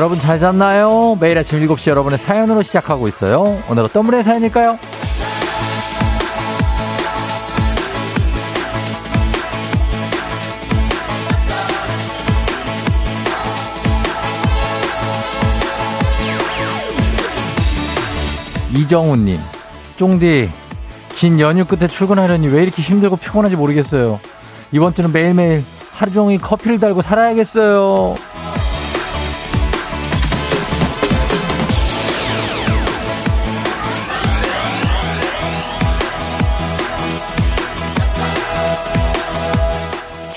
여러분 0.00 0.18
잘 0.18 0.38
잤나요? 0.38 1.18
매일 1.20 1.36
아침 1.36 1.60
7시 1.60 1.90
여러분의 1.90 2.18
사연으로 2.18 2.62
시작하고 2.62 3.06
있어요. 3.06 3.62
오늘 3.68 3.84
어떤 3.84 4.06
분의 4.06 4.24
사연일까요? 4.24 4.78
이정우님, 18.74 19.38
쫑디, 19.98 20.48
긴 21.10 21.40
연휴 21.40 21.66
끝에 21.66 21.86
출근하려니 21.86 22.48
왜 22.48 22.62
이렇게 22.62 22.80
힘들고 22.80 23.18
피곤한지 23.18 23.54
모르겠어요. 23.54 24.18
이번 24.72 24.94
주는 24.94 25.12
매일매일 25.12 25.62
하루 25.92 26.10
종일 26.10 26.40
커피를 26.40 26.80
달고 26.80 27.02
살아야겠어요. 27.02 28.14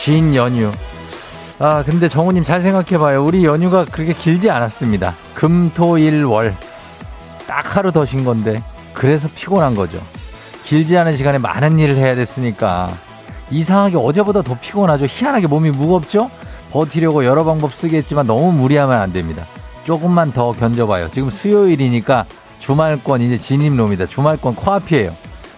긴 0.03 0.35
연휴. 0.35 0.69
아, 1.59 1.81
근데 1.81 2.09
정우님 2.09 2.43
잘 2.43 2.61
생각해봐요. 2.61 3.23
우리 3.23 3.45
연휴가 3.45 3.85
그렇게 3.85 4.11
길지 4.11 4.49
않았습니다. 4.49 5.15
금, 5.33 5.71
토, 5.73 5.97
일, 5.97 6.25
월. 6.25 6.53
딱 7.47 7.77
하루 7.77 7.89
더 7.93 8.03
쉰 8.03 8.25
건데. 8.25 8.61
그래서 8.91 9.29
피곤한 9.33 9.75
거죠. 9.75 10.01
길지 10.65 10.97
않은 10.97 11.15
시간에 11.15 11.37
많은 11.37 11.79
일을 11.79 11.95
해야 11.95 12.15
됐으니까. 12.15 12.89
이상하게 13.49 13.95
어제보다 13.95 14.41
더 14.41 14.57
피곤하죠. 14.59 15.05
희한하게 15.05 15.47
몸이 15.47 15.71
무겁죠? 15.71 16.29
버티려고 16.71 17.23
여러 17.23 17.45
방법 17.45 17.73
쓰겠지만 17.73 18.27
너무 18.27 18.51
무리하면 18.51 18.97
안 18.99 19.13
됩니다. 19.13 19.45
조금만 19.85 20.33
더 20.33 20.51
견뎌봐요. 20.51 21.11
지금 21.11 21.29
수요일이니까 21.29 22.25
주말권 22.59 23.21
이제 23.21 23.37
진입로입니다. 23.37 24.07
주말권 24.07 24.55
코앞이에요. 24.55 25.15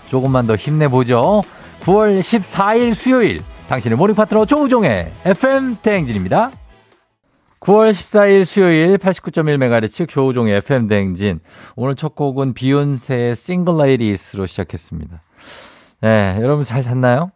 조금만 0.07 0.45
더 0.45 0.55
힘내보죠. 0.55 1.41
9월 1.81 2.19
14일 2.19 2.93
수요일. 2.93 3.41
당신의 3.67 3.97
모닝 3.97 4.15
파트너 4.15 4.45
조우종의 4.45 5.11
FM 5.25 5.77
대행진입니다. 5.81 6.51
9월 7.59 7.91
14일 7.91 8.45
수요일 8.45 8.97
89.1MHz 8.99 10.07
조우종의 10.07 10.57
FM 10.57 10.87
대행진. 10.87 11.39
오늘 11.75 11.95
첫 11.95 12.15
곡은 12.15 12.53
비욘세의 12.53 13.35
Single 13.35 13.77
Ladies로 13.77 14.45
시작했습니다. 14.45 15.19
네, 16.01 16.37
여러분 16.41 16.63
잘 16.63 16.83
잤나요? 16.83 17.31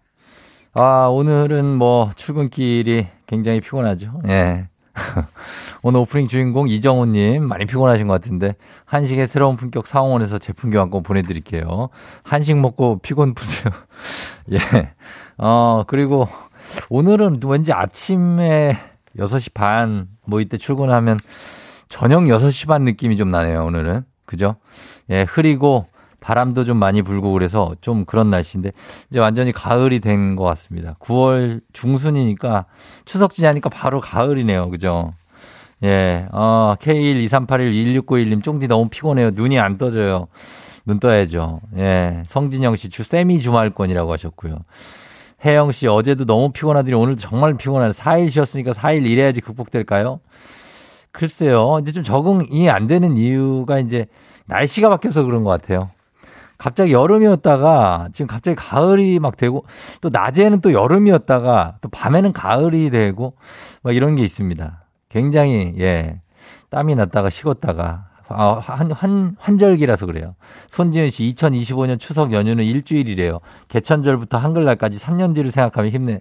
아, 0.76 1.08
오늘은 1.08 1.66
뭐 1.66 2.12
출근길이 2.16 3.08
굉장히 3.26 3.60
피곤하죠. 3.60 4.22
예. 4.26 4.28
네. 4.28 4.69
오늘 5.82 6.00
오프닝 6.02 6.28
주인공 6.28 6.68
이정호님 6.68 7.44
많이 7.44 7.66
피곤하신 7.66 8.08
것 8.08 8.14
같은데 8.14 8.56
한식의 8.86 9.28
새로운 9.28 9.56
품격 9.56 9.88
상원에서 9.88 10.38
제품 10.38 10.72
교환권 10.72 11.04
보내드릴게요. 11.04 11.90
한식 12.24 12.58
먹고 12.58 13.00
피곤 13.00 13.34
푸세요. 13.34 13.74
예. 14.54 14.60
어, 15.38 15.84
그리고 15.88 16.28
오늘은 16.90 17.40
왠지 17.46 17.74
아침에 17.74 18.78
6시 19.18 19.54
반, 19.54 20.08
뭐 20.26 20.42
이때 20.42 20.58
출근하면 20.58 21.18
저녁 21.88 22.24
6시 22.24 22.68
반 22.68 22.84
느낌이 22.84 23.18
좀 23.18 23.32
나네요, 23.32 23.66
오늘은. 23.66 24.04
그죠? 24.26 24.56
예, 25.10 25.24
흐리고 25.24 25.88
바람도 26.20 26.66
좀 26.66 26.78
많이 26.78 27.02
불고 27.02 27.32
그래서 27.34 27.76
좀 27.82 28.06
그런 28.06 28.30
날씨인데 28.30 28.72
이제 29.10 29.20
완전히 29.20 29.52
가을이 29.52 30.00
된 30.00 30.36
것 30.36 30.44
같습니다. 30.44 30.96
9월 31.00 31.62
중순이니까 31.74 32.66
추석 33.06 33.34
지나니까 33.34 33.70
바로 33.70 34.00
가을이네요. 34.02 34.70
그죠? 34.70 35.12
예, 35.84 36.28
어, 36.32 36.76
K123811691님 36.80 38.44
쫑디 38.44 38.68
너무 38.68 38.90
피곤해요. 38.90 39.32
눈이 39.32 39.60
안 39.60 39.78
떠져요. 39.78 40.28
눈 40.86 41.00
떠야죠. 41.00 41.60
예, 41.78 42.24
성진영 42.28 42.76
씨 42.76 42.90
주, 42.90 43.04
세미 43.04 43.40
주말권이라고 43.40 44.12
하셨고요. 44.12 44.60
혜영 45.46 45.72
씨, 45.72 45.88
어제도 45.88 46.26
너무 46.26 46.52
피곤하더니 46.52 46.94
오늘 46.96 47.16
정말 47.16 47.56
피곤하네. 47.56 47.94
4일 47.94 48.30
쉬었으니까 48.30 48.72
4일 48.74 49.08
일해야지 49.08 49.40
극복될까요? 49.40 50.20
글쎄요. 51.12 51.80
이제 51.82 51.92
좀 51.92 52.04
적응이 52.04 52.70
안 52.70 52.88
되는 52.88 53.18
이유가 53.18 53.80
이제 53.80 54.08
날씨가 54.48 54.90
바뀌어서 54.90 55.24
그런 55.24 55.44
것 55.44 55.50
같아요. 55.50 55.90
갑자기 56.60 56.92
여름이었다가 56.92 58.10
지금 58.12 58.28
갑자기 58.28 58.56
가을이 58.56 59.18
막 59.20 59.38
되고 59.38 59.66
또 60.02 60.10
낮에는 60.10 60.62
또 60.62 60.74
여름이었다가 60.74 61.78
또 61.82 61.90
밤에는 61.90 62.34
가을이 62.34 62.90
되고 62.92 63.34
막 63.82 63.96
이런 63.96 64.16
게 64.16 64.24
있습니다. 64.24 64.84
굉장히, 65.08 65.74
예. 65.80 66.22
땀이 66.70 66.94
났다가 66.96 67.30
식었다가 67.32 68.10
아, 68.28 68.60
한, 68.62 68.92
한, 68.92 69.36
환절기라서 69.40 70.06
그래요. 70.06 70.36
손지은 70.68 71.10
씨, 71.10 71.34
2025년 71.34 71.98
추석 71.98 72.32
연휴는 72.34 72.64
일주일이래요. 72.64 73.40
개천절부터 73.70 74.38
한글날까지 74.38 75.00
3년 75.00 75.34
뒤를 75.34 75.52
생각하면 75.52 75.92
힘내. 75.92 76.20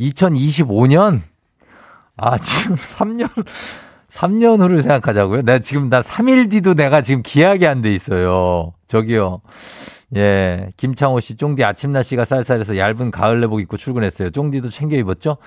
2025년? 0.00 1.20
아, 2.16 2.38
지금 2.38 2.76
3년, 2.76 3.28
3년 4.08 4.60
후를 4.62 4.80
생각하자고요? 4.80 5.42
내가 5.42 5.58
지금 5.58 5.90
나 5.90 6.00
3일 6.00 6.50
뒤도 6.50 6.72
내가 6.74 7.02
지금 7.02 7.22
기약이 7.22 7.66
안 7.66 7.82
돼 7.82 7.92
있어요. 7.94 8.72
저기요. 8.86 9.40
예, 10.14 10.68
김창호 10.76 11.20
씨, 11.20 11.36
쫑디 11.36 11.64
아침 11.64 11.92
날씨가 11.92 12.24
쌀쌀해서 12.24 12.76
얇은 12.78 13.10
가을 13.10 13.40
내복 13.40 13.60
입고 13.60 13.76
출근했어요. 13.76 14.30
쫑디도 14.30 14.70
챙겨 14.70 14.96
입었죠? 14.96 15.38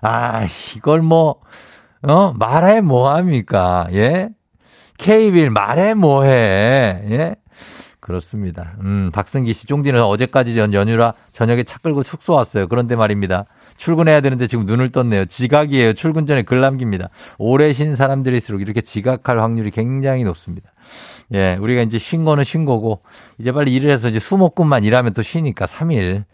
아, 0.00 0.46
이걸 0.76 1.02
뭐, 1.02 1.40
어, 2.02 2.32
말해 2.32 2.80
뭐합니까? 2.80 3.88
예? 3.92 4.30
K빌 4.98 5.50
말해 5.50 5.94
뭐해. 5.94 6.30
예? 7.10 7.36
그렇습니다. 8.00 8.76
음, 8.80 9.10
박승기 9.12 9.52
씨, 9.52 9.66
쫑디는 9.66 10.02
어제까지 10.02 10.54
전 10.54 10.72
연휴라 10.72 11.12
저녁에 11.32 11.62
차 11.64 11.78
끌고 11.78 12.02
숙소 12.02 12.32
왔어요. 12.32 12.66
그런데 12.66 12.96
말입니다. 12.96 13.44
출근해야 13.76 14.20
되는데 14.20 14.46
지금 14.46 14.64
눈을 14.64 14.88
떴네요. 14.88 15.26
지각이에요. 15.26 15.92
출근 15.92 16.26
전에 16.26 16.42
글 16.42 16.60
남깁니다. 16.60 17.08
오래 17.38 17.72
쉰 17.72 17.94
사람들일수록 17.94 18.60
이렇게 18.60 18.80
지각할 18.80 19.40
확률이 19.40 19.70
굉장히 19.70 20.24
높습니다. 20.24 20.70
예, 21.34 21.56
우리가 21.60 21.82
이제 21.82 21.98
쉰 21.98 22.24
거는 22.24 22.44
쉰 22.44 22.64
거고, 22.64 23.02
이제 23.38 23.52
빨리 23.52 23.74
일을 23.74 23.90
해서 23.90 24.08
이제 24.08 24.18
수목금만 24.18 24.84
일하면 24.84 25.12
또 25.14 25.22
쉬니까 25.22 25.66
3일. 25.66 26.24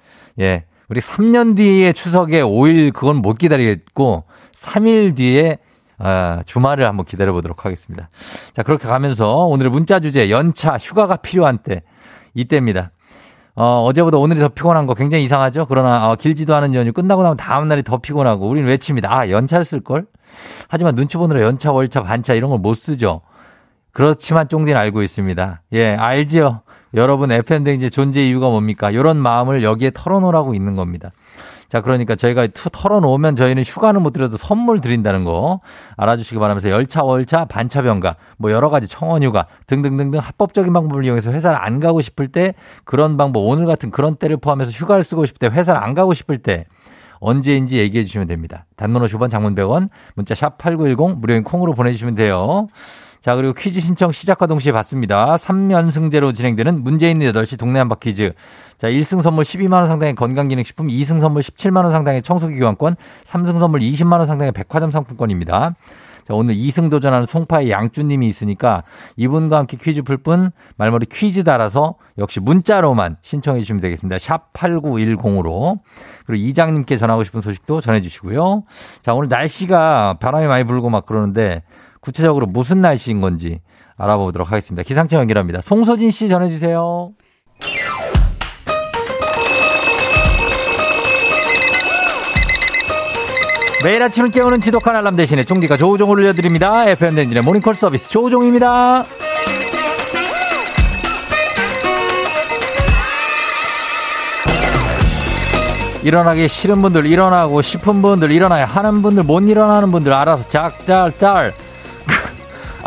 예, 0.41 0.65
우리 0.89 1.01
3년 1.01 1.57
뒤에 1.57 1.93
추석에 1.93 2.43
5일 2.43 2.93
그건 2.93 3.17
못 3.17 3.39
기다리겠고, 3.39 4.25
3일 4.55 5.17
뒤에 5.17 5.59
아, 5.99 6.43
주말을 6.45 6.87
한번 6.87 7.07
기다려 7.07 7.33
보도록 7.33 7.65
하겠습니다. 7.65 8.09
자, 8.53 8.63
그렇게 8.63 8.87
가면서 8.89 9.47
오늘의 9.47 9.71
문자 9.71 10.01
주제 10.01 10.29
연차 10.31 10.77
휴가가 10.77 11.17
필요한 11.17 11.59
때 11.59 11.83
이때입니다. 12.35 12.91
어, 13.57 13.85
어제보다 13.85 14.19
오늘이 14.19 14.41
더 14.41 14.49
피곤한 14.49 14.87
거 14.87 14.95
굉장히 14.95 15.23
이상하죠? 15.25 15.67
그러나 15.69 16.11
어, 16.11 16.17
길지도 16.17 16.53
않은 16.57 16.75
연휴 16.75 16.93
끝나고 16.93 17.23
나면 17.23 17.37
다음 17.37 17.69
날이 17.69 17.85
더 17.85 17.99
피곤하고 17.99 18.49
우리는 18.49 18.69
외칩니다. 18.69 19.17
아, 19.17 19.31
연차를 19.31 19.65
쓸 19.65 19.81
걸? 19.81 20.07
하지만 20.69 20.97
눈치 20.97 21.17
보느라 21.17 21.41
연차, 21.43 21.71
월차, 21.71 22.03
반차 22.03 22.35
이런 22.35 22.51
걸 22.51 22.59
못 22.59 22.75
쓰죠. 22.75 23.21
그렇지만 23.95 24.49
쫑디는 24.49 24.79
알고 24.79 25.03
있습니다. 25.03 25.63
예, 25.73 25.95
알지요. 25.95 26.63
여러분 26.95 27.31
FM 27.31 27.65
댕진 27.65 27.91
존재 27.91 28.23
이유가 28.23 28.51
뭡니까? 28.51 28.91
이런 28.91 29.17
마음을 29.17 29.63
여기에 29.63 29.93
털어놓으라고 29.95 30.55
있는 30.55 30.75
겁니다. 30.77 31.13
자, 31.69 31.81
그러니까 31.81 32.15
저희가 32.17 32.49
툭 32.49 32.71
털어놓으면 32.71 33.37
저희는 33.37 33.63
휴가는 33.63 34.01
못 34.03 34.11
드려도 34.11 34.37
선물 34.37 34.81
드린다는 34.81 35.25
거 35.25 35.61
알아주시기 35.97 36.39
바라면서 36.39 36.71
연차, 36.71 37.03
월차, 37.03 37.45
반차, 37.47 37.75
병가, 37.75 38.17
뭐 38.37 38.51
여러 38.51 38.69
가지 38.69 38.89
청원휴가 38.89 39.47
등등등등 39.69 40.19
합법적인 40.19 40.73
방법을 40.73 41.05
이용해서 41.05 41.33
회사를 41.33 41.57
안 41.57 41.79
가고 41.79 42.01
싶을 42.01 42.29
때 42.29 42.55
그런 42.85 43.17
방법, 43.17 43.41
오늘 43.47 43.65
같은 43.65 43.91
그런 43.91 44.17
때를 44.17 44.37
포함해서 44.37 44.73
휴가를 44.73 45.05
쓰고 45.05 45.25
싶을 45.27 45.39
때 45.39 45.57
회사를 45.57 45.83
안 45.83 45.95
가고 45.95 46.15
싶을 46.15 46.39
때 46.39 46.67
언제인지 47.21 47.79
얘기해 47.79 48.05
주시면 48.05 48.27
됩니다. 48.27 48.67
단문 48.77 49.03
50원, 49.03 49.31
장문 49.31 49.55
100원, 49.55 49.89
문자 50.15 50.35
샵 50.35 50.59
8910 50.59 51.19
무료인 51.19 51.45
콩으로 51.45 51.75
보내주시면 51.75 52.17
돼요. 52.17 52.67
자, 53.25 53.37
그리고 53.37 53.55
퀴즈 53.55 53.81
신청 53.81 54.13
시작과 54.13 54.47
동시에 54.47 54.71
받습니다. 54.71 55.37
3연승제로 55.37 56.35
진행되는 56.35 56.83
문제 56.83 57.11
있는 57.11 57.33
8시 57.33 57.59
동네 57.59 57.79
한바 57.79 57.95
퀴즈. 57.95 58.35
자, 58.77 58.89
1승 58.89 59.23
선물 59.23 59.45
12만원 59.45 59.87
상당의 59.87 60.15
건강기능식품, 60.15 60.89
2승 60.89 61.21
선물 61.21 61.41
17만원 61.41 61.91
상당의 61.91 62.21
청소기 62.21 62.59
교환권, 62.59 62.97
3승 63.25 63.59
선물 63.59 63.81
20만원 63.81 64.27
상당의 64.27 64.53
백화점 64.53 64.91
상품권입니다. 64.91 65.75
자, 66.29 66.35
오늘 66.35 66.55
2승 66.55 66.91
도전하는 66.91 67.25
송파의 67.25 67.71
양주님이 67.71 68.29
있으니까 68.29 68.83
이분과 69.17 69.57
함께 69.57 69.79
퀴즈 69.79 70.03
풀 70.03 70.19
분 70.19 70.51
말머리 70.77 71.07
퀴즈 71.07 71.45
달아서 71.45 71.95
역시 72.19 72.41
문자로만 72.41 73.17
신청해 73.23 73.61
주시면 73.61 73.81
되겠습니다. 73.81 74.19
샵 74.19 74.53
8910으로. 74.53 75.79
그리고 76.27 76.45
이장님께 76.45 76.99
전하고 76.99 77.25
싶은 77.25 77.41
소식도 77.41 77.81
전해 77.81 78.03
주시고요. 78.03 78.65
자, 79.01 79.15
오늘 79.15 79.31
날씨가 79.31 80.19
바람이 80.21 80.47
많이 80.47 80.65
불고 80.65 80.91
막 80.91 81.07
그러는데 81.07 81.63
구체적으로 82.05 82.47
무슨 82.47 82.83
날씨인 82.83 83.21
건지 83.21 83.61
알아보도록 83.97 84.53
하겠습니다. 84.53 84.83
기상청 84.83 85.21
연결합니다. 85.21 85.61
송소진 85.63 86.11
씨 86.11 86.29
전해주세요. 86.29 87.13
매일 93.83 94.03
아침을 94.03 94.31
깨우는 94.31 94.61
지독한 94.61 94.97
알람 94.97 95.17
대신에 95.17 95.45
종디가 95.45 95.77
조우종을 95.77 96.19
올려드립니다. 96.19 96.89
FM 96.89 97.15
댕진의 97.17 97.43
모닝콜 97.43 97.75
서비스 97.75 98.11
조우종입니다. 98.11 99.05
일어나기 106.03 106.49
싫은 106.49 106.83
분들 106.83 107.07
일어나고 107.07 107.63
싶은 107.63 108.03
분들 108.03 108.31
일어나야 108.31 108.67
하는 108.67 109.01
분들 109.01 109.23
못 109.23 109.41
일어나는 109.41 109.91
분들 109.91 110.13
알아서 110.13 110.47
짝짤짤 110.49 111.55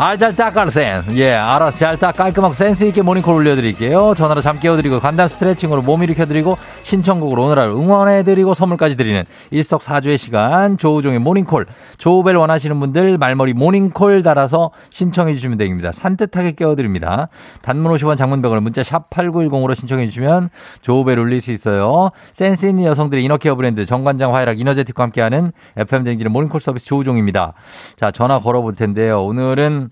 알잘 0.00 0.36
닦아르센. 0.36 1.02
예, 1.16 1.32
알아서 1.32 1.76
잘딱 1.76 2.14
깔끔하고 2.14 2.54
센스있게 2.54 3.02
모닝콜 3.02 3.34
올려드릴게요. 3.34 4.14
전화로 4.14 4.40
잠 4.40 4.60
깨워드리고 4.60 5.00
간단 5.00 5.26
스트레칭으로 5.26 5.82
몸 5.82 6.04
일으켜드리고 6.04 6.56
신청곡으로 6.82 7.46
오늘 7.46 7.58
하루 7.58 7.76
응원해드리고 7.76 8.54
선물까지 8.54 8.96
드리는 8.96 9.24
일석사조의 9.50 10.16
시간 10.16 10.78
조우종의 10.78 11.18
모닝콜. 11.18 11.66
조우벨 11.96 12.36
원하시는 12.36 12.78
분들 12.78 13.18
말머리 13.18 13.54
모닝콜 13.54 14.22
달아서 14.22 14.70
신청해주시면 14.90 15.58
됩니다. 15.58 15.90
산뜻하게 15.90 16.52
깨워드립니다. 16.52 17.26
단문 17.62 17.92
50원 17.94 18.16
장문병으로 18.16 18.60
문자 18.60 18.84
샵 18.84 19.10
8910으로 19.10 19.74
신청해주시면 19.74 20.50
조우벨 20.80 21.18
울릴 21.18 21.40
수 21.40 21.50
있어요. 21.50 22.10
센스 22.34 22.66
있는 22.66 22.84
여성들의 22.84 23.24
이너케어 23.24 23.56
브랜드 23.56 23.84
정관장 23.84 24.32
화이락 24.32 24.60
이너제틱과 24.60 25.02
함께하는 25.02 25.50
FM쟁진의 25.76 26.30
모닝콜 26.30 26.60
서비스 26.60 26.86
조우종입니다. 26.86 27.54
자, 27.96 28.12
전화 28.12 28.38
걸어볼 28.38 28.76
텐데요. 28.76 29.24
오늘은 29.24 29.87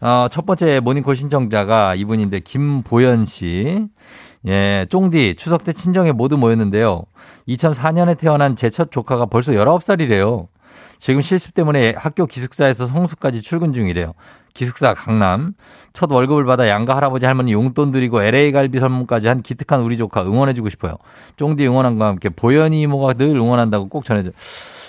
어, 0.00 0.26
첫 0.30 0.44
번째 0.46 0.80
모닝콜 0.80 1.14
신청자가 1.16 1.94
이분인데 1.94 2.40
김보연 2.40 3.24
씨. 3.24 3.86
예, 4.46 4.86
쫑디 4.90 5.36
추석 5.36 5.62
때 5.64 5.72
친정에 5.72 6.10
모두 6.12 6.36
모였는데요. 6.36 7.04
2004년에 7.48 8.18
태어난 8.18 8.56
제 8.56 8.70
첫 8.70 8.90
조카가 8.90 9.26
벌써 9.26 9.52
19살이래요. 9.52 10.48
지금 10.98 11.20
실습 11.20 11.54
때문에 11.54 11.94
학교 11.96 12.26
기숙사에서 12.26 12.86
성수까지 12.86 13.42
출근 13.42 13.72
중이래요. 13.72 14.12
기숙사 14.54 14.94
강남. 14.94 15.54
첫 15.92 16.10
월급을 16.12 16.44
받아 16.44 16.68
양가 16.68 16.94
할아버지 16.96 17.26
할머니 17.26 17.52
용돈 17.52 17.90
드리고 17.90 18.22
LA 18.22 18.52
갈비 18.52 18.78
선물까지 18.78 19.26
한 19.28 19.42
기특한 19.42 19.80
우리 19.80 19.96
조카 19.96 20.22
응원해주고 20.22 20.68
싶어요. 20.68 20.96
쫑디 21.36 21.66
응원한과 21.66 22.06
함께 22.06 22.28
보연이 22.28 22.82
이모가 22.82 23.14
늘 23.14 23.28
응원한다고 23.36 23.88
꼭 23.88 24.04
전해줘. 24.04 24.30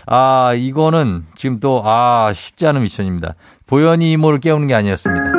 아, 0.05 0.53
이거는 0.53 1.23
지금 1.35 1.59
또, 1.61 1.81
아, 1.85 2.31
쉽지 2.35 2.67
않은 2.67 2.81
미션입니다. 2.81 3.35
보현이 3.73 4.11
이모를 4.11 4.39
깨우는 4.39 4.67
게 4.67 4.75
아니었습니다. 4.75 5.31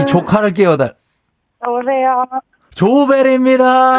이 0.00 0.04
조카를 0.06 0.52
깨워달. 0.52 0.94
여보세요. 1.64 2.24
조벨입니다. 2.74 3.92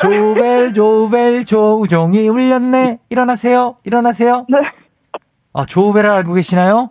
조벨, 0.00 0.72
조벨, 0.72 1.44
조우종이 1.44 2.28
울렸네. 2.28 2.98
일어나세요. 3.08 3.76
일어나세요. 3.84 4.46
네. 4.48 4.58
아, 5.52 5.64
조벨을 5.64 6.10
알고 6.10 6.34
계시나요? 6.34 6.90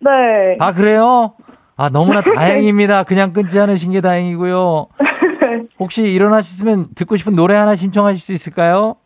네. 0.00 0.10
아, 0.58 0.72
그래요? 0.72 1.34
아, 1.76 1.88
너무나 1.88 2.20
다행입니다. 2.34 3.04
그냥 3.04 3.32
끊지 3.32 3.60
않으신 3.60 3.92
게 3.92 4.00
다행이고요. 4.00 4.88
혹시 5.78 6.02
일어나셨으면 6.02 6.88
듣고 6.96 7.14
싶은 7.14 7.36
노래 7.36 7.54
하나 7.54 7.76
신청하실 7.76 8.20
수 8.20 8.32
있을까요? 8.32 8.96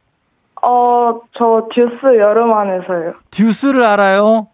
어, 0.63 1.21
저 1.37 1.69
듀스 1.75 2.19
여름 2.19 2.55
안에서요. 2.55 3.15
듀스를 3.31 3.85
알아요? 3.85 4.47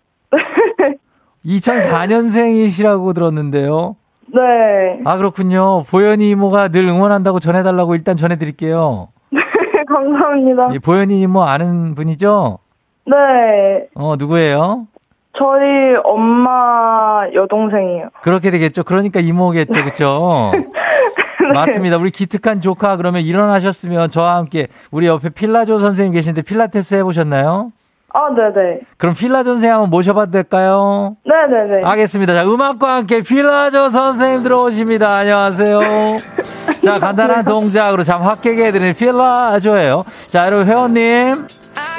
2004년생이시라고 1.48 3.14
들었는데요. 3.14 3.96
네. 4.34 4.40
아, 5.04 5.16
그렇군요. 5.16 5.84
보현이 5.84 6.28
이모가 6.30 6.68
늘 6.68 6.86
응원한다고 6.86 7.40
전해달라고 7.40 7.94
일단 7.94 8.16
전해드릴게요. 8.16 9.08
감사합니다. 9.88 10.68
예, 10.74 10.78
보현이 10.78 11.20
이모 11.20 11.42
아는 11.42 11.94
분이죠? 11.94 12.58
네. 13.06 13.14
어, 13.94 14.16
누구예요? 14.18 14.86
저희 15.38 15.96
엄마 16.04 17.22
여동생이요. 17.32 18.10
그렇게 18.22 18.50
되겠죠. 18.50 18.82
그러니까 18.82 19.20
이모겠죠. 19.20 19.84
그쵸? 19.84 20.50
맞습니다. 21.54 21.96
우리 21.96 22.10
기특한 22.10 22.60
조카 22.60 22.96
그러면 22.96 23.22
일어나셨으면 23.22 24.10
저와 24.10 24.36
함께 24.36 24.66
우리 24.90 25.06
옆에 25.06 25.30
필라조 25.30 25.78
선생님 25.78 26.12
계신데 26.12 26.42
필라테스 26.42 26.96
해보셨나요? 26.96 27.70
아, 28.14 28.30
네네. 28.34 28.80
그럼 28.96 29.14
필라조 29.14 29.50
선생님 29.50 29.72
한번 29.74 29.90
모셔봐도 29.90 30.30
될까요? 30.30 31.16
네네네. 31.24 31.82
알겠습니다. 31.84 32.34
자, 32.34 32.44
음악과 32.44 32.96
함께 32.96 33.20
필라조 33.22 33.90
선생님 33.90 34.42
들어오십니다. 34.42 35.10
안녕하세요. 35.10 35.80
자, 36.84 36.98
간단한 36.98 37.44
동작으로 37.44 38.02
잠확 38.04 38.40
깨게 38.40 38.66
해드리는 38.68 38.94
필라조예요. 38.94 40.04
자, 40.28 40.46
여러분 40.46 40.66
회원님. 40.66 41.46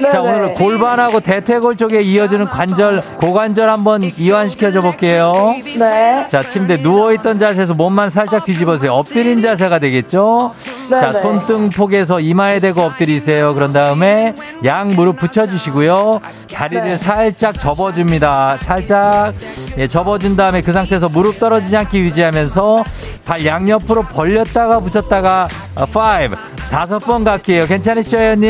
자, 0.01 0.21
네네. 0.21 0.33
오늘 0.33 0.53
골반하고 0.53 1.19
대퇴골 1.19 1.75
쪽에 1.75 2.01
이어지는 2.01 2.45
관절, 2.45 3.01
고관절 3.17 3.69
한번 3.69 4.01
이완시켜 4.03 4.71
줘 4.71 4.81
볼게요. 4.81 5.33
네. 5.77 6.25
자, 6.29 6.41
침대 6.41 6.77
누워있던 6.77 7.39
자세에서 7.39 7.73
몸만 7.73 8.09
살짝 8.09 8.45
뒤집어세요. 8.45 8.91
엎드린 8.91 9.41
자세가 9.41 9.79
되겠죠? 9.79 10.51
자, 10.89 11.11
네네. 11.11 11.21
손등 11.21 11.69
폭에서 11.69 12.19
이마에 12.19 12.59
대고 12.59 12.81
엎드리세요. 12.81 13.53
그런 13.53 13.71
다음에 13.71 14.33
양 14.65 14.87
무릎 14.87 15.17
붙여주시고요. 15.17 16.21
다리를 16.53 16.83
네. 16.83 16.97
살짝 16.97 17.53
접어줍니다. 17.53 18.57
살짝 18.61 19.33
예, 19.77 19.87
접어준 19.87 20.35
다음에 20.35 20.61
그 20.61 20.73
상태에서 20.73 21.09
무릎 21.09 21.39
떨어지지 21.39 21.75
않게 21.77 21.99
유지하면서 21.99 22.83
발 23.25 23.45
양옆으로 23.45 24.03
벌렸다가 24.03 24.79
붙였다가 24.79 25.47
어, 25.75 25.83
5, 25.83 26.48
다섯 26.69 26.99
번 26.99 27.23
갈게요. 27.23 27.65
괜찮으시죠, 27.65 28.17
회원님? 28.17 28.49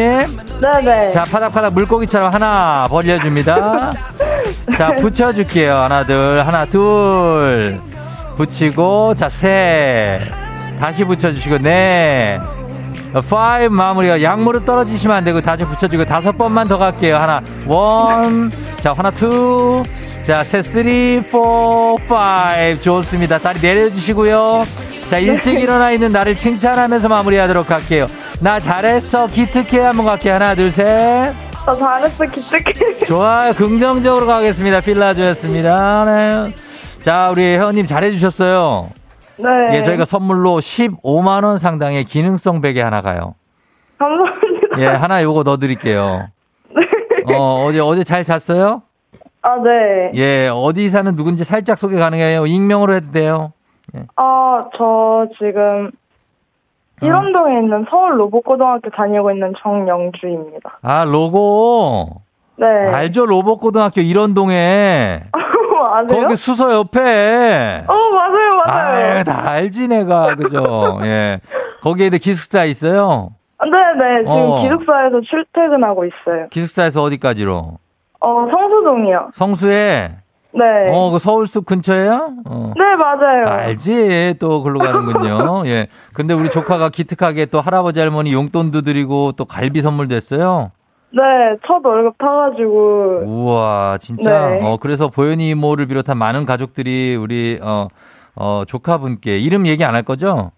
네네. 0.62 1.12
자, 1.12 1.24
파닥파닥 1.24 1.74
물고기처럼 1.74 2.34
하나 2.34 2.86
벌려줍니다. 2.90 3.94
자, 4.78 4.96
붙여줄게요. 4.98 5.74
하나, 5.76 6.06
둘, 6.06 6.44
하나, 6.46 6.66
둘. 6.66 7.80
붙이고, 8.36 9.16
자, 9.16 9.30
셋. 9.30 10.20
다시 10.80 11.04
붙여주시고, 11.06 11.60
넷. 11.60 12.40
five 13.30 13.74
마무리가 13.74 14.22
양무릎 14.22 14.66
떨어지시면 14.66 15.18
안 15.18 15.24
되고 15.24 15.42
다시 15.42 15.64
붙여주고 15.64 16.06
다섯 16.06 16.38
번만 16.38 16.68
더 16.68 16.78
갈게요. 16.78 17.18
하나, 17.18 17.42
one. 17.66 18.52
자, 18.82 18.94
하나, 18.94 19.10
two. 19.12 19.84
자, 20.26 20.44
셋, 20.44 20.64
three, 20.64 21.22
four, 21.32 21.98
five. 22.08 22.82
좋습니다. 22.82 23.40
다리 23.40 23.60
내려주시고요. 23.62 24.66
자, 25.10 25.18
일찍 25.18 25.60
일어나 25.60 25.90
있는 25.92 26.10
나를 26.12 26.36
칭찬하면서 26.36 27.10
마무리하도록 27.10 27.72
할게요. 27.72 28.06
나 28.44 28.60
잘했어. 28.60 29.26
기특해 29.26 29.80
한번 29.84 30.06
갈게요. 30.06 30.36
하나, 30.36 30.54
둘, 30.54 30.72
셋. 30.72 31.34
저 31.66 31.76
잘했어, 31.76 32.26
기특해. 32.26 32.98
좋아요. 33.08 33.54
긍정적으로 33.54 34.28
가겠습니다. 34.28 34.82
필라조였습니다. 34.82 36.06
네. 36.06 36.54
자, 37.02 37.30
우리 37.32 37.42
회원님 37.42 37.88
잘해주셨어요. 37.88 38.90
네. 39.38 39.78
예, 39.78 39.84
저희가 39.84 40.06
선물로 40.06 40.60
15만원 40.60 41.58
상당의 41.58 42.04
기능성 42.04 42.62
베개 42.62 42.80
하나 42.82 43.02
가요. 43.02 43.34
감사합니다. 43.98 44.78
예, 44.80 44.86
하나 44.86 45.24
요거 45.24 45.42
넣어드릴게요. 45.44 46.28
어, 47.34 47.64
어제, 47.66 47.80
어제 47.80 48.04
잘 48.04 48.24
잤어요? 48.24 48.84
아, 49.42 49.56
네. 49.64 50.12
예, 50.16 50.50
어디 50.54 50.88
사는 50.90 51.16
누군지 51.16 51.44
살짝 51.44 51.80
소개 51.80 51.96
가능해요. 51.96 52.46
익명으로 52.46 52.94
해도 52.94 53.12
돼요. 53.12 53.54
아, 54.16 54.62
저 54.76 55.28
지금 55.38 55.92
일원동에 57.02 57.60
있는 57.60 57.86
서울 57.90 58.20
로봇고등학교 58.20 58.90
다니고 58.90 59.32
있는 59.32 59.54
정영주입니다. 59.62 60.80
아, 60.82 61.06
로고. 61.06 62.22
네. 62.58 62.66
알죠? 62.66 63.26
로봇고등학교 63.26 64.02
일원동에. 64.02 65.22
아세요? 65.92 66.22
거기 66.22 66.36
수서 66.36 66.74
옆에. 66.74 67.84
어, 67.88 67.94
맞아요, 67.94 68.56
맞아요. 68.66 69.16
아유, 69.18 69.24
다 69.24 69.50
알지, 69.50 69.88
내가. 69.88 70.36
그죠? 70.36 71.00
예. 71.04 71.40
거기에 71.82 72.10
기숙사 72.10 72.66
있어요? 72.66 73.30
네네, 73.62 74.14
지금 74.24 74.32
어. 74.32 74.62
기숙사에서 74.62 75.22
출퇴근하고 75.22 76.06
있어요. 76.06 76.48
기숙사에서 76.50 77.02
어디까지로? 77.02 77.78
어, 78.22 78.48
성수동이요. 78.52 79.30
성수에? 79.34 80.12
네. 80.52 80.64
어, 80.92 81.12
그 81.12 81.20
서울숲 81.20 81.66
근처에요? 81.66 82.34
어. 82.46 82.74
네, 82.76 82.84
맞아요. 82.96 83.46
알지. 83.48 84.36
또 84.40 84.64
글로 84.64 84.80
가는군요. 84.80 85.64
예. 85.68 85.88
근데 86.14 86.34
우리 86.34 86.50
조카가 86.50 86.90
기특하게 86.90 87.46
또 87.48 87.62
할아버지 87.62 88.00
할머니 88.00 88.34
용돈도 88.34 88.82
드리고 88.82 89.34
또 89.34 89.46
갈비 89.46 89.82
선물도 89.82 90.16
했어요. 90.16 90.72
네, 91.12 91.22
첫 91.68 91.84
월급 91.86 92.18
타가지고. 92.18 93.24
우와, 93.26 93.98
진짜. 94.00 94.50
네. 94.50 94.60
어, 94.64 94.78
그래서 94.78 95.08
보현이 95.08 95.50
이모를 95.50 95.86
비롯한 95.88 96.18
많은 96.18 96.46
가족들이 96.46 97.16
우리, 97.16 97.60
어, 97.62 97.88
어, 98.36 98.64
조카분께 98.68 99.38
이름 99.38 99.66
얘기 99.68 99.84
안 99.84 99.94
할 99.96 100.04
거죠? 100.04 100.52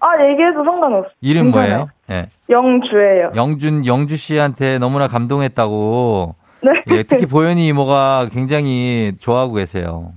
아, 0.00 0.06
얘기해도 0.30 0.62
상관없어요. 0.64 1.10
이름 1.22 1.44
괜찮아요. 1.50 1.70
뭐예요? 1.70 1.88
예. 2.10 2.26
영주예요. 2.50 3.32
영준, 3.36 3.86
영주 3.86 4.16
씨한테 4.16 4.78
너무나 4.78 5.08
감동했다고. 5.08 6.34
네. 6.64 6.82
예, 6.96 7.02
특히 7.02 7.26
보현이 7.26 7.66
이모가 7.68 8.28
굉장히 8.32 9.12
좋아하고 9.20 9.54
계세요. 9.54 10.12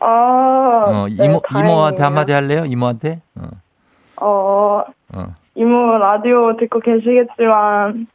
아, 0.00 0.06
어, 0.06 1.06
네, 1.08 1.24
이모, 1.24 1.40
다행이네요. 1.40 1.72
이모한테 1.72 2.02
한마디 2.02 2.32
할래요? 2.32 2.64
이모한테? 2.64 3.20
어, 3.36 3.48
어, 4.16 4.84
어. 5.12 5.26
이모 5.54 5.98
라디오 5.98 6.56
듣고 6.56 6.80
계시겠지만, 6.80 8.06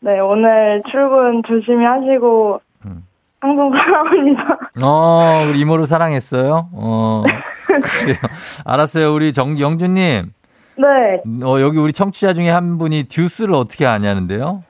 네, 0.00 0.20
오늘 0.20 0.82
출근 0.88 1.42
조심히 1.46 1.84
하시고, 1.84 2.60
음. 2.86 3.04
항상 3.40 3.70
사랑합니다. 3.70 4.58
어, 4.82 5.44
우리 5.48 5.60
이모를 5.60 5.86
사랑했어요? 5.86 6.68
어, 6.72 7.24
그래요. 7.66 8.16
알았어요. 8.64 9.12
우리 9.12 9.32
정, 9.34 9.58
영주님. 9.58 10.32
네. 10.76 11.44
어, 11.44 11.60
여기 11.60 11.78
우리 11.78 11.92
청취자 11.92 12.32
중에 12.32 12.48
한 12.48 12.78
분이 12.78 13.04
듀스를 13.04 13.54
어떻게 13.54 13.84
아냐는데요? 13.84 14.62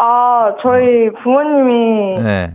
아, 0.00 0.54
저희 0.62 1.10
부모님이, 1.22 2.22
네. 2.22 2.54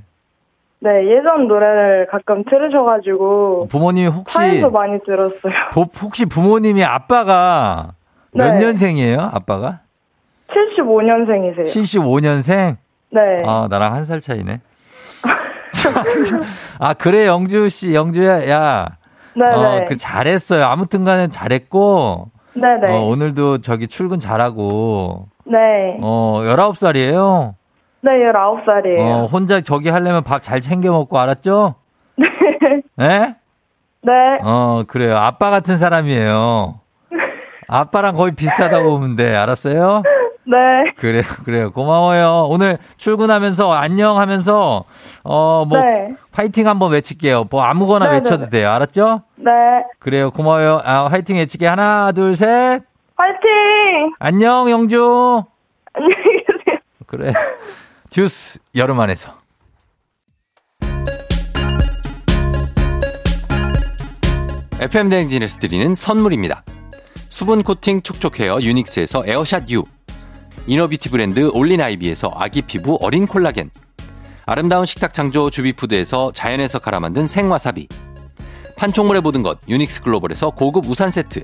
네. 0.79 0.89
예전 1.09 1.47
노래를 1.47 2.07
가끔 2.09 2.43
틀으셔가지고, 2.45 3.67
부모님이 3.69 4.07
혹시, 4.07 4.37
차에서 4.37 4.69
많이 4.69 4.97
들었어요. 5.05 5.53
보- 5.73 5.87
혹시 6.01 6.25
부모님이 6.25 6.83
아빠가 6.85 7.93
몇 8.33 8.53
네. 8.53 8.65
년생이에요? 8.65 9.19
아빠가? 9.33 9.79
75년생이세요. 10.49 11.63
75년생? 11.63 12.77
네. 13.11 13.21
아, 13.45 13.67
나랑 13.69 13.93
한 13.93 14.05
살 14.05 14.19
차이네. 14.21 14.61
아, 16.79 16.93
그래, 16.93 17.27
영주 17.27 17.67
씨, 17.69 17.93
영주야, 17.93 18.47
야. 18.49 18.87
네네. 19.35 19.55
어, 19.55 19.85
그 19.87 19.97
잘했어요. 19.97 20.63
아무튼 20.65 21.03
간에 21.03 21.27
잘했고, 21.27 22.29
네네. 22.53 22.87
어, 22.95 23.01
오늘도 23.05 23.59
저기 23.59 23.87
출근 23.87 24.19
잘하고, 24.19 25.27
네. 25.45 25.97
어, 26.01 26.41
19살이에요. 26.45 27.53
네, 28.01 28.11
19살이에요. 28.11 28.99
어, 28.99 29.25
혼자 29.25 29.61
저기 29.61 29.89
하려면 29.89 30.23
밥 30.23 30.41
잘 30.41 30.61
챙겨 30.61 30.91
먹고, 30.91 31.17
알았죠? 31.19 31.75
네. 32.17 32.25
예? 33.01 33.35
네. 34.01 34.11
어, 34.43 34.83
그래요. 34.87 35.15
아빠 35.17 35.49
같은 35.49 35.77
사람이에요. 35.77 36.79
아빠랑 37.67 38.15
거의 38.15 38.33
비슷하다고 38.35 38.89
보면 38.89 39.15
돼. 39.15 39.33
알았어요? 39.35 40.03
네. 40.45 40.91
그래요, 40.97 41.23
그래요. 41.45 41.71
고마워요. 41.71 42.47
오늘 42.49 42.77
출근하면서 42.97 43.71
안녕 43.71 44.19
하면서, 44.19 44.83
어, 45.23 45.63
뭐, 45.67 45.79
네. 45.81 46.13
파이팅 46.33 46.67
한번 46.67 46.91
외칠게요. 46.91 47.45
뭐 47.49 47.63
아무거나 47.63 48.07
네, 48.09 48.15
외쳐도 48.15 48.45
네. 48.45 48.49
돼요. 48.49 48.69
알았죠? 48.71 49.21
네. 49.37 49.51
그래요. 49.99 50.31
고마워요. 50.31 50.81
아, 50.83 51.07
화이팅 51.09 51.37
외칠게. 51.37 51.65
하나, 51.65 52.11
둘, 52.11 52.35
셋. 52.35 52.81
화이팅! 53.15 53.49
안녕, 54.19 54.69
영주. 54.69 55.43
안녕히 55.93 56.15
계세요. 56.15 56.79
그래. 57.07 57.33
듀스, 58.09 58.59
여름 58.75 58.99
안에서. 58.99 59.31
FM 64.79 65.09
대행진에서 65.09 65.59
드리는 65.59 65.95
선물입니다. 65.95 66.63
수분 67.29 67.63
코팅 67.63 68.01
촉촉 68.01 68.39
헤어 68.39 68.59
유닉스에서 68.61 69.23
에어샷 69.25 69.69
U. 69.69 69.83
inner 70.67 70.86
beauty 70.86 71.09
브랜드 71.09 71.49
올린 71.53 71.81
아이비에서 71.81 72.29
아기 72.35 72.61
피부 72.61 72.97
어린 73.01 73.25
콜라겐. 73.25 73.71
아름다운 74.45 74.85
식탁 74.85 75.13
창조 75.13 75.49
주비푸드에서 75.49 76.31
자연에서 76.33 76.79
갈아 76.79 76.99
만든 76.99 77.27
생와사비. 77.27 77.87
판촉물의 78.75 79.21
모든 79.21 79.41
것 79.41 79.59
유닉스 79.67 80.01
글로벌에서 80.01 80.49
고급 80.49 80.85
우산 80.87 81.11
세트. 81.11 81.43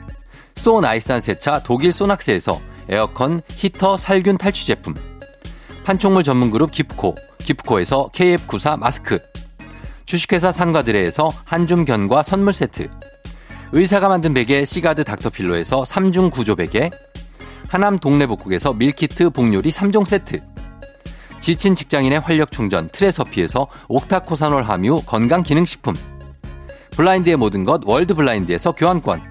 소 0.55 0.81
나이산 0.81 1.21
세차 1.21 1.61
독일 1.63 1.91
소낙스에서 1.93 2.59
에어컨 2.89 3.41
히터 3.55 3.97
살균 3.97 4.37
탈취 4.37 4.67
제품. 4.67 4.95
판촉물 5.83 6.23
전문 6.23 6.51
그룹 6.51 6.71
기프코. 6.71 7.15
기프코에서 7.39 8.09
KF94 8.13 8.77
마스크. 8.77 9.19
주식회사 10.05 10.51
산과들에에서 10.51 11.31
한줌 11.45 11.85
견과 11.85 12.23
선물 12.23 12.53
세트. 12.53 12.89
의사가 13.71 14.09
만든 14.09 14.33
베개 14.33 14.65
시가드 14.65 15.05
닥터필로에서 15.05 15.83
3중 15.83 16.31
구조 16.31 16.55
베개. 16.55 16.89
하남 17.69 17.97
동네복국에서 17.97 18.73
밀키트 18.73 19.29
복요리 19.29 19.69
3종 19.69 20.05
세트. 20.05 20.41
지친 21.39 21.73
직장인의 21.73 22.19
활력 22.19 22.51
충전 22.51 22.89
트레서피에서 22.89 23.67
옥타코사놀 23.87 24.63
함유 24.63 25.01
건강기능식품. 25.05 25.95
블라인드의 26.91 27.37
모든 27.37 27.63
것 27.63 27.81
월드 27.85 28.13
블라인드에서 28.13 28.73
교환권. 28.73 29.30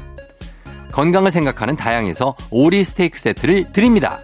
건강을 0.91 1.31
생각하는 1.31 1.75
다향에서 1.75 2.35
오리 2.49 2.83
스테이크 2.83 3.19
세트를 3.19 3.71
드립니다. 3.73 4.19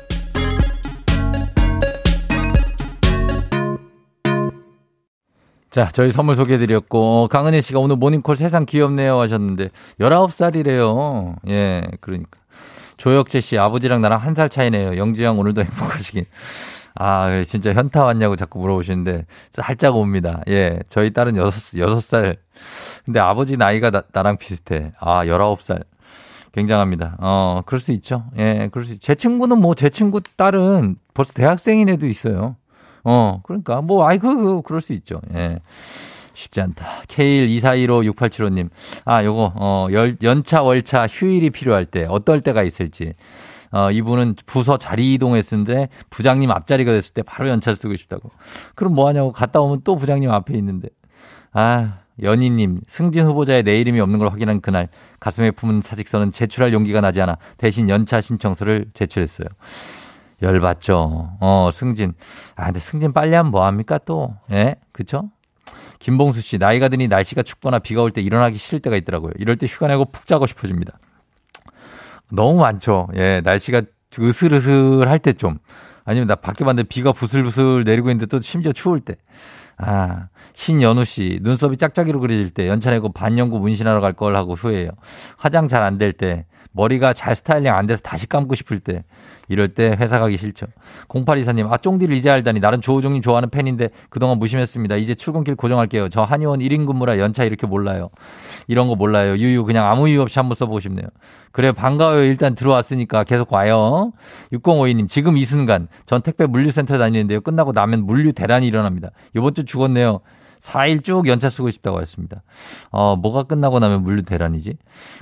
자, 5.69 5.89
저희 5.93 6.12
선물 6.12 6.36
소개해드렸고, 6.36 7.27
강은혜 7.29 7.62
씨가 7.62 7.79
오늘 7.79 7.97
모닝콜 7.97 8.36
세상 8.36 8.65
귀엽네요 8.65 9.19
하셨는데, 9.19 9.69
19살이래요. 10.00 11.36
예, 11.50 11.83
그러니까. 12.01 12.39
조혁재 12.97 13.41
씨, 13.41 13.59
아버지랑 13.59 14.01
나랑 14.01 14.19
한 14.21 14.33
살 14.33 14.50
차이네요. 14.50 14.95
형 14.95 15.38
오늘도 15.38 15.62
행복하시긴. 15.63 16.25
아, 16.95 17.29
그래, 17.29 17.43
진짜 17.43 17.74
현타 17.74 18.03
왔냐고 18.03 18.36
자꾸 18.36 18.57
물어보시는데, 18.59 19.25
살짝 19.51 19.95
옵니다. 19.97 20.41
예, 20.47 20.79
저희 20.89 21.13
딸은 21.13 21.36
여섯, 21.38 21.77
여섯 21.77 22.00
살. 22.01 22.38
근데 23.05 23.19
아버지 23.19 23.55
나이가 23.55 23.91
나, 23.91 24.01
나랑 24.13 24.38
비슷해. 24.38 24.93
아, 25.00 25.27
열아홉 25.27 25.62
살. 25.62 25.83
굉장합니다. 26.58 27.18
어, 27.20 27.62
그럴 27.68 27.80
수 27.80 27.92
있죠. 27.92 28.26
예, 28.36 28.70
그럴 28.72 28.84
수있제 28.84 29.14
친구는 29.14 29.60
뭐, 29.60 29.76
제 29.76 29.92
친구 29.92 30.22
딸은 30.22 30.96
벌써 31.14 31.34
대학생인 31.34 31.88
애도 31.88 32.08
있어요. 32.08 32.56
어, 33.04 33.42
그러니까, 33.44 33.82
뭐, 33.82 34.08
아이고, 34.08 34.64
그럴 34.64 34.82
수 34.82 34.94
있죠. 34.94 35.22
예. 35.36 35.60
쉽지 36.34 36.62
않다. 36.62 37.04
K124156875님. 37.08 38.70
아, 39.06 39.24
요거, 39.24 39.54
어, 39.56 39.88
열, 39.92 40.18
연차, 40.24 40.64
월차, 40.64 41.06
휴일이 41.06 41.52
필요할 41.52 41.86
때, 41.86 42.08
어떨 42.10 42.42
때가 42.42 42.64
있을지. 42.64 43.14
어, 43.70 43.92
이분은 43.92 44.36
부서 44.48 44.78
자리 44.78 45.14
이동했는데 45.14 45.90
부장님 46.10 46.50
앞자리가 46.50 46.92
됐을 46.92 47.14
때 47.14 47.22
바로 47.22 47.50
연차를 47.50 47.76
쓰고 47.76 47.98
싶다고. 47.98 48.30
그럼 48.76 48.96
뭐 48.96 49.10
하냐고 49.10 49.34
갔다 49.34 49.60
오면 49.60 49.82
또 49.84 49.98
부장님 49.98 50.32
앞에 50.32 50.58
있는데. 50.58 50.88
아, 51.52 52.00
연희님, 52.21 52.81
승진 52.88 53.25
후보자의 53.25 53.63
내 53.63 53.79
이름이 53.79 54.00
없는 54.00 54.19
걸 54.19 54.29
확인한 54.29 54.59
그날 54.62 54.89
가슴에 55.19 55.51
품은 55.51 55.81
사직서는 55.81 56.31
제출할 56.31 56.74
용기가 56.74 57.01
나지 57.01 57.21
않아 57.21 57.38
대신 57.57 57.89
연차 57.89 58.21
신청서를 58.21 58.88
제출했어요. 58.93 59.47
열받죠. 60.41 61.31
어, 61.39 61.69
승진. 61.74 62.13
아, 62.55 62.65
근데 62.65 62.79
승진 62.79 63.12
빨리 63.13 63.36
하면 63.36 63.51
뭐합니까 63.51 63.97
또? 64.00 64.36
예? 64.51 64.75
그쵸? 64.91 65.29
김봉수 66.00 66.41
씨, 66.41 66.57
나이가 66.59 66.89
드니 66.89 67.07
날씨가 67.07 67.41
춥거나 67.43 67.79
비가 67.79 68.01
올 68.03 68.12
때 68.12 68.21
일어나기 68.21 68.57
싫을 68.57 68.79
때가 68.81 68.95
있더라고요. 68.97 69.31
이럴 69.38 69.57
때 69.57 69.65
휴가 69.65 69.88
내고 69.88 70.05
푹 70.05 70.27
자고 70.27 70.45
싶어집니다. 70.45 71.00
너무 72.31 72.59
많죠. 72.59 73.07
예, 73.15 73.41
날씨가 73.43 73.81
으슬으슬 74.19 75.07
할 75.09 75.19
때 75.19 75.33
좀. 75.33 75.57
아니면 76.05 76.27
나 76.27 76.36
밖에 76.36 76.63
봤는데 76.63 76.88
비가 76.88 77.12
부슬부슬 77.12 77.83
내리고 77.83 78.09
있는데 78.09 78.27
또 78.27 78.41
심지어 78.41 78.71
추울 78.71 79.01
때. 79.01 79.15
아, 79.79 80.27
신연우 80.53 81.05
씨, 81.05 81.39
눈썹이 81.43 81.77
짝짝이로 81.77 82.19
그려질 82.19 82.50
때, 82.51 82.67
연차 82.67 82.89
내고 82.91 83.12
반영구 83.12 83.60
문신하러 83.60 84.01
갈 84.01 84.13
걸 84.13 84.36
하고 84.36 84.53
후회해요. 84.55 84.89
화장 85.38 85.67
잘 85.67 85.84
안 85.84 85.98
될 86.00 86.13
때, 86.13 86.46
머리가 86.77 87.13
잘 87.13 87.36
스타일링 87.36 87.74
안 87.74 87.88
돼서 87.88 88.01
다시 88.01 88.27
감고 88.27 88.55
싶을 88.55 88.79
때, 88.79 89.03
이럴 89.50 89.69
때 89.69 89.96
회사 90.00 90.19
가기 90.19 90.38
싫죠. 90.38 90.67
0824님, 91.10 91.72
아, 91.72 91.77
쫑디를 91.77 92.15
이제 92.15 92.29
알다니. 92.29 92.60
나는 92.60 92.81
조우종님 92.81 93.22
좋아하는 93.22 93.50
팬인데 93.50 93.89
그동안 94.10 94.38
무심했습니다. 94.38 94.98
이제 94.98 95.15
출근길 95.15 95.55
고정할게요. 95.55 96.10
저 96.10 96.22
한의원 96.22 96.60
1인 96.60 96.86
근무라 96.86 97.17
연차 97.17 97.43
이렇게 97.43 97.65
몰라요. 97.65 98.10
이런 98.67 98.88
거 98.88 98.96
몰라요. 98.96 99.36
유유, 99.38 99.63
그냥 99.65 99.89
아무 99.89 100.07
이유 100.07 100.22
없이 100.22 100.38
한번 100.38 100.55
써보고 100.55 100.79
싶네요. 100.79 101.07
그래, 101.51 101.72
반가워요. 101.72 102.24
일단 102.24 102.53
들어왔으니까 102.55 103.24
계속 103.24 103.51
와요. 103.51 104.12
6052님, 104.53 105.10
지금 105.10 105.36
이 105.38 105.46
순간 105.46 105.88
전 106.05 106.22
택배 106.22 106.46
물류센터 106.46 106.98
다니는데요. 106.98 107.41
끝나고 107.41 107.72
나면 107.72 108.05
물류 108.05 108.34
대란이 108.34 108.67
일어납니다. 108.67 109.10
이번 109.34 109.53
주 109.55 109.65
죽었네요. 109.65 110.19
4일 110.62 111.04
쭉 111.04 111.28
연차 111.28 111.50
쓰고 111.50 111.72
싶다고 111.72 112.02
했습니다. 112.02 112.44
어, 112.92 113.16
뭐가 113.16 113.44
끝나고 113.44 113.80
나면 113.80 114.04
물류 114.04 114.24
대란이지? 114.24 114.78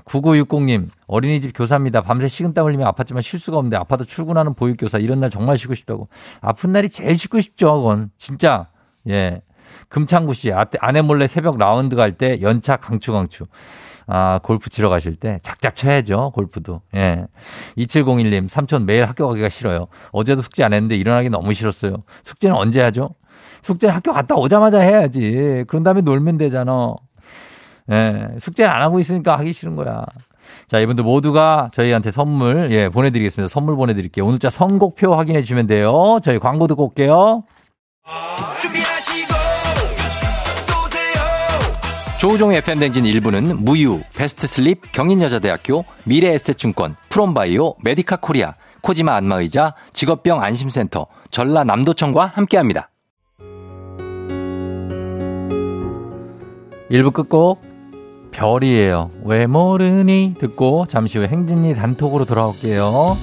9960님, 0.05 0.87
어린이집 1.07 1.51
교사입니다. 1.55 2.01
밤새 2.01 2.27
식은땀 2.27 2.65
흘리며 2.65 2.91
아팠지만 2.91 3.21
쉴 3.21 3.39
수가 3.39 3.57
없는데 3.57 3.77
아파도 3.77 4.05
출근하는 4.05 4.53
보육교사. 4.53 4.97
이런 4.97 5.19
날 5.19 5.29
정말 5.29 5.57
쉬고 5.57 5.73
싶다고. 5.73 6.07
아픈 6.41 6.71
날이 6.71 6.89
제일 6.89 7.17
쉬고 7.17 7.39
싶죠, 7.41 7.73
그건. 7.81 8.11
진짜. 8.17 8.67
예. 9.09 9.41
금창구 9.89 10.33
씨, 10.33 10.51
아, 10.53 10.65
아내 10.79 11.01
몰래 11.01 11.27
새벽 11.27 11.57
라운드 11.57 11.95
갈 11.95 12.13
때 12.17 12.39
연차 12.41 12.77
강추 12.77 13.11
강추. 13.11 13.45
아, 14.07 14.39
골프 14.43 14.69
치러 14.69 14.89
가실 14.89 15.15
때 15.15 15.39
작작 15.41 15.75
쳐야죠. 15.75 16.31
골프도. 16.33 16.81
예. 16.95 17.25
2701님, 17.77 18.47
삼촌 18.49 18.85
매일 18.85 19.05
학교 19.05 19.27
가기가 19.27 19.49
싫어요. 19.49 19.87
어제도 20.11 20.41
숙제 20.41 20.63
안 20.63 20.73
했는데 20.73 20.95
일어나기 20.95 21.29
너무 21.29 21.53
싫었어요. 21.53 22.03
숙제는 22.23 22.55
언제 22.55 22.81
하죠? 22.81 23.15
숙제는 23.65 23.95
학교 23.95 24.13
갔다 24.13 24.35
오자마자 24.35 24.79
해야지. 24.79 25.63
그런 25.67 25.81
다음에 25.81 26.01
놀면 26.01 26.37
되잖아. 26.37 26.95
예. 27.91 28.27
숙제는 28.39 28.69
안 28.71 28.83
하고 28.83 28.99
있으니까 28.99 29.39
하기 29.39 29.53
싫은 29.53 29.75
거야. 29.75 30.05
자, 30.67 30.79
이분들 30.79 31.03
모두가 31.03 31.71
저희한테 31.73 32.11
선물, 32.11 32.71
예, 32.71 32.89
보내드리겠습니다. 32.89 33.51
선물 33.51 33.75
보내드릴게요. 33.75 34.27
오늘 34.27 34.37
자 34.37 34.51
선곡표 34.51 35.15
확인해 35.15 35.41
주시면 35.41 35.65
돼요. 35.65 36.19
저희 36.23 36.37
광고 36.37 36.67
듣고 36.67 36.85
올게요. 36.85 37.43
조우종의 42.19 42.57
FM대행진 42.59 43.03
1부는 43.03 43.63
무유, 43.63 44.01
베스트슬립, 44.15 44.91
경인여자대학교, 44.91 45.85
미래에셋증권, 46.05 46.95
프롬바이오, 47.09 47.75
메디카 47.83 48.17
코리아, 48.17 48.53
코지마 48.81 49.15
안마의자, 49.15 49.73
직업병 49.93 50.43
안심센터, 50.43 51.07
전라남도청과 51.31 52.27
함께합니다. 52.27 52.89
1부 56.95 57.11
끝곡. 57.11 57.61
별이에요. 58.31 59.09
왜 59.25 59.47
모르니? 59.47 60.35
듣고 60.39 60.85
잠시 60.87 61.17
후 61.17 61.25
행진이 61.25 61.75
단톡으로 61.75 62.23
돌아올게요. 62.23 63.17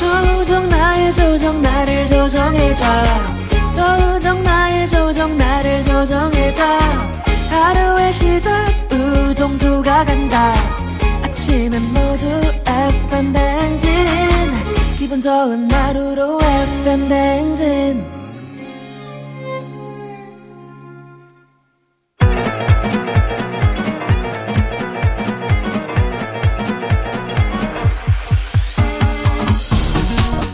조정 0.00 0.68
나의 0.68 1.12
조정 1.12 1.62
나를 1.62 2.06
조정해줘. 2.08 2.84
조정 3.70 4.42
나의 4.42 4.88
조정 4.88 5.36
나를 5.36 5.82
조정해줘. 5.84 6.62
하루의 7.50 8.12
시절 8.12 8.66
우정조가 8.90 10.04
간다. 10.06 10.54
아침엔 11.22 11.82
모두 11.92 12.53
FM 12.66 13.32
댕진 13.32 13.90
기분 14.98 15.20
좋은 15.20 15.70
하루로 15.70 16.38
FM 16.42 17.08
댕진 17.08 18.14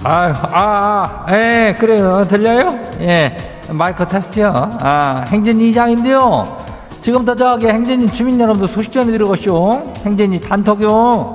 아유, 0.02 0.32
아, 0.50 1.26
아, 1.26 1.36
예, 1.36 1.74
그래요. 1.78 2.26
들려요? 2.26 2.74
예, 3.00 3.36
마이크 3.70 4.08
테스트요. 4.08 4.50
아, 4.80 5.24
행진이 5.28 5.70
이장인데요. 5.70 6.42
지금부터 7.02 7.34
저기 7.36 7.66
행진이 7.66 8.10
주민 8.12 8.40
여러분들 8.40 8.66
소식 8.66 8.92
좀 8.92 9.06
들어가시오. 9.06 9.92
행진이 10.04 10.40
단톡요. 10.40 11.34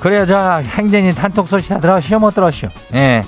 그래요, 0.00 0.24
저 0.24 0.38
행진이 0.58 1.14
단톡 1.14 1.46
소식 1.46 1.68
다 1.68 1.78
들어가시오, 1.78 2.18
못 2.18 2.34
들어가시오. 2.34 2.70
예. 2.94 3.22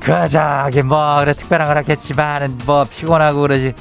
그 0.00 0.28
저기 0.28 0.82
뭐 0.82 1.18
그래 1.20 1.32
특별한 1.32 1.66
거라겠지만 1.68 2.58
뭐 2.66 2.84
피곤하고 2.84 3.40
그러지. 3.40 3.72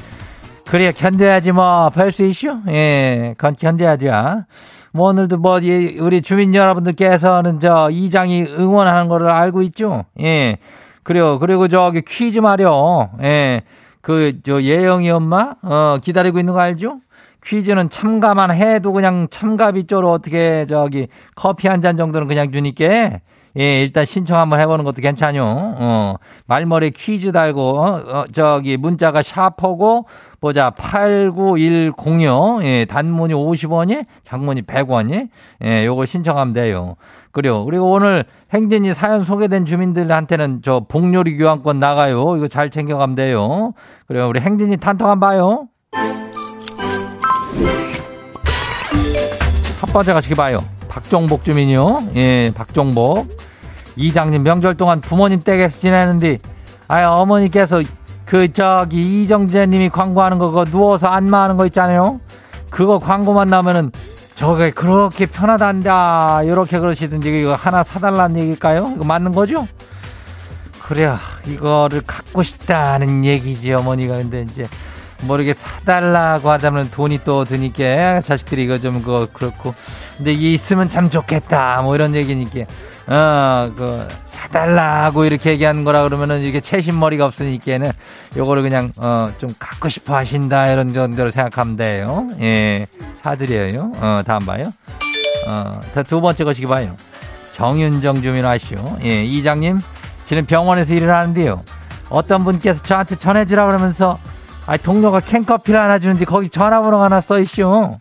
그래 0.68 0.91
견뎌야지 0.91 1.52
뭐별수 1.52 2.26
있슈? 2.26 2.58
예 2.70 3.36
그건 3.38 3.56
견뎌야죠. 3.56 4.46
뭐 4.91 5.10
오늘도 5.10 5.38
뭐 5.38 5.58
우리 5.58 6.22
주민 6.22 6.56
여러분들께서는 6.56 7.60
저 7.60 7.89
이장이 7.91 8.44
응원하는 8.58 9.08
거를 9.08 9.30
알고 9.30 9.62
있죠? 9.63 10.06
예. 10.20 10.58
그래요. 11.04 11.38
그리고 11.39 11.68
저기 11.68 12.02
퀴즈 12.02 12.39
말이요 12.39 13.10
예 13.24 13.62
그 14.02 14.34
저 14.44 14.62
예영이 14.62 15.10
엄마 15.10 15.56
어 15.63 15.98
기다리고 16.00 16.38
있는 16.38 16.54
거 16.54 16.60
알죠 16.60 17.00
퀴즈는 17.45 17.89
참가만 17.89 18.51
해도 18.51 18.91
그냥 18.91 19.27
참가비 19.29 19.86
쪽으로 19.86 20.12
어떻게 20.12 20.65
저기 20.67 21.08
커피 21.36 21.67
한 21.67 21.81
잔 21.81 21.95
정도는 21.97 22.27
그냥 22.27 22.51
주니까 22.51 23.19
예, 23.58 23.81
일단 23.81 24.03
신청 24.03 24.38
한번 24.39 24.60
해보는 24.60 24.84
것도 24.84 25.01
괜찮요. 25.01 25.41
어, 25.77 26.15
말머리 26.45 26.91
퀴즈 26.91 27.31
달고, 27.31 27.62
어, 27.79 27.95
어, 28.05 28.25
저기 28.34 28.75
문자가 28.75 29.21
샤퍼고, 29.21 30.08
보자, 30.41 30.71
89106. 30.71 32.62
예, 32.63 32.84
단문이 32.84 33.34
50원이, 33.34 34.05
장문이 34.23 34.63
100원이. 34.63 35.29
예, 35.63 35.86
요걸 35.86 36.05
신청하면 36.05 36.53
돼요. 36.53 36.95
그래요. 37.31 37.63
그리고 37.63 37.91
오늘 37.91 38.25
행진이 38.53 38.93
사연 38.93 39.21
소개된 39.21 39.63
주민들한테는 39.63 40.60
저 40.62 40.81
복요리 40.89 41.38
교환권 41.38 41.79
나가요. 41.79 42.36
이거 42.36 42.49
잘 42.49 42.69
챙겨가면 42.69 43.15
돼요. 43.15 43.71
그래요. 44.08 44.27
우리 44.27 44.41
행진이 44.41 44.75
단톡 44.77 45.08
한번 45.08 45.29
봐요. 45.29 45.67
첫 49.80 49.92
번째 49.92 50.14
가시기 50.14 50.36
봐요. 50.36 50.58
박종복 50.90 51.44
주민이요. 51.44 52.10
예, 52.16 52.52
박종복. 52.54 53.28
이장님 53.96 54.44
명절 54.44 54.76
동안 54.76 55.02
부모님 55.02 55.42
댁에서 55.42 55.80
지내는데, 55.80 56.38
아 56.88 57.06
어머니께서 57.08 57.82
그 58.26 58.52
저기 58.52 59.24
이정재님이 59.24 59.90
광고하는 59.90 60.38
거 60.38 60.48
그거 60.48 60.66
누워서 60.66 61.08
안마하는 61.08 61.58
거 61.58 61.66
있잖아요. 61.68 62.20
그거 62.70 63.00
광고만 63.00 63.50
나면은 63.50 63.92
저게 64.36 64.72
그렇게 64.72 65.26
편하단다 65.26 66.44
이렇게 66.44 66.80
그러시든지 66.80 67.42
이거 67.42 67.56
하나 67.56 67.84
사달라는 67.84 68.38
얘기일까요? 68.40 68.92
이거 68.96 69.06
맞는 69.06 69.32
거죠? 69.32 69.68
그래 70.82 71.16
이거를 71.48 72.02
갖고 72.06 72.44
싶다는 72.44 73.24
얘기지 73.24 73.72
어머니가 73.72 74.18
근데 74.18 74.42
이제 74.42 74.68
모르게 75.21 75.54
사달라고 75.54 76.51
하자면 76.51 76.91
돈이 76.91 77.21
또 77.23 77.45
드니까 77.45 78.21
자식들이 78.21 78.65
이거 78.65 78.80
좀 78.80 79.01
그거 79.01 79.28
그렇고. 79.32 79.73
근데 80.17 80.34
이게 80.34 80.51
있으면 80.54 80.89
참 80.89 81.10
좋겠다. 81.10 81.82
뭐 81.82 81.95
이런 81.95 82.13
얘기니까 82.15 82.62
어그 83.08 84.08
사달라고 84.25 85.25
이렇게 85.25 85.51
얘기하는 85.51 85.84
거라 85.84 86.04
그러면은 86.04 86.41
이게 86.41 86.60
채신 86.60 86.97
머리가 86.99 87.25
없으니까는 87.25 87.91
요거를 88.36 88.63
그냥 88.63 88.91
어 88.97 89.25
좀 89.38 89.49
갖고 89.60 89.89
싶어 89.89 90.15
하신다 90.15 90.71
이런 90.71 90.93
정도로 90.93 91.32
생각하면 91.32 91.75
돼요. 91.75 92.28
예. 92.41 92.88
사드려요. 93.21 93.91
어 93.95 94.21
다음 94.25 94.45
봐요. 94.45 94.63
어두 95.95 96.21
번째 96.21 96.43
것이기 96.43 96.67
봐요. 96.67 96.95
정윤정 97.54 98.21
주민 98.21 98.45
아시오. 98.45 98.78
예 99.04 99.23
이장님 99.23 99.80
지금 100.25 100.45
병원에서 100.45 100.93
일을 100.93 101.13
하는데요. 101.13 101.62
어떤 102.10 102.43
분께서 102.43 102.82
저한테 102.84 103.15
전해주라 103.15 103.65
그러면서 103.65 104.17
아, 104.67 104.78
동료가 104.78 105.19
캔커피를 105.19 105.80
하나 105.80 105.99
주는지 105.99 106.25
거기 106.25 106.49
전화번호 106.49 107.01
하나 107.01 107.21
써있쇼. 107.21 107.97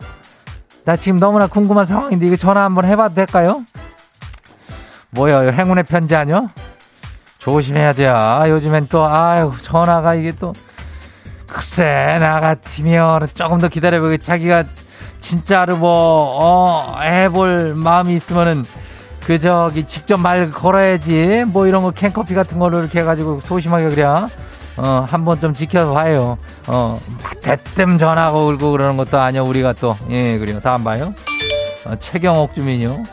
나 0.83 0.95
지금 0.95 1.19
너무나 1.19 1.47
궁금한 1.47 1.85
상황인데 1.85 2.25
이거 2.25 2.35
전화 2.35 2.63
한번 2.63 2.85
해봐도 2.85 3.15
될까요? 3.15 3.63
뭐야, 5.11 5.51
행운의 5.51 5.83
편지 5.83 6.15
아니야? 6.15 6.47
조심해야 7.39 7.93
돼. 7.93 8.07
아, 8.07 8.49
요즘엔 8.49 8.87
또, 8.89 9.05
아유, 9.05 9.51
전화가 9.61 10.15
이게 10.15 10.31
또, 10.31 10.53
글쎄, 11.47 12.17
나 12.19 12.39
같으면 12.39 13.27
조금 13.33 13.59
더 13.59 13.67
기다려보고 13.67 14.17
자기가 14.17 14.65
진짜로 15.21 15.77
뭐, 15.77 15.89
어, 16.39 16.99
해볼 17.01 17.75
마음이 17.75 18.15
있으면은 18.15 18.65
그 19.25 19.39
저기 19.39 19.87
직접 19.87 20.17
말 20.17 20.51
걸어야지. 20.51 21.45
뭐 21.47 21.65
이런 21.65 21.81
거 21.81 21.89
캔커피 21.89 22.35
같은 22.35 22.59
거를 22.59 22.79
이렇게 22.81 22.99
해가지고 22.99 23.39
소심하게 23.41 23.89
그래. 23.89 24.05
어, 24.77 25.05
한번 25.07 25.39
좀 25.39 25.53
지켜봐요. 25.53 26.37
어, 26.67 26.99
대뜸 27.41 27.97
전화가 27.97 28.37
울고 28.37 28.71
그러는 28.71 28.97
것도 28.97 29.17
아니야, 29.19 29.41
우리가 29.41 29.73
또. 29.73 29.97
예, 30.09 30.37
그래요. 30.37 30.59
다음 30.59 30.83
봐요. 30.83 31.13
어, 31.85 31.95
최경옥 31.95 32.53
주민요. 32.55 33.03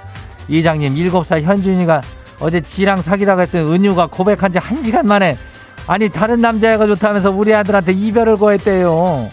이장님, 0.48 0.94
7살 0.94 1.42
현준이가 1.42 2.02
어제 2.40 2.60
지랑 2.60 3.02
사귀다가 3.02 3.42
했던 3.42 3.68
은유가 3.68 4.06
고백한 4.06 4.52
지 4.52 4.58
1시간 4.58 5.06
만에 5.06 5.38
아니, 5.86 6.08
다른 6.08 6.38
남자애가 6.38 6.86
좋다면서 6.86 7.30
우리 7.30 7.54
아들한테 7.54 7.92
이별을 7.92 8.36
고했대요. 8.36 9.28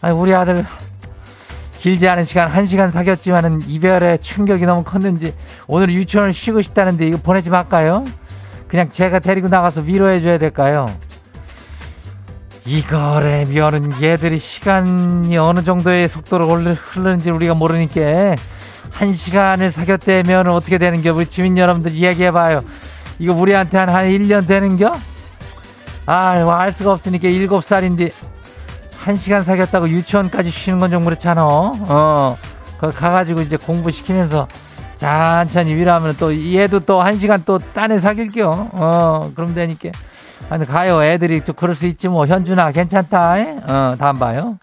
아니, 0.00 0.14
우리 0.14 0.34
아들 0.34 0.64
길지 1.78 2.08
않은 2.08 2.24
시간, 2.24 2.52
1시간 2.52 2.90
사귀었지만은 2.90 3.62
이별의 3.66 4.18
충격이 4.20 4.66
너무 4.66 4.84
컸는지 4.84 5.34
오늘 5.66 5.90
유치원을 5.92 6.32
쉬고 6.32 6.62
싶다는데 6.62 7.06
이거 7.06 7.16
보내지 7.16 7.50
말까요? 7.50 8.04
그냥 8.68 8.90
제가 8.90 9.18
데리고 9.18 9.48
나가서 9.48 9.80
위로해 9.80 10.20
줘야 10.20 10.38
될까요? 10.38 10.86
이거래면은 12.66 14.02
얘들이 14.02 14.38
시간이 14.38 15.36
어느 15.38 15.64
정도의 15.64 16.08
속도로 16.08 16.46
흐르는지 16.48 17.30
우리가 17.30 17.54
모르니까 17.54 18.36
한 18.90 19.12
시간을 19.14 19.70
사귀었다면 19.70 20.48
어떻게 20.48 20.78
되는겨? 20.78 21.14
우리 21.14 21.26
주민 21.26 21.56
여러분들 21.56 21.92
이야기해봐요. 21.92 22.60
이거 23.18 23.32
우리한테 23.34 23.78
한, 23.78 23.88
한 23.88 24.08
1년 24.08 24.46
되는겨? 24.46 24.98
아, 26.06 26.40
뭐알 26.42 26.72
수가 26.72 26.92
없으니까 26.92 27.28
7살인데 27.28 28.12
한 28.98 29.16
시간 29.16 29.42
사귀었다고 29.42 29.88
유치원까지 29.88 30.50
쉬는 30.50 30.78
건 30.78 30.90
좀 30.90 31.04
그렇잖아. 31.04 31.42
어. 31.46 32.36
거 32.78 32.90
가가지고 32.90 33.42
이제 33.42 33.56
공부시키면서 33.56 34.48
천천히 34.96 35.74
위로하면 35.74 36.16
또 36.18 36.34
얘도 36.34 36.80
또 36.80 37.02
한 37.02 37.16
시간 37.16 37.42
또 37.46 37.58
딴에 37.58 37.98
사귈겨. 37.98 38.70
어, 38.72 39.30
그럼 39.34 39.54
되니까. 39.54 39.90
아니, 40.48 40.66
가요. 40.66 41.02
애들이 41.04 41.42
또 41.44 41.52
그럴 41.52 41.74
수 41.74 41.86
있지 41.86 42.08
뭐. 42.08 42.26
현준아, 42.26 42.72
괜찮다. 42.72 43.38
에? 43.38 43.58
어, 43.68 43.92
다음 43.98 44.18
봐요. 44.18 44.56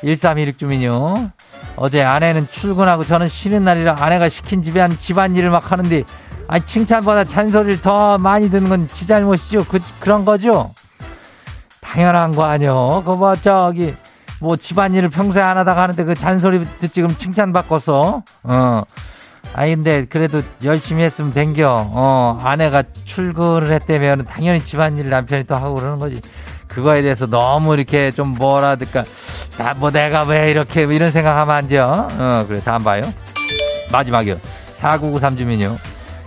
1316 0.00 0.58
주민요. 0.58 1.30
어제 1.76 2.02
아내는 2.02 2.48
출근하고 2.50 3.04
저는 3.04 3.28
쉬는 3.28 3.62
날이라 3.62 3.96
아내가 3.98 4.28
시킨 4.28 4.62
집안 4.62 4.96
집안일을 4.96 5.50
막 5.50 5.70
하는데 5.72 6.04
아니 6.48 6.64
칭찬보다 6.64 7.24
잔소리를 7.24 7.80
더 7.82 8.16
많이 8.18 8.48
듣는 8.50 8.68
건 8.68 8.88
지 8.88 9.06
잘못이죠. 9.06 9.64
그 9.64 9.78
그런 10.00 10.24
거죠. 10.24 10.72
당연한 11.82 12.32
거 12.34 12.44
아니요. 12.44 13.02
그 13.04 13.14
뭐 13.14 13.36
저기 13.36 13.94
뭐 14.40 14.56
집안일을 14.56 15.08
평소에 15.10 15.42
안 15.42 15.56
하다가 15.58 15.82
하는데 15.82 16.04
그 16.04 16.14
잔소리 16.14 16.66
듣지 16.78 17.00
그럼 17.02 17.16
칭찬 17.16 17.52
받고서 17.52 18.22
어. 18.44 18.82
아니 19.54 19.74
근데 19.74 20.04
그래도 20.04 20.42
열심히 20.64 21.02
했으면 21.02 21.32
된겨. 21.32 21.86
어 21.90 22.38
아내가 22.42 22.82
출근을 23.04 23.72
했다면 23.72 24.24
당연히 24.24 24.62
집안일 24.62 25.08
남편이 25.08 25.44
또 25.44 25.54
하고 25.54 25.74
그러는 25.74 25.98
거지. 25.98 26.20
그거에 26.68 27.00
대해서 27.02 27.26
너무 27.26 27.74
이렇게 27.74 28.10
좀 28.10 28.34
뭐라 28.36 28.76
그럴까 28.76 29.04
나뭐 29.56 29.90
내가 29.90 30.24
왜 30.24 30.50
이렇게 30.50 30.82
이런 30.82 31.10
생각하면 31.10 31.54
안 31.54 31.68
돼요. 31.68 32.08
어 32.18 32.44
그래 32.46 32.60
다음 32.64 32.82
봐요. 32.82 33.02
마지막이요. 33.92 34.38
4993 34.74 35.36
주민요. 35.36 35.76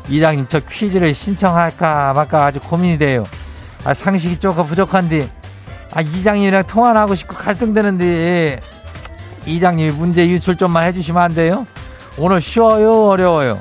이장님 0.09 0.47
저 0.49 0.59
퀴즈를 0.59 1.13
신청할까 1.13 2.13
말까 2.13 2.45
아주 2.45 2.59
고민이 2.59 2.97
돼요. 2.97 3.25
아, 3.83 3.93
상식이 3.93 4.37
조금 4.39 4.65
부족한데 4.65 5.29
아, 5.93 6.01
이장님이랑 6.01 6.63
통화를 6.63 6.99
하고 6.99 7.15
싶고 7.15 7.35
갈등되는데 7.35 8.59
이장님이 9.45 9.91
문제 9.91 10.27
유출 10.27 10.57
좀만 10.57 10.83
해주시면 10.85 11.21
안 11.21 11.33
돼요? 11.33 11.65
오늘 12.17 12.41
쉬워요 12.41 13.07
어려워요? 13.07 13.59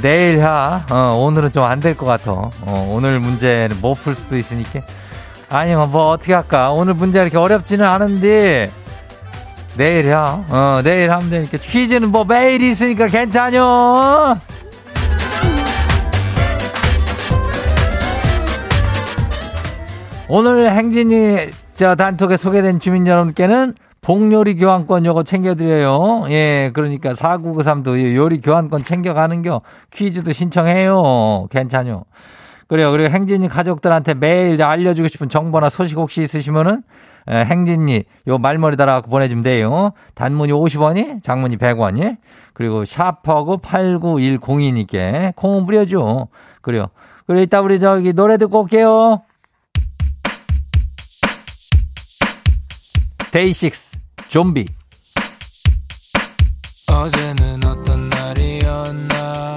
내일 0.00 0.42
하 0.44 0.84
어, 0.90 1.16
오늘은 1.16 1.52
좀 1.52 1.64
안 1.64 1.80
될 1.80 1.94
것 1.96 2.06
같아. 2.06 2.32
어, 2.32 2.50
오늘 2.90 3.20
문제는 3.20 3.80
못 3.80 3.94
풀 4.02 4.14
수도 4.14 4.36
있으니까. 4.38 4.80
아니면 5.50 5.90
뭐 5.90 6.08
어떻게 6.10 6.32
할까? 6.32 6.70
오늘 6.72 6.94
문제 6.94 7.20
이렇게 7.20 7.36
어렵지는 7.36 7.84
않은데 7.84 8.70
내일 9.76 10.14
하. 10.14 10.42
어, 10.48 10.80
내일 10.82 11.10
하면 11.10 11.28
되니까 11.30 11.58
퀴즈는 11.58 12.10
뭐 12.10 12.24
매일 12.24 12.62
있으니까 12.62 13.08
괜찮요. 13.08 14.38
오늘 20.28 20.70
행진이 20.70 21.50
저 21.74 21.94
단톡에 21.94 22.36
소개된 22.36 22.80
주민 22.80 23.06
여러분께는 23.06 23.74
복요리 24.02 24.56
교환권 24.56 25.06
요거 25.06 25.22
챙겨드려요. 25.22 26.24
예, 26.30 26.72
그러니까 26.74 27.12
4993도 27.12 28.14
요리 28.16 28.40
교환권 28.40 28.82
챙겨가는겨. 28.82 29.62
퀴즈도 29.92 30.32
신청해요. 30.32 31.46
괜찮요. 31.50 32.04
그래요. 32.66 32.90
그리고 32.90 33.10
행진이 33.10 33.48
가족들한테 33.48 34.14
매일 34.14 34.60
알려주고 34.60 35.06
싶은 35.06 35.28
정보나 35.28 35.68
소식 35.68 35.98
혹시 35.98 36.20
있으시면은 36.22 36.82
예, 37.30 37.44
행진이 37.44 38.02
요 38.26 38.38
말머리 38.38 38.76
달아갖고 38.76 39.08
보내주면 39.08 39.44
돼요. 39.44 39.92
단문이 40.16 40.52
50원이, 40.52 41.22
장문이 41.22 41.56
100원이. 41.58 42.16
그리고 42.54 42.84
샤퍼고 42.84 43.58
89102니께 43.58 45.36
콩은 45.36 45.64
뿌려줘. 45.64 46.26
그래요. 46.60 46.86
그리고 47.28 47.42
이따 47.42 47.60
우리 47.60 47.78
저기 47.78 48.12
노래 48.12 48.36
듣고 48.36 48.62
올게요. 48.62 49.22
데이식스 53.32 53.96
좀비. 54.28 54.66
어제는 56.86 57.64
어떤 57.64 58.10
날이었나? 58.10 59.56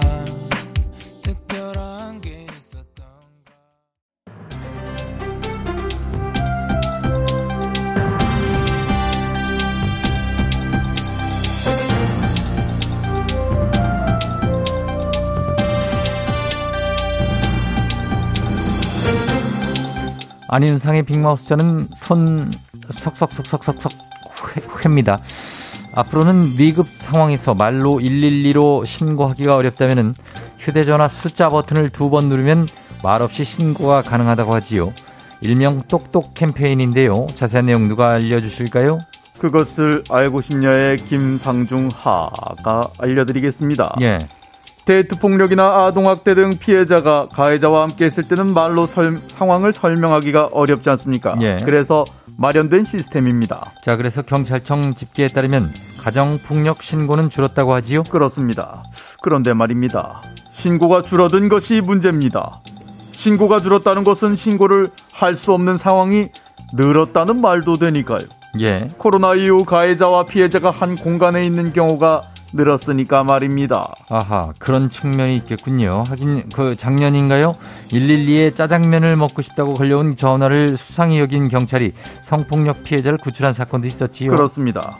특별한 1.21 2.21
게 2.21 2.47
안윤상의 20.47 21.03
빅마우스 21.03 21.47
저는 21.49 21.89
손 21.93 22.49
석석석석석석 22.91 23.91
회입니다. 24.83 25.19
앞으로는 25.93 26.55
미급 26.57 26.87
상황에서 26.89 27.53
말로 27.53 27.99
112로 27.99 28.85
신고하기가 28.85 29.55
어렵다면 29.55 30.13
휴대전화 30.59 31.07
숫자 31.07 31.49
버튼을 31.49 31.89
두 31.89 32.09
번 32.09 32.27
누르면 32.29 32.67
말없이 33.03 33.43
신고가 33.43 34.01
가능하다고 34.01 34.53
하지요. 34.53 34.93
일명 35.41 35.81
똑똑 35.87 36.33
캠페인인데요. 36.33 37.27
자세한 37.35 37.67
내용 37.67 37.87
누가 37.87 38.11
알려주실까요? 38.13 38.99
그것을 39.37 40.03
알고 40.09 40.41
싶냐의 40.41 40.97
김상중 40.97 41.89
하가 41.93 42.81
알려드리겠습니다. 42.99 43.95
예. 44.01 44.17
데이트 44.85 45.17
폭력이나 45.17 45.85
아동학대 45.87 46.35
등 46.35 46.57
피해자가 46.59 47.27
가해자와 47.33 47.81
함께 47.83 48.05
했을 48.05 48.27
때는 48.27 48.53
말로 48.53 48.85
설, 48.85 49.19
상황을 49.27 49.73
설명하기가 49.73 50.49
어렵지 50.51 50.89
않습니까? 50.91 51.35
예. 51.41 51.57
그래서 51.65 52.05
마련된 52.37 52.83
시스템입니다. 52.83 53.73
자, 53.83 53.97
그래서 53.97 54.21
경찰청 54.21 54.93
집계에 54.93 55.27
따르면 55.27 55.71
가정폭력 56.01 56.83
신고는 56.83 57.31
줄었다고 57.31 57.73
하지요? 57.73 58.03
그렇습니다. 58.03 58.83
그런데 59.23 59.53
말입니다. 59.53 60.21
신고가 60.51 61.01
줄어든 61.01 61.49
것이 61.49 61.81
문제입니다. 61.81 62.61
신고가 63.11 63.61
줄었다는 63.61 64.03
것은 64.03 64.35
신고를 64.35 64.89
할 65.11 65.35
수 65.35 65.53
없는 65.53 65.77
상황이 65.77 66.27
늘었다는 66.73 67.41
말도 67.41 67.77
되니까요. 67.77 68.19
예. 68.59 68.85
코로나19 68.99 69.65
가해자와 69.65 70.25
피해자가 70.25 70.69
한 70.69 70.95
공간에 70.95 71.43
있는 71.43 71.73
경우가 71.73 72.21
늘었으니까 72.55 73.23
말입니다. 73.23 73.87
아하, 74.09 74.53
그런 74.59 74.89
측면이 74.89 75.35
있겠군요. 75.37 76.03
하긴 76.07 76.49
그 76.49 76.75
작년인가요? 76.75 77.55
112에 77.89 78.55
짜장면을 78.55 79.15
먹고 79.17 79.41
싶다고 79.41 79.73
걸려온 79.73 80.15
전화를 80.15 80.77
수상히 80.77 81.19
여긴 81.19 81.47
경찰이 81.47 81.93
성폭력 82.21 82.83
피해자를 82.83 83.17
구출한 83.17 83.53
사건도 83.53 83.87
있었지요. 83.87 84.31
그렇습니다. 84.31 84.97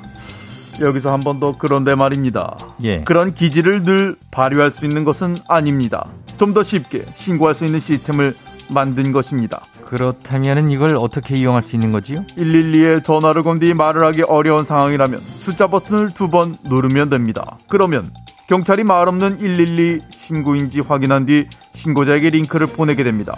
여기서 0.82 1.12
한 1.14 1.22
번 1.22 1.40
더 1.40 1.56
그런데 1.58 1.96
말입니다. 1.96 2.58
예. 2.84 3.02
그런 3.04 3.34
기지를 3.34 3.84
늘 3.84 4.18
발휘할 4.32 4.70
수 4.72 4.86
있는 4.86 5.06
것은 5.06 5.38
아닙니다. 5.48 6.06
좀 6.38 6.54
더 6.54 6.64
쉽게 6.64 7.06
신고할 7.16 7.56
수 7.56 7.64
있는 7.66 7.80
시스템을 7.80 8.36
만든 8.70 9.12
것입니다. 9.12 9.62
그렇다면 9.86 10.70
이걸 10.70 10.96
어떻게 10.98 11.36
이용할 11.36 11.62
수 11.64 11.76
있는 11.76 11.92
거지요? 11.92 12.26
112에 12.38 13.04
전화를 13.04 13.42
건 13.44 13.60
뒤 13.60 13.74
말을 13.74 14.06
하기 14.08 14.24
어려운 14.24 14.64
상황이라면 14.64 15.20
숫자 15.20 15.68
버튼을 15.68 16.12
두 16.14 16.30
번 16.30 16.58
누르면 16.64 17.10
됩니다. 17.10 17.58
그러면 17.70 18.06
경찰이 18.48 18.84
말 18.84 19.08
없는 19.08 19.38
112 19.40 20.02
신고인지 20.12 20.82
확인한 20.82 21.26
뒤 21.26 21.48
신고자에게 21.74 22.30
링크를 22.32 22.68
보내게 22.68 23.04
됩니다. 23.04 23.36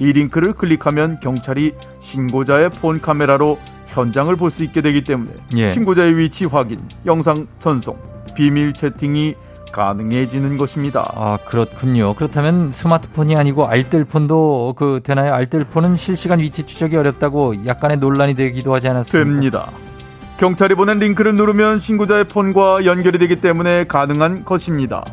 이 0.00 0.12
링크를 0.12 0.52
클릭하면 0.54 1.20
경찰이 1.20 1.72
신고자의 2.00 2.70
폰 2.70 3.00
카메라로 3.00 3.58
현장을 3.88 4.34
볼 4.36 4.50
수 4.50 4.62
있게 4.64 4.80
되기 4.80 5.02
때문에 5.02 5.32
예. 5.56 5.70
신고자의 5.70 6.16
위치 6.16 6.44
확인, 6.44 6.80
영상 7.06 7.46
전송, 7.58 7.98
비밀 8.36 8.72
채팅이 8.72 9.34
가능해지는 9.72 10.56
것입니다. 10.56 11.10
아, 11.14 11.38
그렇군요. 11.44 12.14
그렇다면 12.14 12.72
스마트폰이 12.72 13.36
아니고 13.36 13.66
알뜰폰도 13.66 14.74
그 14.76 15.00
되나요? 15.02 15.34
알뜰폰은 15.34 15.96
실시간 15.96 16.40
위치 16.40 16.64
추적이 16.64 16.96
어렵다고 16.96 17.66
약간의 17.66 17.98
논란이 17.98 18.34
되기도 18.34 18.74
하지 18.74 18.88
않았습니까? 18.88 19.30
됩니다. 19.30 19.70
경찰이 20.38 20.74
보낸 20.74 20.98
링크를 20.98 21.34
누르면 21.34 21.78
신고자의 21.78 22.28
폰과 22.28 22.84
연결이 22.84 23.18
되기 23.18 23.40
때문에 23.40 23.86
가능한 23.86 24.44
것입니다. 24.44 25.04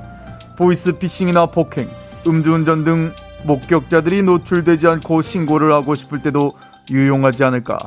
보이스 0.57 0.93
피싱이나 0.97 1.47
폭행, 1.47 1.87
음주운전 2.27 2.83
등 2.83 3.11
목격자들이 3.43 4.23
노출되지 4.23 4.87
않고 4.87 5.21
신고를 5.21 5.71
하고 5.73 5.95
싶을 5.95 6.21
때도 6.21 6.53
유용하지 6.91 7.43
않을까. 7.43 7.77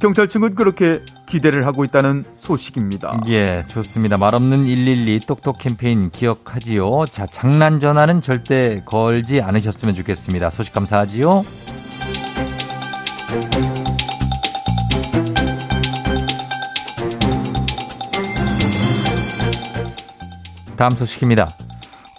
경찰 0.00 0.28
측은 0.28 0.54
그렇게 0.54 1.02
기대를 1.26 1.66
하고 1.66 1.84
있다는 1.84 2.24
소식입니다. 2.36 3.20
예, 3.28 3.62
좋습니다. 3.66 4.16
말없는 4.16 4.64
112 4.64 5.20
똑똑 5.26 5.58
캠페인 5.58 6.10
기억하지요. 6.10 7.06
자, 7.06 7.26
장난 7.26 7.80
전화는 7.80 8.22
절대 8.22 8.82
걸지 8.84 9.42
않으셨으면 9.42 9.94
좋겠습니다. 9.96 10.50
소식 10.50 10.72
감사하지요. 10.72 11.42
다음 20.76 20.92
소식입니다. 20.92 21.48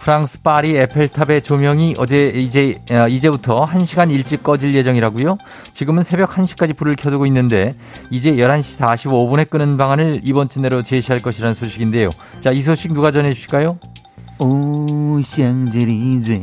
프랑스 0.09 0.41
파리 0.41 0.75
에펠탑의 0.75 1.43
조명이 1.43 1.93
어제 1.99 2.29
이제 2.29 2.79
아, 2.89 3.07
이제부터 3.07 3.67
1시간 3.67 4.09
일찍 4.09 4.41
꺼질 4.41 4.73
예정이라고요. 4.73 5.37
지금은 5.71 6.01
새벽 6.01 6.31
1시까지 6.31 6.75
불을 6.75 6.95
켜두고 6.95 7.27
있는데 7.27 7.75
이제 8.09 8.31
11시 8.33 8.83
45분에 8.83 9.47
끄는 9.51 9.77
방안을 9.77 10.21
이번 10.23 10.49
주 10.49 10.61
내로 10.61 10.81
제시할 10.81 11.21
것이라는 11.21 11.53
소식인데요. 11.53 12.09
자, 12.39 12.49
이 12.49 12.63
소식 12.63 12.91
누가 12.91 13.11
전해 13.11 13.33
주실까요? 13.33 13.77
오 14.39 15.21
샹젤리제 15.21 16.41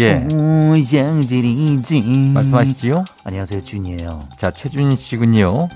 예. 0.00 0.26
오 0.34 0.74
샹젤리제 0.74 2.00
말씀하시지요? 2.34 3.04
안녕하세요 3.22 3.62
준이에요 3.62 4.18
자, 4.36 4.50
최준 4.50 4.96
씨군요. 4.96 5.68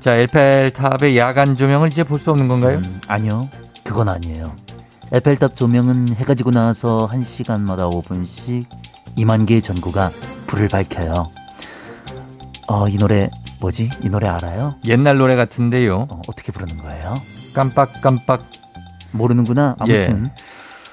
자, 0.00 0.16
에펠탑의 0.16 1.16
야간 1.16 1.56
조명을 1.56 1.88
이제 1.88 2.04
볼 2.04 2.18
수 2.18 2.30
없는 2.30 2.46
건가요? 2.48 2.76
음, 2.76 3.00
아니요 3.08 3.48
그건 3.84 4.10
아니에요 4.10 4.54
에펠탑 5.12 5.56
조명은 5.56 6.14
해가 6.16 6.34
지고 6.34 6.50
나서 6.50 7.08
1시간마다 7.12 7.90
5분씩 7.90 8.64
2만 9.16 9.46
개의 9.46 9.60
전구가 9.62 10.10
불을 10.46 10.68
밝혀요 10.68 11.30
어 12.68 12.88
이 12.88 12.96
노래 12.96 13.28
뭐지? 13.60 13.90
이 14.02 14.08
노래 14.08 14.26
알아요? 14.26 14.74
옛날 14.86 15.18
노래 15.18 15.36
같은데요. 15.36 16.06
어, 16.10 16.20
어떻게 16.26 16.50
부르는 16.50 16.78
거예요? 16.82 17.14
깜빡깜빡. 17.54 18.42
모르는구나 19.12 19.76
예. 19.86 20.06
아무튼 20.06 20.30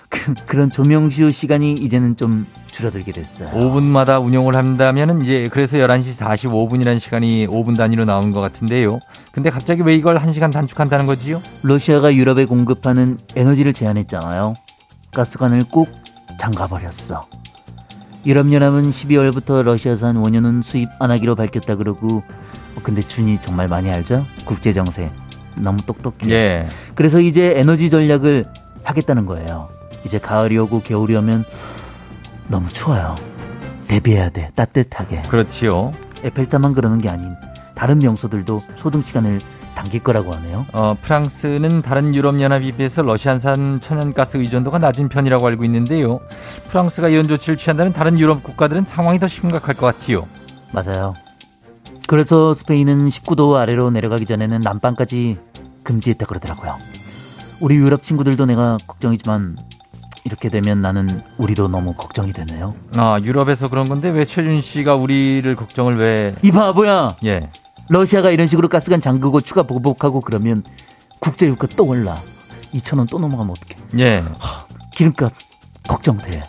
그, 0.09 0.33
그런 0.47 0.71
조명쇼 0.71 1.29
시간이 1.29 1.73
이제는 1.73 2.15
좀 2.15 2.45
줄어들게 2.67 3.11
됐어요 3.11 3.49
5분마다 3.51 4.23
운용을 4.23 4.55
한다면은 4.55 5.21
이제 5.21 5.49
그래서 5.51 5.77
11시 5.77 6.17
45분이라는 6.17 6.99
시간이 6.99 7.47
5분 7.47 7.77
단위로 7.77 8.05
나온 8.05 8.31
것 8.31 8.41
같은데요. 8.41 8.99
근데 9.31 9.49
갑자기 9.49 9.81
왜 9.83 9.95
이걸 9.95 10.17
1시간 10.17 10.51
단축한다는 10.51 11.05
거지요? 11.05 11.41
러시아가 11.61 12.13
유럽에 12.13 12.45
공급하는 12.45 13.17
에너지를 13.35 13.73
제한했잖아요. 13.73 14.55
가스관을 15.13 15.63
꾹 15.71 15.89
잠가버렸어. 16.39 17.27
유럽연합은 18.25 18.91
12월부터 18.91 19.63
러시아산 19.63 20.17
원유는 20.17 20.61
수입 20.63 20.89
안 20.99 21.11
하기로 21.11 21.35
밝혔다 21.35 21.75
그러고 21.75 22.23
어, 22.75 22.81
근데 22.83 23.01
준이 23.01 23.39
정말 23.41 23.67
많이 23.67 23.89
알죠? 23.89 24.25
국제정세 24.45 25.09
너무 25.55 25.77
똑똑해. 25.85 26.29
예. 26.29 26.67
그래서 26.95 27.19
이제 27.19 27.53
에너지 27.57 27.89
전략을 27.89 28.45
하겠다는 28.83 29.25
거예요. 29.25 29.69
이제 30.05 30.19
가을이 30.19 30.57
오고 30.57 30.81
겨울이 30.81 31.15
오면 31.15 31.45
너무 32.47 32.69
추워요. 32.69 33.15
대비해야 33.87 34.29
돼. 34.29 34.51
따뜻하게. 34.55 35.23
그렇지요. 35.23 35.91
에펠탑만 36.23 36.73
그러는 36.73 36.99
게 37.01 37.09
아닌 37.09 37.35
다른 37.75 37.99
명소들도 37.99 38.61
소등 38.77 39.01
시간을 39.01 39.39
당길 39.75 40.03
거라고 40.03 40.33
하네요. 40.33 40.65
어, 40.73 40.95
프랑스는 41.01 41.81
다른 41.81 42.13
유럽연합에 42.13 42.71
비해서 42.73 43.01
러시아산 43.01 43.79
천연가스 43.79 44.37
의존도가 44.37 44.77
낮은 44.77 45.07
편이라고 45.07 45.47
알고 45.47 45.63
있는데요. 45.63 46.19
프랑스가 46.69 47.07
이런 47.07 47.27
조치를 47.29 47.55
취한다면 47.55 47.93
다른 47.93 48.19
유럽 48.19 48.43
국가들은 48.43 48.83
상황이 48.85 49.19
더 49.19 49.27
심각할 49.29 49.75
것 49.75 49.85
같지요. 49.85 50.27
맞아요. 50.73 51.13
그래서 52.07 52.53
스페인은 52.53 53.07
19도 53.07 53.55
아래로 53.55 53.91
내려가기 53.91 54.25
전에는 54.25 54.59
난방까지 54.61 55.37
금지했다 55.83 56.25
그러더라고요. 56.25 56.75
우리 57.61 57.75
유럽 57.75 58.03
친구들도 58.03 58.45
내가 58.47 58.77
걱정이지만 58.85 59.57
이렇게 60.29 60.47
되면 60.49 60.79
나는 60.81 61.21
우리도 61.39 61.67
너무 61.69 61.93
걱정이 61.93 62.31
되네요. 62.33 62.75
아, 62.95 63.17
유럽에서 63.23 63.67
그런 63.67 63.89
건데 63.89 64.09
왜 64.09 64.25
최준 64.25 64.61
씨가 64.61 64.95
우리를 64.95 65.55
걱정을 65.55 65.97
왜 65.97 66.35
이 66.43 66.51
바보야! 66.51 67.15
예. 67.25 67.49
러시아가 67.89 68.29
이런 68.29 68.45
식으로 68.45 68.69
가스관 68.69 69.01
잠그고 69.01 69.41
추가 69.41 69.63
보복하고 69.63 70.21
그러면 70.21 70.63
국제유가 71.19 71.65
또 71.75 71.85
올라. 71.87 72.17
2천 72.75 72.99
원 72.99 73.07
또 73.07 73.17
넘어가면 73.17 73.55
어떡해. 73.57 74.03
예. 74.03 74.23
기름값 74.93 75.33
걱정돼. 75.87 76.43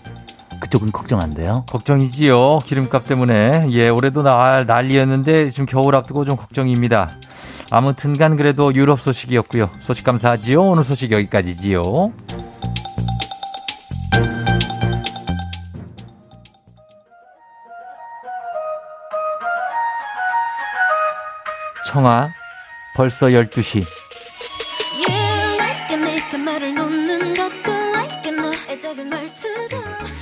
그쪽은 0.61 0.93
걱정 0.93 1.23
안 1.23 1.33
돼요? 1.33 1.65
걱정이지요. 1.71 2.59
기름값 2.67 3.07
때문에. 3.07 3.69
예, 3.71 3.89
올해도 3.89 4.23
날, 4.23 4.67
난리였는데 4.67 5.49
지금 5.49 5.65
겨울 5.65 5.97
앞두고 5.97 6.27
좀 6.27 6.37
걱정입니다. 6.37 7.13
아무튼 7.71 8.13
간 8.19 8.37
그래도 8.37 8.75
유럽 8.75 9.01
소식이었고요. 9.01 9.71
소식 9.81 10.05
감사하지요. 10.05 10.61
오늘 10.63 10.85
소식 10.85 11.11
여기까지지요. 11.13 12.13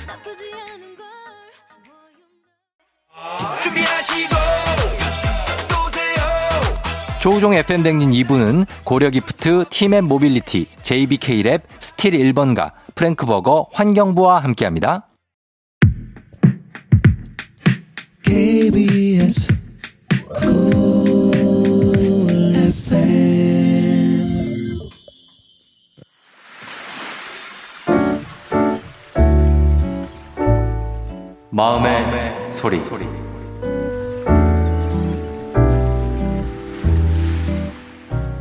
나쁘지 0.07 0.51
않은 0.51 0.97
걸. 0.97 1.05
조우종 7.21 7.53
FM 7.53 7.83
대행진 7.83 8.09
2부는 8.11 8.65
고려기프트, 8.83 9.65
팀앤 9.69 10.05
모빌리티, 10.05 10.65
JBK랩, 10.81 11.61
스틸 11.79 12.11
1번가, 12.13 12.71
프랭크버거, 12.95 13.67
환경부와 13.73 14.39
함께합니다. 14.39 15.07
KBS 18.23 19.53
마음의, 31.51 32.51
소리. 32.51 32.79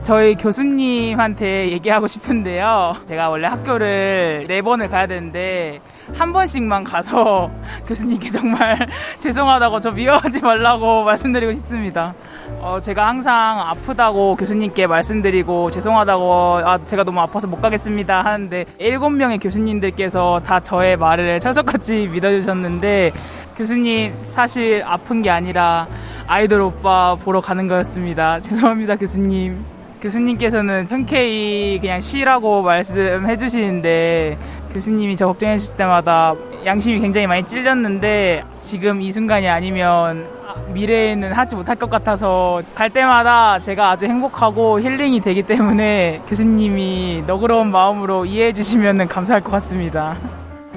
저희 0.04 0.34
교수님한테 0.34 1.70
얘기하고 1.72 2.06
싶은데요. 2.06 2.92
제가 3.06 3.30
원래 3.30 3.48
학교를 3.48 4.44
네 4.46 4.60
번을 4.60 4.88
가야 4.88 5.06
되는데 5.06 5.80
한 6.14 6.34
번씩만 6.34 6.84
가서 6.84 7.50
교수님께 7.88 8.28
정말 8.28 8.76
죄송하다고 9.20 9.80
저 9.80 9.90
미워하지 9.90 10.42
말라고 10.42 11.04
말씀드리고 11.08 11.52
싶습니다. 11.54 12.14
어, 12.60 12.78
제가 12.80 13.08
항상 13.08 13.60
아프다고 13.60 14.36
교수님께 14.36 14.86
말씀드리고 14.86 15.70
죄송하다고 15.70 16.60
아, 16.64 16.78
제가 16.84 17.04
너무 17.04 17.20
아파서 17.20 17.46
못 17.46 17.60
가겠습니다 17.60 18.22
하는데 18.22 18.64
일곱 18.78 19.10
명의 19.10 19.38
교수님들께서 19.38 20.42
다 20.44 20.60
저의 20.60 20.96
말을 20.96 21.40
철석같이 21.40 22.08
믿어주셨는데 22.08 23.12
교수님 23.56 24.14
사실 24.24 24.82
아픈 24.84 25.22
게 25.22 25.30
아니라 25.30 25.86
아이돌 26.26 26.60
오빠 26.60 27.16
보러 27.16 27.40
가는 27.40 27.66
거였습니다. 27.66 28.38
죄송합니다 28.40 28.96
교수님. 28.96 29.64
교수님께서는 30.00 30.86
흔쾌히 30.88 31.78
그냥 31.80 32.00
쉬라고 32.00 32.62
말씀해 32.62 33.36
주시는데 33.36 34.38
교수님이 34.72 35.16
저 35.16 35.26
걱정해 35.26 35.58
주실 35.58 35.74
때마다 35.74 36.34
양심이 36.64 37.00
굉장히 37.00 37.26
많이 37.26 37.44
찔렸는데 37.44 38.44
지금 38.58 39.00
이 39.00 39.10
순간이 39.10 39.48
아니면 39.48 40.37
미래에는 40.72 41.32
하지 41.32 41.56
못할 41.56 41.76
것 41.76 41.90
같아서 41.90 42.62
갈 42.74 42.90
때마다 42.90 43.60
제가 43.60 43.90
아주 43.90 44.06
행복하고 44.06 44.80
힐링이 44.80 45.20
되기 45.20 45.42
때문에 45.42 46.22
교수님이 46.28 47.24
너그러운 47.26 47.70
마음으로 47.70 48.24
이해해 48.24 48.52
주시면 48.52 49.08
감사할 49.08 49.42
것 49.42 49.50
같습니다. 49.52 50.16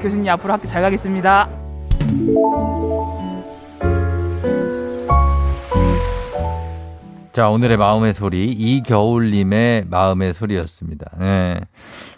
교수님 0.01 0.29
앞으로 0.31 0.53
학교 0.53 0.65
잘 0.65 0.81
가겠습니다. 0.81 1.47
자, 7.31 7.49
오늘의 7.49 7.77
마음의 7.77 8.13
소리, 8.13 8.51
이겨울님의 8.51 9.85
마음의 9.89 10.33
소리였습니다. 10.33 11.05
예. 11.21 11.61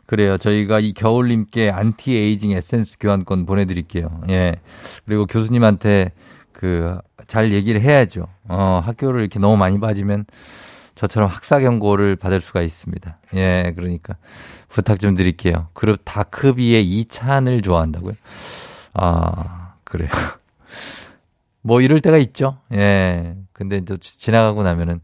그래요. 0.08 0.38
저희가 0.38 0.80
이 0.80 0.94
겨울님께 0.94 1.70
안티에이징 1.70 2.52
에센스 2.52 2.98
교환권 3.00 3.46
보내드릴게요. 3.46 4.10
예. 4.30 4.56
그리고 5.06 5.26
교수님한테 5.28 6.12
그, 6.64 6.98
잘 7.28 7.52
얘기를 7.52 7.82
해야죠. 7.82 8.26
어, 8.48 8.82
학교를 8.86 9.20
이렇게 9.20 9.38
너무 9.38 9.58
많이 9.58 9.82
빠지면 9.82 10.24
저처럼 10.96 11.30
학사 11.30 11.60
경고를 11.60 12.16
받을 12.16 12.40
수가 12.40 12.62
있습니다. 12.62 13.18
예, 13.34 13.74
그러니까 13.76 14.16
부탁 14.70 15.02
좀 15.02 15.14
드릴게요. 15.14 15.68
그리고 15.74 15.98
다크비의 16.06 16.86
이찬을 16.86 17.64
좋아한다고요? 17.64 18.14
아, 18.94 19.74
그래요. 19.84 20.08
뭐 21.62 21.82
이럴 21.82 22.00
때가 22.00 22.16
있죠. 22.20 22.60
예. 22.72 23.36
근데 23.52 23.82
또 23.84 23.98
지나가고 23.98 24.64
나면은 24.64 25.02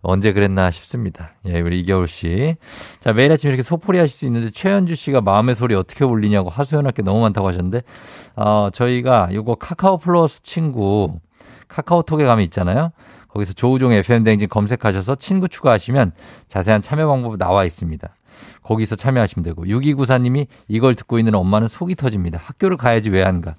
언제 0.00 0.32
그랬나 0.32 0.70
싶습니다. 0.70 1.30
예, 1.46 1.60
우리 1.60 1.80
이겨울 1.80 2.06
씨. 2.06 2.56
자, 3.00 3.12
매일 3.12 3.32
아침 3.32 3.48
이렇게 3.48 3.62
소풀이 3.62 3.98
하실 3.98 4.16
수 4.16 4.26
있는데 4.26 4.50
최현주 4.50 4.94
씨가 4.94 5.20
마음의 5.20 5.54
소리 5.54 5.74
어떻게 5.74 6.04
울리냐고 6.04 6.50
하소연할 6.50 6.92
게 6.92 7.02
너무 7.02 7.20
많다고 7.20 7.48
하셨는데, 7.48 7.82
어, 8.36 8.68
저희가 8.72 9.30
요거 9.32 9.56
카카오 9.56 9.98
플러스 9.98 10.42
친구, 10.42 11.18
카카오톡에 11.68 12.24
가면 12.24 12.44
있잖아요. 12.44 12.92
거기서 13.28 13.52
조우종 13.52 13.92
FM대행진 13.92 14.48
검색하셔서 14.48 15.16
친구 15.16 15.48
추가하시면 15.48 16.12
자세한 16.46 16.80
참여 16.80 17.06
방법 17.08 17.36
나와 17.36 17.64
있습니다. 17.64 18.08
거기서 18.62 18.96
참여하시면 18.96 19.44
되고, 19.44 19.64
6294님이 19.64 20.46
이걸 20.68 20.94
듣고 20.94 21.18
있는 21.18 21.34
엄마는 21.34 21.68
속이 21.68 21.96
터집니다. 21.96 22.38
학교를 22.42 22.76
가야지 22.76 23.10
왜 23.10 23.22
안 23.24 23.40
가? 23.40 23.54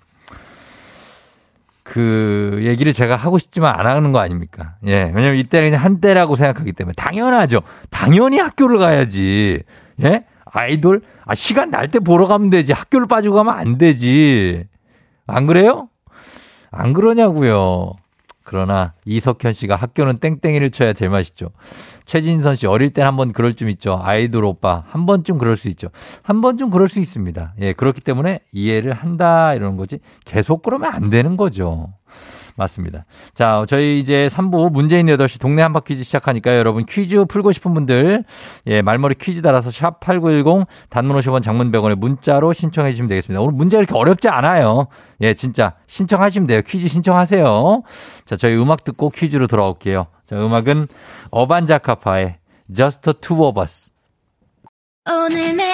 그 1.89 2.59
얘기를 2.61 2.93
제가 2.93 3.15
하고 3.15 3.39
싶지만 3.39 3.73
안 3.75 3.87
하는 3.87 4.11
거 4.11 4.19
아닙니까? 4.19 4.75
예. 4.85 5.11
왜냐면 5.15 5.37
이때는 5.37 5.71
그냥 5.71 5.83
한때라고 5.83 6.35
생각하기 6.35 6.71
때문에 6.73 6.93
당연하죠. 6.95 7.61
당연히 7.89 8.37
학교를 8.37 8.77
가야지. 8.77 9.63
예? 10.03 10.25
아이돌 10.45 11.01
아 11.25 11.33
시간 11.33 11.71
날 11.71 11.87
때 11.89 11.99
보러 11.99 12.27
가면 12.27 12.51
되지. 12.51 12.73
학교를 12.73 13.07
빠지고 13.07 13.35
가면 13.35 13.53
안 13.55 13.77
되지. 13.79 14.65
안 15.25 15.47
그래요? 15.47 15.89
안 16.71 16.93
그러냐고요. 16.93 17.93
그러나 18.49 18.93
이석현 19.05 19.53
씨가 19.53 19.75
학교는 19.75 20.17
땡땡이를 20.17 20.71
쳐야 20.71 20.93
제일 20.93 21.11
맛있죠. 21.11 21.51
최진선 22.07 22.55
씨 22.55 22.65
어릴 22.65 22.89
땐 22.89 23.05
한 23.05 23.15
번 23.15 23.31
그럴 23.31 23.53
좀 23.53 23.69
있죠. 23.69 23.99
아이돌 24.01 24.43
오빠 24.43 24.85
한 24.87 25.05
번쯤 25.05 25.37
그럴 25.37 25.55
수 25.55 25.67
있죠. 25.69 25.89
한 26.23 26.41
번쯤 26.41 26.71
그럴 26.71 26.87
수 26.87 26.99
있습니다. 26.99 27.53
예, 27.61 27.73
그렇기 27.73 28.01
때문에 28.01 28.39
이해를 28.51 28.93
한다 28.93 29.53
이러는 29.53 29.77
거지. 29.77 29.99
계속 30.25 30.63
그러면 30.63 30.91
안 30.91 31.11
되는 31.11 31.37
거죠. 31.37 31.93
맞습니다. 32.59 33.05
자, 33.33 33.65
저희 33.67 33.99
이제 33.99 34.27
3부 34.31 34.71
문재인 34.71 35.07
8시 35.07 35.39
동네 35.39 35.61
한바 35.61 35.79
퀴즈 35.81 36.03
시작하니까요. 36.03 36.57
여러분 36.57 36.85
퀴즈 36.85 37.23
풀고 37.25 37.53
싶은 37.53 37.73
분들, 37.73 38.25
예, 38.67 38.81
말머리 38.81 39.15
퀴즈 39.15 39.41
달아서 39.41 39.69
샵8910 39.69 40.67
단문 40.89 41.17
50원 41.17 41.41
장문 41.41 41.71
100원에 41.71 41.95
문자로 41.95 42.53
신청해 42.53 42.91
주시면 42.91 43.07
되겠습니다. 43.09 43.41
오늘 43.41 43.53
문제 43.53 43.77
이렇게 43.77 43.95
어렵지 43.95 44.27
않아요. 44.27 44.87
예, 45.21 45.33
진짜 45.33 45.73
신청하시면 45.87 46.47
돼요. 46.47 46.61
퀴즈 46.65 46.89
신청하세요. 46.89 47.83
자, 48.25 48.35
저희 48.35 48.55
음악 48.57 48.83
듣고 48.83 49.09
퀴즈로 49.09 49.47
돌아올게요. 49.47 50.07
자, 50.25 50.35
음악은 50.35 50.87
어반자카파의 51.31 52.37
Just 52.75 53.13
Two 53.21 53.45
of 53.45 53.59
Us. 53.59 53.89
오늘 55.09 55.55
내 55.55 55.73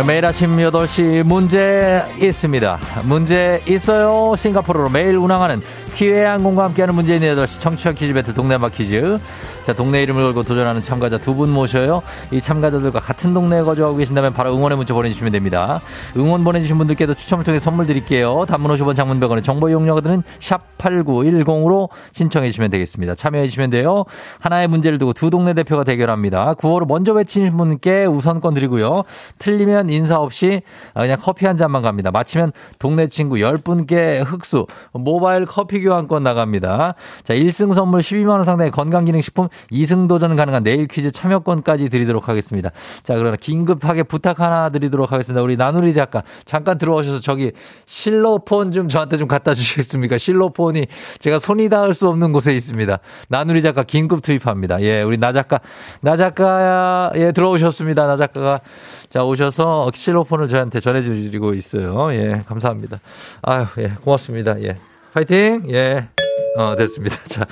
매일 0.00 0.24
아침 0.24 0.56
8시 0.56 1.22
문제 1.22 2.02
있습니다. 2.18 2.80
문제 3.04 3.60
있어요. 3.68 4.34
싱가포르로 4.36 4.88
매일 4.88 5.16
운항하는 5.18 5.60
기회항공과 5.94 6.64
함께하는 6.64 6.94
문재인 6.94 7.20
8시 7.22 7.60
청취자 7.60 7.92
퀴즈 7.92 8.12
배틀 8.14 8.34
동네마 8.34 8.70
퀴즈. 8.70 9.18
자, 9.64 9.72
동네 9.72 10.02
이름을 10.02 10.22
걸고 10.24 10.42
도전하는 10.42 10.82
참가자 10.82 11.18
두 11.18 11.32
분 11.32 11.50
모셔요. 11.50 12.02
이 12.30 12.40
참가자들과 12.40 13.00
같은 13.00 13.32
동네에 13.32 13.62
거주하고 13.62 13.96
계신다면 13.96 14.34
바로 14.34 14.54
응원의 14.54 14.76
문자 14.76 14.92
보내주시면 14.92 15.32
됩니다. 15.32 15.80
응원 16.16 16.44
보내주신 16.44 16.76
분들께도 16.76 17.14
추첨을 17.14 17.44
통해 17.44 17.58
선물 17.58 17.86
드릴게요. 17.86 18.44
단문 18.46 18.70
50원 18.70 18.96
장문 18.96 19.18
100원의 19.18 19.42
정보 19.42 19.70
이용료가 19.70 20.02
드는 20.02 20.22
샵8910으로 20.40 21.88
신청해 22.12 22.50
주시면 22.50 22.70
되겠습니다. 22.70 23.14
참여해 23.14 23.46
주시면 23.46 23.70
돼요. 23.70 24.04
하나의 24.40 24.68
문제를 24.68 24.98
두고 24.98 25.12
두 25.14 25.30
동네 25.30 25.54
대표가 25.54 25.84
대결합니다. 25.84 26.54
구호를 26.54 26.86
먼저 26.86 27.12
외치신 27.12 27.56
분께 27.56 28.04
우선권 28.04 28.54
드리고요. 28.54 29.04
틀리면 29.38 29.88
인사 29.90 30.18
없이 30.18 30.62
그냥 30.94 31.16
커피 31.20 31.46
한 31.46 31.56
잔만 31.56 31.82
갑니다. 31.82 32.10
마치면 32.10 32.52
동네 32.78 33.06
친구 33.06 33.36
10분께 33.36 34.22
흑수 34.26 34.66
모바일 34.92 35.46
커피 35.46 35.81
교환권 35.82 36.22
나갑니다. 36.22 36.94
자, 37.24 37.34
1승 37.34 37.74
선물 37.74 38.00
12만원 38.00 38.44
상당의 38.44 38.70
건강기능식품 38.70 39.48
2승 39.70 40.08
도전 40.08 40.36
가능한 40.36 40.62
내일 40.62 40.86
퀴즈 40.86 41.10
참여권까지 41.10 41.88
드리도록 41.88 42.28
하겠습니다. 42.28 42.70
자, 43.02 43.14
그러나 43.16 43.36
긴급하게 43.36 44.02
부탁 44.04 44.40
하나 44.40 44.68
드리도록 44.70 45.12
하겠습니다. 45.12 45.42
우리 45.42 45.56
나누리 45.56 45.94
작가 45.94 46.22
잠깐 46.44 46.78
들어오셔서 46.78 47.20
저기 47.20 47.52
실로폰 47.86 48.72
좀 48.72 48.88
저한테 48.88 49.16
좀 49.16 49.28
갖다 49.28 49.54
주시겠습니까? 49.54 50.18
실로폰이 50.18 50.86
제가 51.18 51.38
손이 51.38 51.68
닿을 51.68 51.94
수 51.94 52.08
없는 52.08 52.32
곳에 52.32 52.52
있습니다. 52.54 52.98
나누리 53.28 53.62
작가 53.62 53.82
긴급 53.82 54.22
투입합니다. 54.22 54.80
예, 54.82 55.02
우리 55.02 55.18
나 55.18 55.32
작가, 55.32 55.60
나 56.00 56.16
작가, 56.16 57.12
예, 57.16 57.32
들어오셨습니다. 57.32 58.06
나 58.06 58.16
작가가. 58.16 58.60
자, 59.08 59.24
오셔서 59.24 59.90
실로폰을 59.92 60.48
저한테 60.48 60.80
전해주시고 60.80 61.54
있어요. 61.54 62.12
예, 62.12 62.42
감사합니다. 62.46 62.98
아유, 63.42 63.66
예, 63.78 63.92
고맙습니다. 64.02 64.60
예. 64.62 64.91
파이팅! 65.12 65.64
예. 65.70 66.08
어, 66.56 66.74
됐습니다. 66.76 67.16
자, 67.28 67.44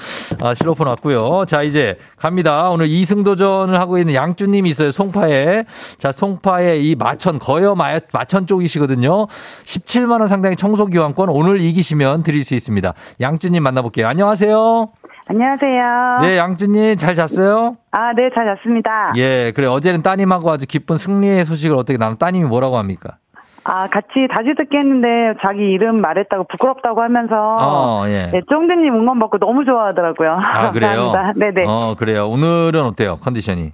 아, 0.42 0.55
실로폰 0.55 0.87
왔고요. 0.88 1.44
자, 1.46 1.62
이제 1.62 1.96
갑니다. 2.16 2.70
오늘 2.70 2.87
2승 2.87 3.25
도전을 3.25 3.79
하고 3.79 3.99
있는 3.99 4.14
양주님이 4.14 4.70
있어요. 4.70 4.90
송파에. 4.90 5.64
자, 5.99 6.12
송파에 6.12 6.79
이 6.79 6.96
마천, 6.96 7.38
거여 7.38 7.75
마, 7.75 7.99
마천 8.12 8.46
쪽이시거든요. 8.46 9.27
17만원 9.64 10.29
상당의 10.29 10.57
청소기환권 10.57 11.29
오늘 11.29 11.61
이기시면 11.61 12.23
드릴 12.23 12.44
수 12.44 12.55
있습니다. 12.55 12.94
양주님 13.20 13.62
만나볼게요. 13.62 14.07
안녕하세요. 14.07 14.90
안녕하세요. 15.27 16.18
네, 16.23 16.38
양주님 16.38 16.96
잘 16.96 17.14
잤어요? 17.14 17.77
아, 17.92 18.12
네, 18.14 18.31
잘 18.35 18.57
잤습니다. 18.57 19.12
예, 19.16 19.53
그래. 19.55 19.66
어제는 19.66 20.03
따님하고 20.03 20.51
아주 20.51 20.66
기쁜 20.66 20.99
승리의 20.99 21.44
소식을 21.44 21.77
어떻게 21.77 21.99
나눈 21.99 22.18
따님이 22.18 22.46
뭐라고 22.46 22.79
합니까? 22.79 23.18
아, 23.64 23.88
같이 23.88 24.27
다시 24.33 24.55
듣기 24.57 24.77
했는데 24.77 25.35
자기 25.42 25.62
이름 25.62 25.99
말했다고 25.99 26.45
부끄럽다고 26.51 27.03
하면서 27.03 27.57
어, 27.59 28.05
예. 28.09 28.28
네, 28.32 28.41
쫑대님 28.49 28.95
응원 28.95 29.18
받고 29.18 29.39
너무 29.39 29.64
좋아하더라고요. 29.64 30.41
아, 30.43 30.70
그래요? 30.72 31.12
네네. 31.37 31.64
어, 31.66 31.95
그래요. 31.99 32.28
오늘은 32.28 32.82
어때요? 32.84 33.16
컨디션이? 33.16 33.72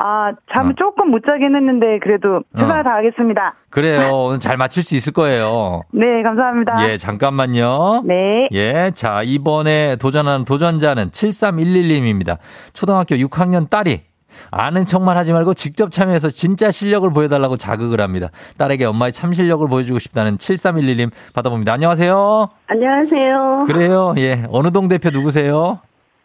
아, 0.00 0.32
잠을 0.52 0.72
어. 0.72 0.74
조금 0.78 1.10
못 1.10 1.24
자긴 1.26 1.56
했는데 1.56 1.98
그래도 2.00 2.42
최선을 2.56 2.80
어. 2.80 2.82
다하겠습니다. 2.84 3.54
그래요. 3.68 4.14
오늘 4.14 4.38
잘 4.38 4.56
맞출 4.56 4.84
수 4.84 4.94
있을 4.94 5.12
거예요. 5.12 5.82
네, 5.92 6.22
감사합니다. 6.22 6.88
예, 6.88 6.96
잠깐만요. 6.96 8.02
네. 8.04 8.48
예, 8.52 8.92
자, 8.94 9.22
이번에 9.24 9.96
도전하는 9.96 10.44
도전자는 10.44 11.10
7311님입니다. 11.10 12.38
초등학교 12.74 13.16
6학년 13.16 13.68
딸이 13.68 14.02
아는 14.50 14.86
척만 14.86 15.16
하지 15.16 15.32
말고 15.32 15.54
직접 15.54 15.90
참여해서 15.90 16.30
진짜 16.30 16.70
실력을 16.70 17.08
보여달라고 17.10 17.56
자극을 17.56 18.00
합니다. 18.00 18.28
딸에게 18.56 18.84
엄마의 18.84 19.12
참 19.12 19.32
실력을 19.32 19.66
보여주고 19.68 19.98
싶다는 19.98 20.36
7311님 20.36 21.10
받아봅니다. 21.34 21.72
안녕하세요. 21.72 22.48
안녕하세요. 22.66 23.64
그래요. 23.66 24.14
예. 24.18 24.44
어느 24.50 24.70
동 24.70 24.88
대표 24.88 25.10
누구세요? 25.10 25.80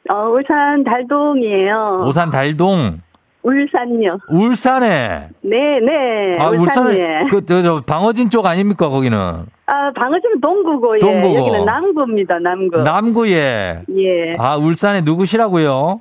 어, 0.09 0.15
울산 0.29 0.83
달동이에요. 0.83 2.03
오산 2.05 2.29
달동. 2.29 2.99
울산요. 3.43 4.17
울산에. 4.29 5.29
네, 5.41 5.57
네. 5.85 6.37
아, 6.39 6.49
울산에. 6.49 7.25
그, 7.29 7.45
저, 7.45 7.61
저, 7.61 7.81
방어진 7.85 8.29
쪽 8.29 8.45
아닙니까, 8.45 8.87
거기는? 8.87 9.17
아, 9.17 9.91
방어지는 9.95 10.39
동구고, 10.41 10.95
예. 10.95 10.99
동구고. 10.99 11.37
여기는 11.39 11.65
남구입니다, 11.65 12.39
남구. 12.39 12.77
남구에. 12.77 13.81
예. 13.89 14.35
아, 14.39 14.55
울산에 14.55 15.01
누구시라고요? 15.01 15.99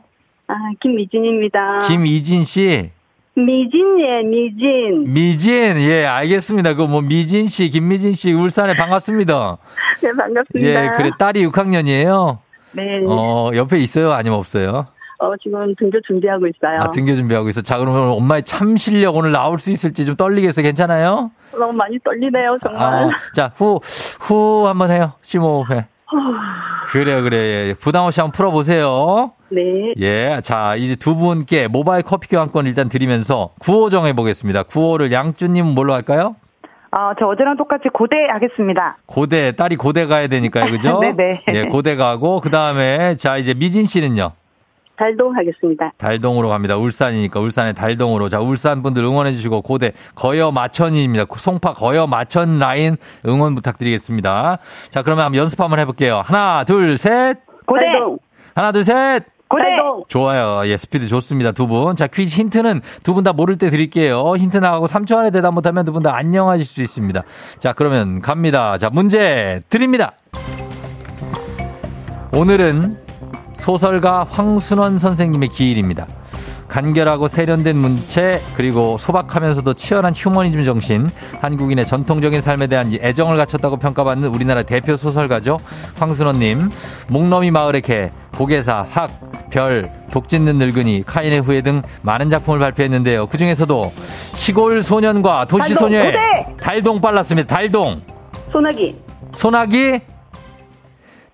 아, 0.52 0.72
김미진입니다. 0.80 1.78
김이진 1.88 2.44
씨. 2.44 2.90
미진 3.34 3.98
예, 4.00 4.22
미진. 4.22 5.10
미진, 5.14 5.78
예, 5.80 6.04
알겠습니다. 6.04 6.74
그 6.74 6.82
뭐, 6.82 7.00
미진 7.00 7.48
씨, 7.48 7.70
김미진 7.70 8.12
씨, 8.12 8.34
울산에 8.34 8.74
반갑습니다. 8.76 9.56
네, 10.02 10.12
반갑습니다. 10.14 10.84
예, 10.84 10.90
그래, 10.94 11.10
딸이 11.18 11.46
6학년이에요? 11.46 12.38
네. 12.72 12.82
어, 13.06 13.50
옆에 13.54 13.78
있어요? 13.78 14.12
아니면 14.12 14.38
없어요? 14.38 14.84
어, 15.18 15.32
지금 15.42 15.72
등교 15.78 16.00
준비하고 16.06 16.46
있어요. 16.48 16.80
아, 16.80 16.90
등교 16.90 17.14
준비하고 17.14 17.48
있어. 17.48 17.62
자, 17.62 17.78
그러면 17.78 18.10
엄마의 18.10 18.42
참 18.42 18.76
실력 18.76 19.16
오늘 19.16 19.32
나올 19.32 19.58
수 19.58 19.70
있을지 19.70 20.04
좀 20.04 20.14
떨리겠어요? 20.16 20.62
괜찮아요? 20.64 21.30
너무 21.58 21.72
많이 21.72 21.98
떨리네요, 22.00 22.58
정말. 22.62 22.82
아, 23.04 23.08
자, 23.34 23.50
후, 23.56 23.80
후 24.20 24.66
한번 24.66 24.90
해요. 24.90 25.12
심호흡해. 25.22 25.86
그래요, 26.88 27.22
그래. 27.22 27.38
예. 27.38 27.74
부담 27.80 28.04
없이 28.04 28.20
한번 28.20 28.32
풀어보세요. 28.32 29.32
네. 29.52 29.92
예. 29.98 30.40
자, 30.42 30.74
이제 30.76 30.96
두 30.96 31.16
분께 31.16 31.68
모바일 31.68 32.02
커피 32.02 32.28
교환권 32.28 32.66
일단 32.66 32.88
드리면서 32.88 33.50
구호 33.60 33.90
정해보겠습니다. 33.90 34.64
구호를 34.64 35.12
양주님은 35.12 35.74
뭘로 35.74 35.92
할까요? 35.92 36.34
어, 36.90 37.12
저 37.18 37.26
어제랑 37.26 37.56
똑같이 37.56 37.88
고대 37.92 38.16
하겠습니다. 38.30 38.98
고대, 39.06 39.52
딸이 39.52 39.76
고대 39.76 40.06
가야 40.06 40.26
되니까요, 40.26 40.70
그죠? 40.70 41.00
네네. 41.00 41.42
예, 41.54 41.64
고대 41.64 41.96
가고, 41.96 42.40
그 42.40 42.50
다음에, 42.50 43.16
자, 43.16 43.38
이제 43.38 43.54
미진 43.54 43.86
씨는요? 43.86 44.32
달동 44.96 45.34
하겠습니다. 45.34 45.92
달동으로 45.96 46.50
갑니다. 46.50 46.76
울산이니까 46.76 47.40
울산의 47.40 47.74
달동으로. 47.74 48.28
자, 48.28 48.40
울산 48.40 48.82
분들 48.82 49.02
응원해 49.02 49.32
주시고 49.32 49.62
고대 49.62 49.92
거여 50.14 50.52
마천입니다. 50.52 51.24
송파 51.34 51.72
거여 51.72 52.06
마천 52.06 52.58
라인 52.58 52.96
응원 53.26 53.54
부탁드리겠습니다. 53.54 54.58
자, 54.90 55.02
그러면 55.02 55.24
한번 55.24 55.40
연습 55.40 55.60
한번 55.60 55.78
해 55.78 55.86
볼게요. 55.86 56.22
하나, 56.24 56.62
둘, 56.64 56.98
셋. 56.98 57.38
고대! 57.66 57.86
달동. 57.86 58.18
하나, 58.54 58.70
둘, 58.70 58.84
셋. 58.84 59.24
고대! 59.52 59.64
달동. 59.64 60.04
좋아요. 60.08 60.62
예, 60.66 60.76
스피드 60.78 61.06
좋습니다. 61.08 61.52
두 61.52 61.66
분. 61.66 61.94
자, 61.94 62.06
퀴즈 62.06 62.40
힌트는 62.40 62.80
두 63.02 63.12
분 63.14 63.22
다 63.22 63.32
모를 63.34 63.58
때 63.58 63.68
드릴게요. 63.68 64.34
힌트 64.36 64.56
나가고 64.56 64.86
3초 64.88 65.16
안에 65.18 65.30
대답 65.30 65.52
못하면 65.52 65.84
두 65.84 65.92
분 65.92 66.02
다 66.02 66.16
안녕하실 66.16 66.64
수 66.64 66.80
있습니다. 66.82 67.22
자, 67.58 67.72
그러면 67.74 68.22
갑니다. 68.22 68.78
자, 68.78 68.88
문제 68.90 69.60
드립니다. 69.68 70.12
오늘은 72.32 72.96
소설가 73.56 74.24
황순원 74.30 74.98
선생님의 74.98 75.50
기일입니다. 75.50 76.06
간결하고 76.68 77.28
세련된 77.28 77.76
문체 77.76 78.40
그리고 78.56 78.96
소박하면서도 78.96 79.74
치열한 79.74 80.14
휴머니즘 80.14 80.64
정신 80.64 81.10
한국인의 81.42 81.84
전통적인 81.84 82.40
삶에 82.40 82.66
대한 82.68 82.90
애정을 82.94 83.36
갖췄다고 83.36 83.76
평가받는 83.76 84.30
우리나라 84.30 84.62
대표 84.62 84.96
소설가죠 84.96 85.58
황순원님 85.98 86.70
목넘이 87.08 87.50
마을의 87.50 87.82
개 87.82 88.10
고개사 88.36 88.86
학 88.90 89.10
별, 89.50 89.90
독 90.10 90.28
짖는 90.28 90.56
늙은이, 90.56 91.04
카인의 91.06 91.40
후예 91.40 91.60
등 91.60 91.82
많은 92.00 92.30
작품을 92.30 92.58
발표했는데요. 92.58 93.26
그 93.26 93.36
중에서도 93.36 93.92
시골 94.34 94.82
소년과 94.82 95.44
도시 95.44 95.74
소녀의! 95.74 96.14
달동 96.60 97.00
빨랐습니다. 97.00 97.54
달동. 97.54 98.00
소나기. 98.50 98.96
소나기 99.32 100.00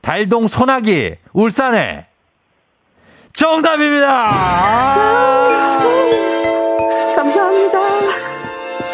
달동 0.00 0.46
소나기 0.46 1.16
울산에 1.32 2.06
정답입니다. 3.32 4.26
아, 4.30 5.78
감사합니다. 7.16 7.78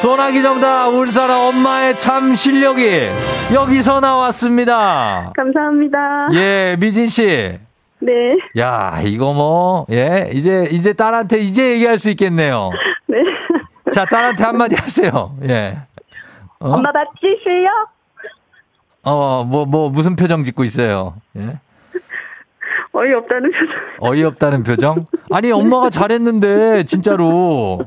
소나기 0.00 0.42
정답 0.42 0.88
울산 0.88 1.30
엄마의 1.30 1.96
참 1.98 2.34
실력이 2.34 3.08
여기서 3.54 4.00
나왔습니다. 4.00 5.32
감사합니다. 5.34 6.28
예 6.34 6.76
미진 6.78 7.08
씨. 7.08 7.58
네. 8.04 8.36
야 8.58 9.00
이거 9.04 9.32
뭐 9.32 9.86
예 9.90 10.30
이제 10.32 10.68
이제 10.70 10.92
딸한테 10.92 11.38
이제 11.38 11.72
얘기할 11.72 11.98
수 11.98 12.10
있겠네요. 12.10 12.70
네. 13.06 13.16
자 13.92 14.04
딸한테 14.04 14.44
한마디 14.44 14.74
하세요. 14.76 15.36
예. 15.48 15.78
어? 16.60 16.70
엄마 16.70 16.90
맞지실요? 16.92 17.68
어, 19.06 19.44
뭐, 19.44 19.66
뭐, 19.66 19.90
무슨 19.90 20.16
표정 20.16 20.42
짓고 20.42 20.64
있어요? 20.64 21.14
예? 21.36 21.58
어이없다는 22.92 23.50
표정. 23.50 23.76
어이없다는 23.98 24.62
표정? 24.62 25.04
아니, 25.30 25.52
엄마가 25.52 25.90
잘했는데, 25.90 26.84
진짜로. 26.84 27.80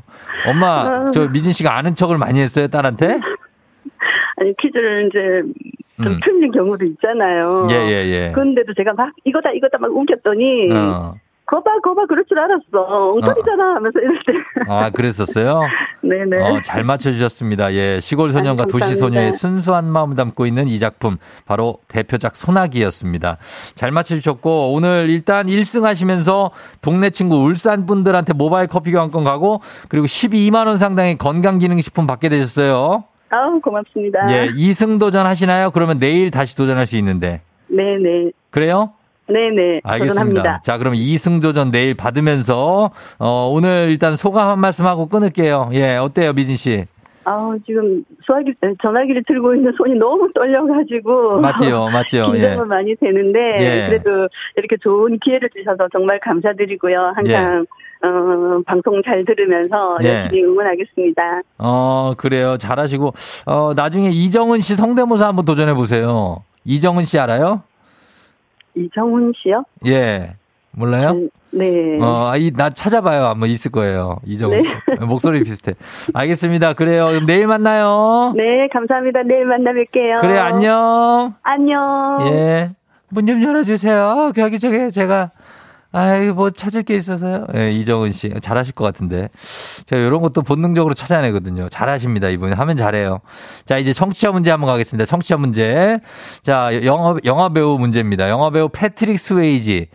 엄마, 0.46 1.10
저 1.12 1.26
미진 1.28 1.52
씨가 1.52 1.76
아는 1.76 1.96
척을 1.96 2.18
많이 2.18 2.40
했어요, 2.40 2.68
딸한테? 2.68 3.18
아니, 4.36 4.54
퀴즈를 4.60 5.08
이제 5.08 5.60
좀 6.02 6.12
음. 6.14 6.18
틀린 6.24 6.50
경우도 6.52 6.84
있잖아요. 6.84 7.66
예, 7.70 7.74
예, 7.74 8.06
예. 8.06 8.32
그런데도 8.32 8.74
제가 8.74 8.92
막 8.94 9.12
이거다, 9.24 9.50
이거다 9.52 9.78
막 9.78 9.90
우겼더니, 9.94 10.72
어. 10.72 11.14
거봐, 11.46 11.80
거봐, 11.82 12.04
그럴 12.06 12.24
줄 12.26 12.38
알았어. 12.38 13.14
엉터리잖아 13.14 13.76
하면서 13.76 13.98
이럴 14.00 14.18
때. 14.26 14.34
아, 14.68 14.90
그랬었어요? 14.90 15.62
네네. 16.02 16.42
어, 16.42 16.60
잘 16.62 16.84
맞춰주셨습니다. 16.84 17.72
예, 17.72 18.00
시골 18.00 18.30
소년과 18.30 18.64
아유, 18.64 18.70
도시. 18.70 18.94
소녀의 18.94 19.32
순수한 19.32 19.86
마음을 19.90 20.14
담고 20.14 20.44
있는 20.44 20.68
이 20.68 20.78
작품, 20.78 21.16
바로 21.46 21.78
대표작 21.88 22.36
소나기였습니다. 22.36 23.38
잘 23.74 23.92
맞춰주셨고, 23.92 24.74
오늘 24.74 25.08
일단 25.08 25.46
1승 25.46 25.84
하시면서 25.84 26.50
동네 26.82 27.08
친구 27.08 27.36
울산 27.36 27.86
분들한테 27.86 28.34
모바일 28.34 28.66
커피 28.68 28.92
교환권 28.92 29.24
가고, 29.24 29.62
그리고 29.88 30.06
12만원 30.06 30.76
상당의 30.76 31.16
건강기능식품 31.16 32.06
받게 32.06 32.28
되셨어요. 32.28 33.04
아우, 33.30 33.60
고맙습니다. 33.60 34.20
예, 34.30 34.48
2승 34.48 34.98
도전하시나요? 34.98 35.70
그러면 35.70 35.98
내일 35.98 36.30
다시 36.30 36.56
도전할 36.56 36.86
수 36.86 36.96
있는데. 36.96 37.40
네네. 37.68 38.30
그래요? 38.50 38.92
네네. 39.28 39.80
알겠습니다. 39.84 40.06
도전합니다. 40.06 40.60
자, 40.64 40.78
그럼 40.78 40.94
2승 40.94 41.42
도전 41.42 41.70
내일 41.70 41.94
받으면서, 41.94 42.90
어, 43.18 43.50
오늘 43.52 43.88
일단 43.90 44.16
소감 44.16 44.48
한 44.48 44.58
말씀 44.58 44.86
하고 44.86 45.06
끊을게요. 45.06 45.70
예, 45.74 45.96
어때요, 45.96 46.32
미진 46.32 46.56
씨? 46.56 46.86
아우, 47.24 47.58
지금 47.66 48.02
수화기, 48.24 48.54
전화기를 48.80 49.22
들고 49.26 49.54
있는 49.54 49.70
손이 49.76 49.96
너무 49.98 50.30
떨려가지고. 50.32 51.40
맞지요, 51.40 51.88
맞지요. 51.90 52.28
예. 52.36 52.38
긴장은 52.38 52.68
많이 52.68 52.96
되는데, 52.96 53.38
예. 53.60 53.86
그래도 53.88 54.28
이렇게 54.56 54.76
좋은 54.80 55.18
기회를 55.18 55.50
주셔서 55.54 55.88
정말 55.92 56.18
감사드리고요. 56.20 57.12
항상, 57.14 57.66
어, 58.02 58.60
방송 58.66 59.02
잘 59.04 59.24
들으면서 59.24 59.96
예. 60.02 60.08
열심히 60.22 60.44
응원하겠습니다. 60.44 61.22
어, 61.58 62.12
그래요. 62.16 62.56
잘하시고, 62.58 63.12
어, 63.46 63.72
나중에 63.74 64.10
이정은 64.10 64.60
씨 64.60 64.76
성대모사 64.76 65.26
한번 65.28 65.44
도전해 65.44 65.74
보세요. 65.74 66.42
이정은 66.64 67.04
씨 67.04 67.18
알아요? 67.18 67.62
이정훈 68.76 69.32
씨요? 69.42 69.64
예. 69.86 70.34
몰라요? 70.70 71.10
음, 71.10 71.28
네. 71.50 71.98
어, 72.00 72.32
이, 72.36 72.52
나 72.52 72.70
찾아봐요. 72.70 73.24
한번 73.24 73.48
있을 73.48 73.72
거예요. 73.72 74.18
이정은 74.24 74.58
네. 74.58 74.62
씨. 74.62 74.74
목소리 75.06 75.42
비슷해. 75.42 75.72
알겠습니다. 76.14 76.74
그래요. 76.74 77.06
그럼 77.08 77.26
내일 77.26 77.46
만나요. 77.48 78.32
네, 78.36 78.68
감사합니다. 78.72 79.22
내일 79.24 79.46
만나 79.46 79.72
뵐게요. 79.72 80.20
그래, 80.20 80.38
안녕. 80.38 81.34
안녕. 81.42 82.18
예. 82.30 82.70
문 83.10 83.26
좀 83.26 83.42
열어주세요. 83.42 84.32
여기 84.36 84.58
저기 84.58 84.90
제가 84.92 85.30
아이 85.90 86.30
뭐 86.30 86.50
찾을 86.50 86.82
게 86.82 86.96
있어서요. 86.96 87.46
예, 87.54 87.70
이정은 87.70 88.12
씨 88.12 88.30
잘하실 88.42 88.74
것 88.74 88.84
같은데 88.84 89.28
제가 89.86 90.02
이런 90.02 90.20
것도 90.20 90.42
본능적으로 90.42 90.92
찾아내거든요. 90.92 91.68
잘하십니다 91.70 92.28
이분 92.28 92.52
하면 92.52 92.76
잘해요. 92.76 93.20
자 93.64 93.78
이제 93.78 93.94
청취자 93.94 94.32
문제 94.32 94.50
한번 94.50 94.70
가겠습니다. 94.70 95.06
청취자 95.06 95.38
문제. 95.38 95.98
자 96.42 96.84
영화 96.84 97.16
영화 97.24 97.48
배우 97.48 97.78
문제입니다. 97.78 98.28
영화 98.28 98.50
배우 98.50 98.68
패트릭 98.68 99.18
스웨이지. 99.18 99.88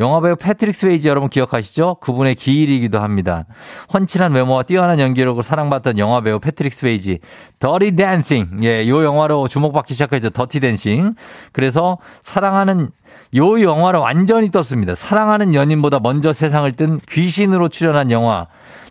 영화 0.00 0.20
배우 0.20 0.36
패트릭 0.36 0.76
스웨이지 0.76 1.08
여러분 1.08 1.28
기억하시죠? 1.28 1.96
그분의 1.96 2.36
기일이기도 2.36 3.00
합니다. 3.00 3.46
훤칠한 3.92 4.32
외모와 4.32 4.62
뛰어난 4.62 5.00
연기력으로 5.00 5.42
사랑받던 5.42 5.98
영화 5.98 6.20
배우 6.20 6.38
패트릭 6.38 6.72
스웨이지. 6.72 7.18
더티 7.58 7.96
댄싱. 7.96 8.60
예, 8.62 8.88
요 8.88 9.04
영화로 9.04 9.48
주목받기 9.48 9.94
시작했죠. 9.94 10.30
더티 10.30 10.60
댄싱. 10.60 11.14
그래서 11.52 11.98
사랑하는 12.22 12.90
요 13.36 13.60
영화로 13.60 14.00
완전히 14.00 14.50
떴습니다. 14.50 14.94
사랑하는 14.94 15.54
연인보다 15.54 15.98
먼저 15.98 16.32
세상을 16.32 16.70
뜬 16.72 17.00
귀신으로 17.10 17.68
출연한 17.68 18.12
영화. 18.12 18.46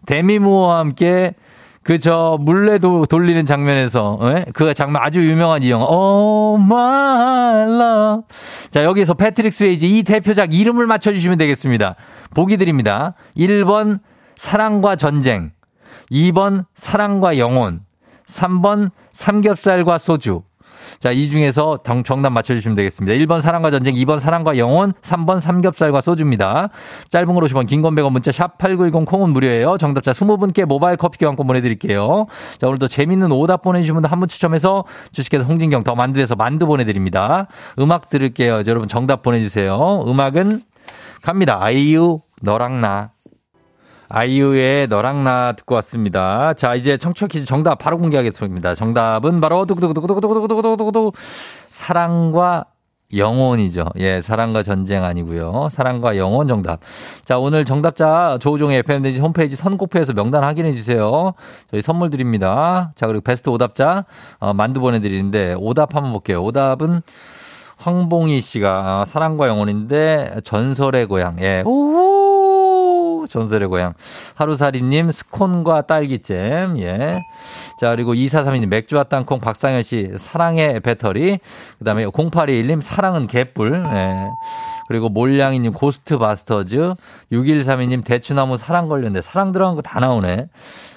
데미 0.06 0.40
무어와 0.40 0.80
함께 0.80 1.34
그 1.88 1.98
저 2.00 2.38
물레도 2.42 3.06
돌리는 3.06 3.46
장면에서 3.46 4.20
예? 4.24 4.46
그 4.54 4.74
장면 4.74 5.02
아주 5.02 5.26
유명한 5.26 5.64
이 5.64 5.72
영화. 5.72 5.86
Oh 5.88 6.62
My 6.62 7.64
Love. 7.64 8.24
자 8.70 8.84
여기서 8.84 9.14
패트릭 9.14 9.54
스웨이지 9.54 9.98
이 9.98 10.04
대표작 10.04 10.54
이름을 10.54 10.86
맞춰주시면 10.86 11.38
되겠습니다. 11.38 11.96
보기 12.36 12.58
드립니다. 12.58 13.14
1번 13.38 14.02
사랑과 14.36 14.98
전쟁 14.98 15.54
2번 16.12 16.66
사랑과 16.76 17.38
영혼 17.38 17.80
3번 18.28 18.92
삼겹살과 19.14 19.98
소주 19.98 20.44
자, 21.00 21.12
이 21.12 21.30
중에서 21.30 21.80
정- 21.84 22.04
정답 22.04 22.32
맞춰주시면 22.32 22.76
되겠습니다. 22.76 23.18
1번 23.26 23.42
사랑과 23.42 23.72
전쟁, 23.72 23.96
2번 23.96 24.20
사랑과 24.20 24.58
영혼, 24.58 24.94
3번 25.02 25.40
삼겹살과 25.40 26.02
소주입니다. 26.02 26.70
짧은 27.10 27.34
걸 27.34 27.44
50원, 27.44 27.68
긴건 27.68 27.96
100원, 27.96 28.12
문자 28.12 28.32
샵 28.32 28.58
8910 28.58 29.06
콩은 29.06 29.30
무료예요. 29.32 29.78
정답자 29.78 30.12
20분께 30.12 30.66
모바일 30.66 30.98
커피 30.98 31.18
교환권 31.20 31.48
보내드릴게요. 31.48 32.28
자, 32.60 32.68
오늘도 32.68 32.88
재밌는 32.88 33.32
오답 33.32 33.62
보내주신 33.62 33.94
분들 33.96 34.12
한 34.12 34.18
분 34.20 34.28
추첨해서 34.28 34.84
주식회사 35.12 35.44
홍진경 35.44 35.84
더 35.84 35.94
만두에서 35.94 36.36
만두 36.36 36.66
보내드립니다. 36.66 37.48
음악 37.80 38.10
들을게요. 38.10 38.64
여러분 38.66 38.88
정답 38.88 39.22
보내주세요. 39.22 40.04
음악은 40.08 40.62
갑니다. 41.22 41.58
아이유, 41.62 42.22
너랑 42.42 42.82
나. 42.82 43.12
아이유의 44.10 44.88
너랑 44.88 45.24
나 45.24 45.54
듣고 45.54 45.76
왔습니다. 45.76 46.54
자, 46.54 46.76
이제 46.76 46.98
청취 46.98 47.28
퀴즈 47.28 47.46
정답 47.46 47.78
바로 47.78 47.98
공개하겠습니다. 47.98 48.76
정답은 48.76 49.42
바로 49.42 49.66
두구두구두구두구두구두구두구 49.66 51.12
사랑과 51.70 52.66
영혼이죠. 53.16 53.86
예, 54.00 54.22
사랑과 54.22 54.64
전쟁 54.64 55.04
아니고요. 55.04 55.70
사랑과 55.72 56.18
영혼 56.18 56.48
정답. 56.48 56.82
자, 57.24 57.38
오늘 57.38 57.64
정답자 57.64 58.38
조우종의 58.42 58.80
FM대지 58.80 59.20
홈페이지 59.20 59.56
선곡표에서 59.56 60.14
명단 60.14 60.44
확인해 60.44 60.74
주세요. 60.74 61.34
저희 61.72 61.82
선물 61.82 62.10
드립니다. 62.10 62.92
자, 62.96 63.08
그리고 63.08 63.22
베스트 63.22 63.50
오답자 63.50 64.06
어, 64.40 64.54
만두 64.54 64.82
보내드리는데 64.82 65.56
오답 65.58 65.96
한번 65.96 66.12
볼게요. 66.12 66.44
오답은 66.44 67.02
황봉희 67.78 68.42
씨가 68.42 69.02
아, 69.02 69.06
사랑과 69.06 69.48
영혼인데 69.48 70.42
전설의 70.44 71.06
고향. 71.06 71.38
예, 71.40 71.64
오우! 71.66 72.27
전설의 73.28 73.68
고향. 73.68 73.94
하루살이님 74.36 75.12
스콘과 75.12 75.82
딸기잼. 75.84 76.80
예. 76.80 77.20
자, 77.80 77.92
그리고 77.92 78.14
2432님 78.14 78.68
맥주와 78.68 79.06
땅콩 79.06 79.40
박상현 79.40 79.84
씨 79.84 80.12
사랑의 80.18 80.80
배터리. 80.82 81.40
그 81.80 81.86
다음에 81.86 82.06
0821님 82.06 82.82
사랑은 82.82 83.28
개뿔. 83.28 83.84
예. 83.88 84.16
그리고 84.88 85.10
몰량이님 85.10 85.74
고스트 85.74 86.18
바스터즈. 86.18 86.94
6132님 87.32 88.06
대추나무 88.06 88.58
사랑 88.58 88.88
걸렸는데 88.88 89.22
사랑 89.22 89.52
들어간 89.52 89.76
거 89.76 89.82
다 89.82 90.00
나오네. 90.00 90.50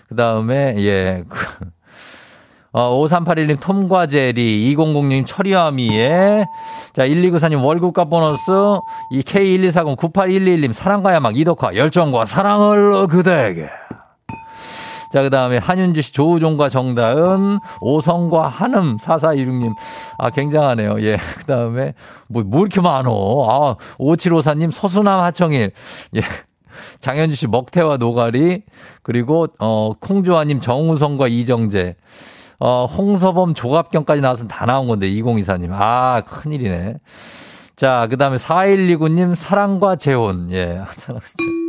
그 0.09 0.17
다음에, 0.17 0.75
예. 0.79 1.25
어, 2.73 2.97
5381님 3.05 3.59
톰과 3.59 4.07
제리, 4.07 4.75
2006님 4.77 5.27
철이와미에, 5.27 6.47
자, 6.93 7.07
1294님 7.07 7.65
월급값 7.65 8.09
보너스, 8.09 8.53
이 9.11 9.23
K1240 9.23 9.97
9811님 9.97 10.73
사랑과 10.73 11.13
야막 11.15 11.37
이덕화, 11.37 11.75
열정과 11.75 12.27
사랑을 12.27 13.09
그대에게. 13.09 13.69
자, 15.13 15.23
그 15.23 15.31
다음에 15.31 15.59
한윤주 15.59 16.03
씨, 16.03 16.13
조우종과 16.13 16.69
정다은, 16.69 17.59
오성과 17.81 18.47
한음, 18.47 18.97
4416님. 18.99 19.75
아, 20.19 20.31
굉장하네요. 20.31 21.01
예. 21.01 21.19
그 21.37 21.45
다음에, 21.47 21.95
뭐, 22.29 22.45
뭐 22.45 22.61
이렇게 22.61 22.81
많어. 22.81 23.11
아, 23.11 23.75
5754님, 23.99 24.71
서수남 24.71 25.19
하청일. 25.19 25.73
예. 26.15 26.21
장현주 27.01 27.35
씨, 27.35 27.49
먹태와 27.49 27.97
노가리. 27.97 28.63
그리고, 29.03 29.49
어, 29.59 29.95
콩조아님, 30.01 30.61
정우성과 30.61 31.27
이정재. 31.27 31.97
어, 32.61 32.85
홍서범 32.85 33.55
조갑경까지 33.55 34.21
나왔으면 34.21 34.49
다 34.49 34.67
나온 34.67 34.87
건데, 34.87 35.11
2024님. 35.11 35.71
아, 35.73 36.23
큰일이네. 36.27 36.99
자, 37.75 38.07
그 38.11 38.19
다음에 38.19 38.37
4129님, 38.37 39.35
사랑과 39.35 39.97
재혼. 39.97 40.51
예. 40.51 40.83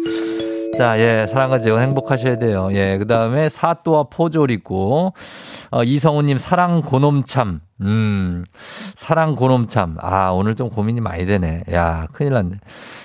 자, 0.78 0.98
예, 1.00 1.28
재혼 1.62 1.82
행복하셔야 1.82 2.38
돼요. 2.38 2.70
예, 2.72 2.98
그 2.98 3.06
다음에 3.06 3.50
사또와 3.50 4.04
포졸 4.04 4.52
있고, 4.52 5.14
어, 5.70 5.84
이성우님, 5.84 6.38
사랑 6.38 6.82
고놈참. 6.82 7.60
음, 7.82 8.46
사랑 8.96 9.36
고놈참. 9.36 9.98
아, 10.00 10.30
오늘 10.30 10.56
좀 10.56 10.70
고민이 10.70 11.02
많이 11.02 11.26
되네. 11.26 11.64
야, 11.74 12.08
큰일 12.14 12.34
났네. 12.34 12.52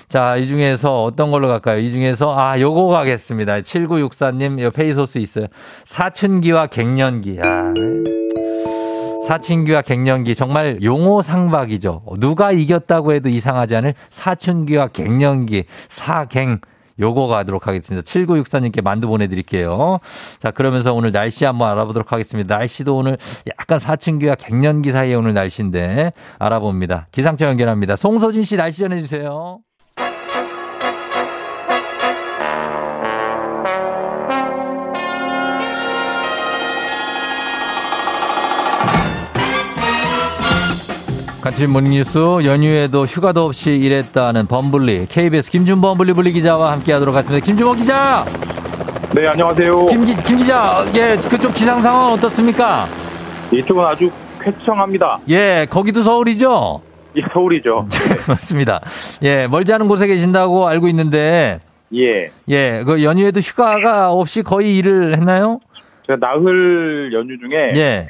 자, 0.07 0.37
이 0.37 0.47
중에서 0.47 1.03
어떤 1.03 1.29
걸로 1.29 1.49
갈까요? 1.49 1.79
이 1.79 1.91
중에서, 1.91 2.37
아, 2.37 2.59
요거 2.59 2.87
가겠습니다. 2.87 3.59
7964님, 3.59 4.61
요 4.61 4.71
페이소스 4.71 5.17
있어요. 5.17 5.47
사춘기와 5.83 6.67
갱년기. 6.67 7.39
아. 7.43 7.73
사춘기와 9.27 9.81
갱년기 9.81 10.35
정말 10.35 10.79
용어 10.83 11.21
상박이죠. 11.21 12.03
누가 12.19 12.53
이겼다고 12.53 13.11
해도 13.11 13.27
이상하지 13.27 13.75
않을 13.75 13.93
사춘기와 14.09 14.87
갱년기 14.87 15.65
사갱 15.89 16.61
요거 16.99 17.27
가도록 17.27 17.67
하겠습니다. 17.67 18.03
7964님께 18.03 18.81
만두 18.83 19.07
보내드릴게요. 19.07 19.99
자, 20.39 20.51
그러면서 20.51 20.93
오늘 20.93 21.11
날씨 21.11 21.45
한번 21.45 21.69
알아보도록 21.71 22.11
하겠습니다. 22.11 22.57
날씨도 22.57 22.95
오늘 22.95 23.17
약간 23.47 23.79
사춘기와 23.79 24.35
갱년기 24.35 24.91
사이에 24.91 25.15
오늘 25.15 25.33
날씨인데 25.33 26.13
알아봅니다. 26.39 27.07
기상청 27.11 27.49
연결합니다. 27.49 27.95
송소진 27.95 28.43
씨 28.43 28.55
날씨 28.57 28.79
전해주세요. 28.79 29.59
같이 41.47 41.65
모닝뉴스 41.65 42.17
연휴에도 42.43 43.05
휴가도 43.05 43.45
없이 43.45 43.71
일했다는 43.71 44.47
범블리 44.47 45.05
KBS 45.05 45.49
김준범 45.49 45.97
블리블리 45.97 46.33
기자와 46.33 46.73
함께하도록 46.73 47.15
하겠습니다. 47.15 47.45
김준범 47.45 47.77
기자. 47.77 48.25
네, 49.15 49.27
안녕하세요. 49.27 49.85
김, 49.85 50.03
기, 50.03 50.13
김 50.23 50.37
기자, 50.39 50.83
예, 50.93 51.15
그쪽 51.15 51.53
기상 51.53 51.81
상황 51.81 52.11
어떻습니까? 52.11 52.85
이쪽은 53.53 53.81
아주 53.81 54.11
쾌청합니다. 54.41 55.19
예, 55.29 55.65
거기도 55.69 56.01
서울이죠? 56.01 56.81
예, 57.15 57.21
서울이죠. 57.31 57.87
맞습니다. 58.27 58.81
예, 59.23 59.47
멀지 59.47 59.71
않은 59.71 59.87
곳에 59.87 60.05
계신다고 60.05 60.67
알고 60.67 60.89
있는데, 60.89 61.61
예. 61.95 62.29
예, 62.49 62.83
그 62.85 63.05
연휴에도 63.05 63.39
휴가가 63.39 64.11
없이 64.11 64.43
거의 64.43 64.77
일을 64.77 65.15
했나요? 65.15 65.61
제가 66.07 66.19
나흘 66.19 67.13
연휴 67.13 67.37
중에 67.39 67.71
예, 67.77 68.09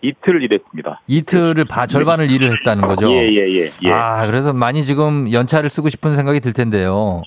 이틀 0.00 0.42
일했습니다. 0.42 1.00
이틀을 1.06 1.64
바, 1.64 1.86
절반을 1.86 2.30
일을 2.30 2.52
했다는 2.52 2.86
거죠? 2.86 3.10
예, 3.10 3.28
예, 3.28 3.48
예, 3.52 3.70
예. 3.82 3.90
아, 3.90 4.26
그래서 4.26 4.52
많이 4.52 4.84
지금 4.84 5.30
연차를 5.32 5.70
쓰고 5.70 5.88
싶은 5.88 6.14
생각이 6.14 6.40
들 6.40 6.52
텐데요. 6.52 7.22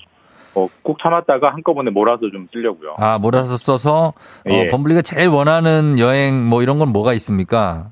어, 0.54 0.68
꼭 0.82 0.98
참았다가 1.02 1.52
한꺼번에 1.52 1.90
몰아서 1.90 2.30
좀 2.30 2.48
쓰려고요. 2.52 2.96
아, 2.98 3.18
몰아서 3.18 3.56
써서, 3.56 4.12
어, 4.46 4.50
예. 4.50 4.68
범블리가 4.68 5.02
제일 5.02 5.28
원하는 5.28 5.98
여행 5.98 6.46
뭐 6.46 6.62
이런 6.62 6.78
건 6.78 6.88
뭐가 6.90 7.14
있습니까? 7.14 7.90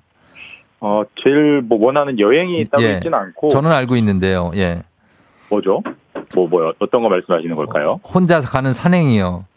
어, 0.81 1.03
제일 1.23 1.63
뭐 1.63 1.79
원하는 1.85 2.19
여행이 2.19 2.69
따로 2.71 2.85
예. 2.85 2.95
있지는 2.95 3.19
않고 3.19 3.51
저는 3.51 3.71
알고 3.71 3.97
있는데요. 3.97 4.51
예. 4.55 4.83
뭐죠? 5.49 5.83
뭐, 6.35 6.47
뭐, 6.47 6.73
어떤 6.79 7.03
거 7.03 7.09
말씀하시는 7.09 7.55
걸까요? 7.57 8.01
혼자 8.05 8.41
가는 8.41 8.73
산행이요. 8.73 9.45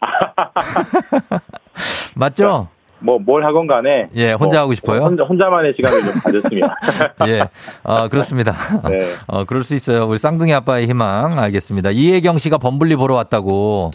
맞죠? 2.16 2.68
뭐, 3.04 3.18
뭘 3.18 3.44
하건 3.44 3.66
간에. 3.66 4.08
예, 4.16 4.32
혼자 4.32 4.56
뭐, 4.58 4.62
하고 4.62 4.74
싶어요? 4.74 5.02
혼자, 5.02 5.24
혼자만의 5.24 5.74
시간을 5.76 6.02
좀 6.04 6.12
가졌으면. 6.20 6.70
예. 7.28 7.48
어, 7.82 8.08
그렇습니다. 8.08 8.54
네. 8.88 9.00
어, 9.26 9.44
그럴 9.44 9.62
수 9.62 9.74
있어요. 9.74 10.06
우리 10.06 10.16
쌍둥이 10.18 10.52
아빠의 10.54 10.86
희망. 10.86 11.38
알겠습니다. 11.38 11.90
이혜경 11.90 12.38
씨가 12.38 12.58
범블리 12.58 12.96
보러 12.96 13.14
왔다고. 13.14 13.90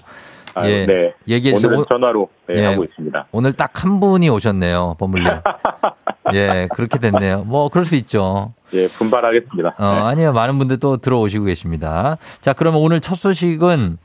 아유, 0.56 0.72
예. 0.72 0.86
네. 0.86 1.14
얘기해 1.28 1.56
오늘은 1.56 1.70
주시고. 1.78 1.86
전화로 1.86 2.30
네, 2.48 2.56
예. 2.56 2.66
하고 2.66 2.84
있습니다. 2.84 3.28
오늘 3.32 3.54
딱 3.54 3.72
한 3.84 4.00
분이 4.00 4.30
오셨네요. 4.30 4.96
범블리. 5.00 5.26
예, 6.36 6.68
그렇게 6.76 7.00
됐네요. 7.00 7.44
뭐, 7.48 7.70
그럴 7.70 7.86
수 7.86 7.96
있죠. 7.96 8.54
예, 8.74 8.88
분발하겠습니다. 8.88 9.76
어, 9.80 9.92
네. 9.96 10.02
아니요. 10.02 10.32
많은 10.34 10.60
분들 10.60 10.78
또 10.80 10.98
들어오시고 10.98 11.46
계십니다. 11.46 12.18
자, 12.42 12.54
그러면 12.54 12.82
오늘 12.82 13.00
첫 13.00 13.16
소식은 13.16 13.98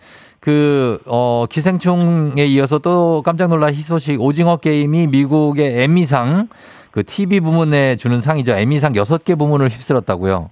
그, 0.44 0.98
어, 1.06 1.46
기생충에 1.48 2.44
이어서 2.44 2.78
또 2.78 3.22
깜짝 3.24 3.48
놀랄 3.48 3.70
희소식 3.70 4.20
오징어 4.20 4.58
게임이 4.58 5.06
미국의 5.06 5.80
에미상 5.82 6.48
그 6.90 7.02
TV 7.02 7.40
부문에 7.40 7.96
주는 7.96 8.20
상이죠. 8.20 8.52
에미상 8.52 8.94
여섯 8.94 9.24
개 9.24 9.36
부문을 9.36 9.68
휩쓸었다고요. 9.70 10.50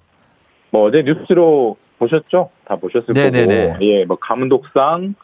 뭐 0.71 0.89
어제 0.89 1.03
뉴스로 1.03 1.77
보셨죠? 1.99 2.49
다 2.65 2.77
보셨을 2.77 3.13
네네네. 3.13 3.67
거고. 3.67 3.85
예, 3.85 4.07
뭐 4.07 4.17
감독상, 4.19 5.15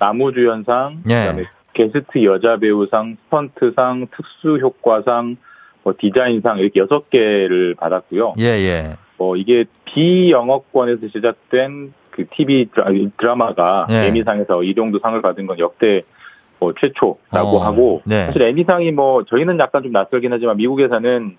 나무주연상, 0.00 1.04
예. 1.08 1.14
그다음에 1.14 1.44
게스트 1.72 2.24
여자 2.24 2.56
배우상, 2.56 3.16
스턴트상, 3.26 4.08
특수 4.10 4.58
효과상, 4.58 5.36
뭐 5.84 5.94
디자인상 5.96 6.58
이렇게 6.58 6.80
여섯 6.80 7.08
개를 7.10 7.76
받았고요. 7.76 8.34
예, 8.40 8.44
예. 8.44 8.96
뭐 9.18 9.36
이게 9.36 9.66
비영어권에서 9.84 11.06
시작된 11.12 11.94
그 12.24 12.36
TV 12.36 12.68
드라, 13.16 13.34
마가 13.34 13.86
예. 13.90 14.06
에미상에서 14.06 14.62
이 14.62 14.74
정도 14.74 14.98
상을 14.98 15.20
받은 15.20 15.46
건 15.46 15.58
역대 15.58 16.02
뭐 16.58 16.74
최초라고 16.78 17.58
어, 17.58 17.64
하고 17.64 18.02
네. 18.04 18.26
사실 18.26 18.42
에미상이 18.42 18.92
뭐 18.92 19.24
저희는 19.24 19.58
약간 19.58 19.82
좀 19.82 19.92
낯설긴 19.92 20.32
하지만 20.32 20.56
미국에서는 20.58 21.36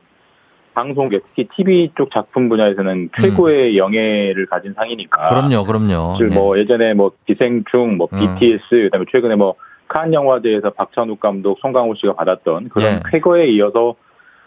방송계 0.73 1.19
특히 1.27 1.47
TV 1.53 1.91
쪽 1.97 2.11
작품 2.11 2.49
분야에서는 2.49 3.09
최고의 3.19 3.77
영예를 3.77 4.45
가진 4.45 4.73
상이니까. 4.73 5.29
음. 5.29 5.49
그럼요, 5.49 5.65
그럼요. 5.65 6.11
사실 6.13 6.31
예. 6.31 6.33
뭐 6.33 6.57
예전에 6.57 6.93
뭐 6.93 7.11
기생충, 7.27 7.97
뭐 7.97 8.07
음. 8.13 8.19
BTS, 8.19 8.69
그다음에 8.69 9.05
최근에 9.11 9.35
뭐칸 9.35 10.13
영화제에서 10.13 10.71
박찬욱 10.71 11.19
감독, 11.19 11.59
송강호 11.59 11.95
씨가 11.95 12.13
받았던 12.13 12.69
그런 12.69 12.93
예. 12.93 12.99
쾌거에 13.11 13.47
이어서 13.49 13.95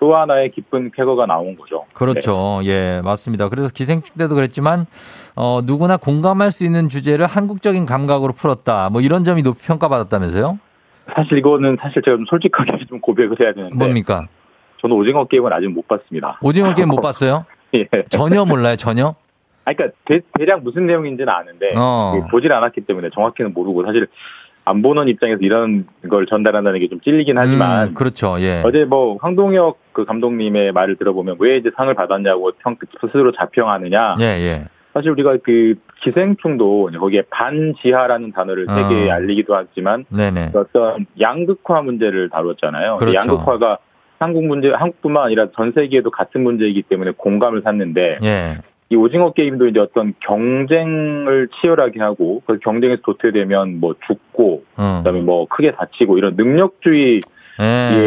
또 0.01 0.17
하나의 0.17 0.51
기쁜 0.51 0.91
쾌거가 0.91 1.27
나온 1.27 1.57
거죠. 1.57 1.85
그렇죠. 1.95 2.61
예, 2.65 3.01
맞습니다. 3.05 3.49
그래서 3.49 3.71
기생충 3.73 4.17
때도 4.17 4.35
그랬지만, 4.35 4.87
어, 5.35 5.61
누구나 5.65 5.97
공감할 5.97 6.53
수 6.53 6.65
있는 6.65 6.89
주제를 6.89 7.27
한국적인 7.27 7.87
감각으로 7.87 8.33
풀었다. 8.33 8.91
뭐 8.91 9.01
이런 9.01 9.25
점이 9.25 9.43
높이 9.43 9.67
평가받았다면서요? 9.67 10.53
네. 10.53 11.15
사실 11.15 11.39
이거는 11.39 11.77
사실 11.81 12.03
제가 12.03 12.17
좀 12.17 12.27
솔직하게 12.29 12.85
좀 12.89 13.01
고백을 13.01 13.39
해야 13.41 13.53
되는데 13.53 13.75
뭡니까? 13.75 14.27
저는 14.81 14.97
오징어 14.97 15.25
게임은 15.27 15.53
아직 15.53 15.69
못 15.69 15.87
봤습니다. 15.89 16.39
오징어 16.43 16.75
게임 16.75 16.89
못 16.89 16.97
봤어요? 17.03 17.45
예. 17.75 17.87
전혀 18.09 18.45
몰라요, 18.45 18.77
전혀? 18.77 19.15
아, 19.67 19.73
그러니까 19.73 19.97
대, 20.05 20.21
략 20.45 20.63
무슨 20.63 20.87
내용인지는 20.87 21.33
아는데 21.33 21.73
어. 21.77 22.27
보질 22.31 22.53
않았기 22.53 22.83
때문에 22.83 23.09
정확히는 23.15 23.55
모르고 23.55 23.85
사실 23.87 24.07
안 24.67 24.83
보는 24.83 25.09
입장에서 25.09 25.41
이런 25.43 25.87
걸 26.09 26.27
전달한다는 26.27 26.81
게 26.81 26.89
좀 26.89 27.01
찔리긴 27.01 27.39
하지만 27.39 27.89
음, 27.89 27.95
그렇죠. 27.95 28.37
예. 28.41 28.63
어제 28.65 28.85
뭐 28.85 29.17
황동혁 29.21 29.79
그 29.93 30.05
감독님의 30.05 30.73
말을 30.73 30.97
들어보면 30.97 31.37
왜 31.39 31.57
이제 31.57 31.71
상을 31.77 31.93
받았냐고 31.95 32.53
평 32.63 32.77
스스로 33.01 33.33
자평하느냐. 33.33 34.17
예, 34.21 34.25
예. 34.25 34.65
사실 34.93 35.11
우리가 35.11 35.39
그 35.43 35.75
기생충도 36.03 36.91
거기에 36.99 37.23
반지하라는 37.31 38.33
단어를 38.33 38.67
어. 38.69 38.75
세계에 38.75 39.11
알리기도 39.11 39.55
하지만 39.55 40.05
네네. 40.09 40.53
어떤 40.55 41.07
양극화 41.21 41.83
문제를 41.83 42.29
다뤘잖아요. 42.31 42.97
그렇죠. 42.97 43.19
양극화가 43.19 43.79
한국 44.21 44.45
문제, 44.47 44.71
한국뿐만 44.71 45.25
아니라 45.25 45.49
전 45.57 45.73
세계에도 45.73 46.11
같은 46.11 46.43
문제이기 46.45 46.83
때문에 46.83 47.13
공감을 47.17 47.63
샀는데 47.63 48.19
예. 48.23 48.59
이 48.91 48.97
오징어 48.97 49.33
게임도 49.33 49.69
이제 49.69 49.81
어떤 49.81 50.13
경쟁을 50.21 51.49
치열하게 51.61 52.01
하고 52.01 52.43
그 52.47 52.59
경쟁에서 52.59 53.01
도태되면 53.03 53.81
뭐 53.81 53.95
죽고 54.07 54.65
어. 54.77 54.99
그다음에 54.99 55.21
뭐 55.23 55.47
크게 55.49 55.73
다치고 55.73 56.19
이런 56.19 56.35
능력주의 56.37 57.21
에 57.61 57.63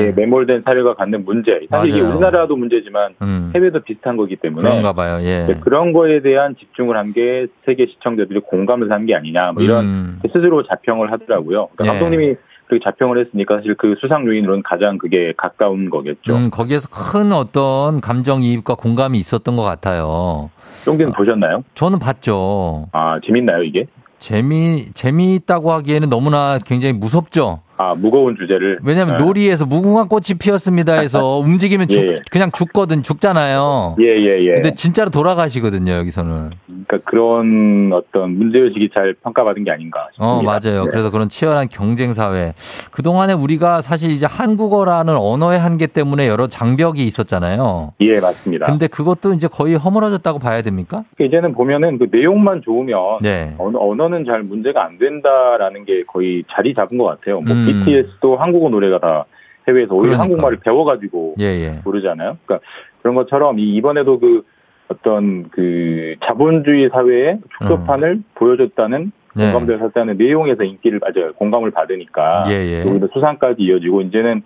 예. 0.07 0.11
매몰된 0.13 0.63
사회가 0.65 0.95
갖는 0.95 1.23
문제. 1.23 1.61
사실 1.69 1.95
이게. 1.95 2.01
우리나라도 2.01 2.57
문제지만 2.57 3.13
음. 3.21 3.51
해외도 3.55 3.79
비슷한 3.79 4.17
거기 4.17 4.35
때문에 4.35 4.61
그런가 4.67 4.91
봐요. 4.91 5.19
예. 5.21 5.45
네, 5.47 5.57
그런 5.61 5.93
거에 5.93 6.19
대한 6.21 6.53
집중을 6.57 6.97
한 6.97 7.13
게 7.13 7.47
세계 7.65 7.85
시청자들이 7.85 8.41
공감을 8.41 8.91
한 8.91 9.05
게 9.05 9.15
아니냐 9.15 9.53
뭐 9.53 9.63
이런 9.63 9.85
음. 9.85 10.19
스스로 10.33 10.63
자평을 10.63 11.13
하더라고요. 11.13 11.69
그러니까 11.77 11.85
예. 11.95 11.99
감독님이 11.99 12.35
그렇게 12.67 12.83
자평을 12.83 13.17
했으니까 13.17 13.55
사실 13.57 13.75
그 13.75 13.95
수상 13.99 14.25
요인으로는 14.25 14.63
가장 14.63 14.97
그게 14.97 15.33
가까운 15.37 15.89
거겠죠. 15.89 16.35
음, 16.35 16.49
거기에서 16.49 16.89
큰 16.89 17.31
어떤 17.31 18.01
감정이입과 18.01 18.75
공감이 18.75 19.17
있었던 19.19 19.55
것 19.55 19.63
같아요. 19.63 20.49
쫑디는 20.85 21.13
보셨나요? 21.13 21.63
저는 21.75 21.99
봤죠. 21.99 22.87
아 22.91 23.19
재밌나요 23.25 23.63
이게? 23.63 23.87
재미, 24.19 24.85
재미있다고 24.93 25.71
하기에는 25.71 26.09
너무나 26.09 26.59
굉장히 26.65 26.93
무섭죠? 26.93 27.61
아 27.77 27.93
무거운 27.95 28.35
주제를. 28.35 28.79
왜냐면 28.83 29.17
네. 29.17 29.23
놀이에서 29.23 29.65
무궁화 29.65 30.05
꽃이 30.05 30.37
피었습니다 30.39 30.93
해서 30.93 31.37
움직이면 31.39 31.87
죽, 31.87 32.03
예. 32.03 32.15
그냥 32.31 32.51
죽거든, 32.51 33.03
죽잖아요. 33.03 33.95
예예 33.99 34.45
예. 34.45 34.53
근데 34.55 34.73
진짜로 34.73 35.11
돌아가시거든요, 35.11 35.91
여기서는. 35.93 36.51
그러니까 36.65 37.09
그런 37.09 37.91
어떤 37.93 38.37
문제 38.37 38.59
의식이 38.59 38.89
잘 38.93 39.13
평가받은 39.23 39.63
게 39.63 39.71
아닌가 39.71 40.07
싶습니다. 40.13 40.25
어, 40.27 40.41
맞아요. 40.41 40.85
네. 40.85 40.91
그래서 40.91 41.11
그런 41.11 41.29
치열한 41.29 41.69
경쟁 41.69 42.13
사회. 42.13 42.53
그 42.91 43.03
동안에 43.03 43.33
우리가 43.33 43.81
사실 43.81 44.09
이제 44.09 44.25
한국어라는 44.25 45.15
언어의 45.15 45.59
한계 45.59 45.85
때문에 45.85 46.27
여러 46.27 46.47
장벽이 46.47 47.03
있었잖아요. 47.03 47.93
예 48.01 48.19
맞습니다. 48.19 48.65
근데 48.65 48.87
그것도 48.87 49.33
이제 49.33 49.47
거의 49.47 49.75
허물어졌다고 49.75 50.39
봐야 50.39 50.63
됩니까? 50.63 51.03
이제는 51.19 51.53
보면은 51.53 51.99
그 51.99 52.07
내용만 52.11 52.61
좋으면 52.63 52.97
네. 53.21 53.53
언어, 53.59 53.79
언어는 53.79 54.25
잘 54.25 54.41
문제가 54.41 54.85
안 54.85 54.97
된다라는 54.97 55.85
게 55.85 56.03
거의 56.07 56.43
자리 56.49 56.73
잡은 56.73 56.97
것 56.97 57.05
같아요. 57.05 57.41
뭐 57.41 57.53
음. 57.53 57.66
BTS도 57.73 58.37
한국어 58.37 58.69
노래가 58.69 58.99
다 58.99 59.25
해외에서 59.67 59.93
오히려 59.93 60.13
그러니까. 60.13 60.23
한국말을 60.23 60.57
배워가지고 60.59 61.35
예, 61.39 61.45
예. 61.45 61.81
부르잖아요. 61.83 62.37
그러니까 62.45 62.65
그런 63.01 63.15
것처럼 63.15 63.59
이 63.59 63.75
이번에도 63.75 64.19
그 64.19 64.43
어떤 64.87 65.49
그 65.49 66.15
자본주의 66.23 66.89
사회의 66.89 67.39
축소판을 67.59 68.21
보여줬다는 68.35 68.99
음. 69.01 69.11
네. 69.35 69.51
공감대를 69.51 69.79
샀다는 69.79 70.17
내용에서 70.17 70.63
인기를 70.63 70.99
맞아요. 70.99 71.33
공감을 71.33 71.71
받으니까 71.71 72.45
예, 72.47 72.53
예. 72.53 72.85
여기도 72.87 73.07
수상까지 73.13 73.61
이어지고 73.61 74.01
이제는 74.01 74.41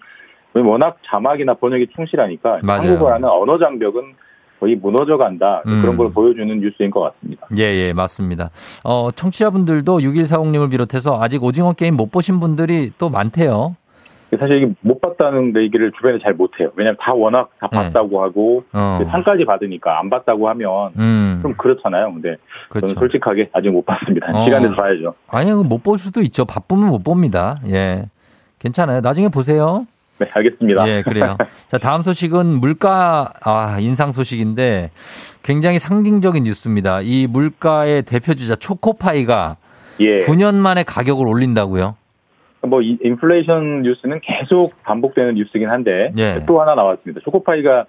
워낙 0.54 0.98
자막이나 1.06 1.54
번역이 1.54 1.88
충실하니까 1.96 2.60
맞아요. 2.62 2.82
한국어라는 2.82 3.30
언어 3.30 3.58
장벽은 3.58 4.16
거의 4.62 4.76
무너져 4.76 5.18
간다 5.18 5.64
음. 5.66 5.82
그런 5.82 5.98
걸 5.98 6.14
보여주는 6.14 6.48
뉴스인 6.60 6.92
것 6.92 7.02
같습니다. 7.02 7.48
예, 7.58 7.64
예, 7.64 7.94
맞습니다. 7.94 8.52
어, 8.84 9.10
청취자분들도 9.12 9.98
6140님을 9.98 10.70
비롯해서 10.70 11.20
아직 11.20 11.44
오징어 11.44 11.74
게임 11.74 11.96
못 11.98 12.12
보신 12.12 12.40
분들이 12.40 12.92
또 13.00 13.10
많대요. 13.10 13.76
사실 14.40 14.58
이게 14.64 14.74
못 14.82 15.02
봤다는 15.02 15.54
얘기를 15.58 15.92
주변에 15.98 16.20
잘 16.24 16.34
못해요. 16.34 16.70
왜냐하면 16.76 16.96
다 17.02 17.12
워낙 17.12 17.50
다 17.60 17.68
네. 17.70 17.78
봤다고 17.80 18.22
하고 18.24 18.64
어. 18.72 19.00
상까지 19.12 19.44
받으니까 19.44 20.00
안 20.00 20.10
봤다고 20.10 20.48
하면 20.50 20.92
음. 20.98 21.40
좀 21.42 21.54
그렇잖아요. 21.56 22.14
근데 22.14 22.38
그렇죠. 22.70 22.88
저는 22.88 23.00
솔직하게 23.00 23.50
아직 23.52 23.70
못 23.72 23.84
봤습니다. 23.86 24.28
어. 24.32 24.46
시간에서 24.46 24.76
봐야죠. 24.76 25.16
아니요, 25.28 25.64
못 25.64 25.84
볼 25.84 25.98
수도 26.00 26.22
있죠. 26.22 26.46
바쁘면 26.46 26.90
못 26.90 27.04
봅니다. 27.04 27.60
예. 27.68 28.06
괜찮아요. 28.60 29.02
나중에 29.02 29.28
보세요. 29.28 29.86
네, 30.22 30.30
알겠습니다. 30.32 30.88
예, 30.88 31.02
그래요. 31.02 31.36
자, 31.72 31.78
다음 31.80 32.04
소식은 32.04 32.46
물가, 32.60 33.34
아, 33.44 33.78
인상 33.80 34.12
소식인데 34.12 34.92
굉장히 35.44 35.80
상징적인 35.80 36.44
뉴스입니다. 36.44 37.02
이 37.02 37.26
물가의 37.28 38.04
대표 38.04 38.36
주자 38.36 38.56
초코파이가 38.56 39.58
예. 40.02 40.18
9년 40.20 40.56
만에 40.56 40.84
가격을 40.84 41.28
올린다고요? 41.28 41.96
뭐 42.68 42.82
이- 42.84 43.00
인플레이션 43.04 43.82
뉴스는 43.82 44.20
계속 44.22 44.72
반복되는 44.84 45.34
뉴스긴 45.36 45.70
한데 45.70 46.12
예. 46.18 46.44
또 46.46 46.62
하나 46.62 46.76
나왔습니다. 46.76 47.22
초코파이가 47.24 47.86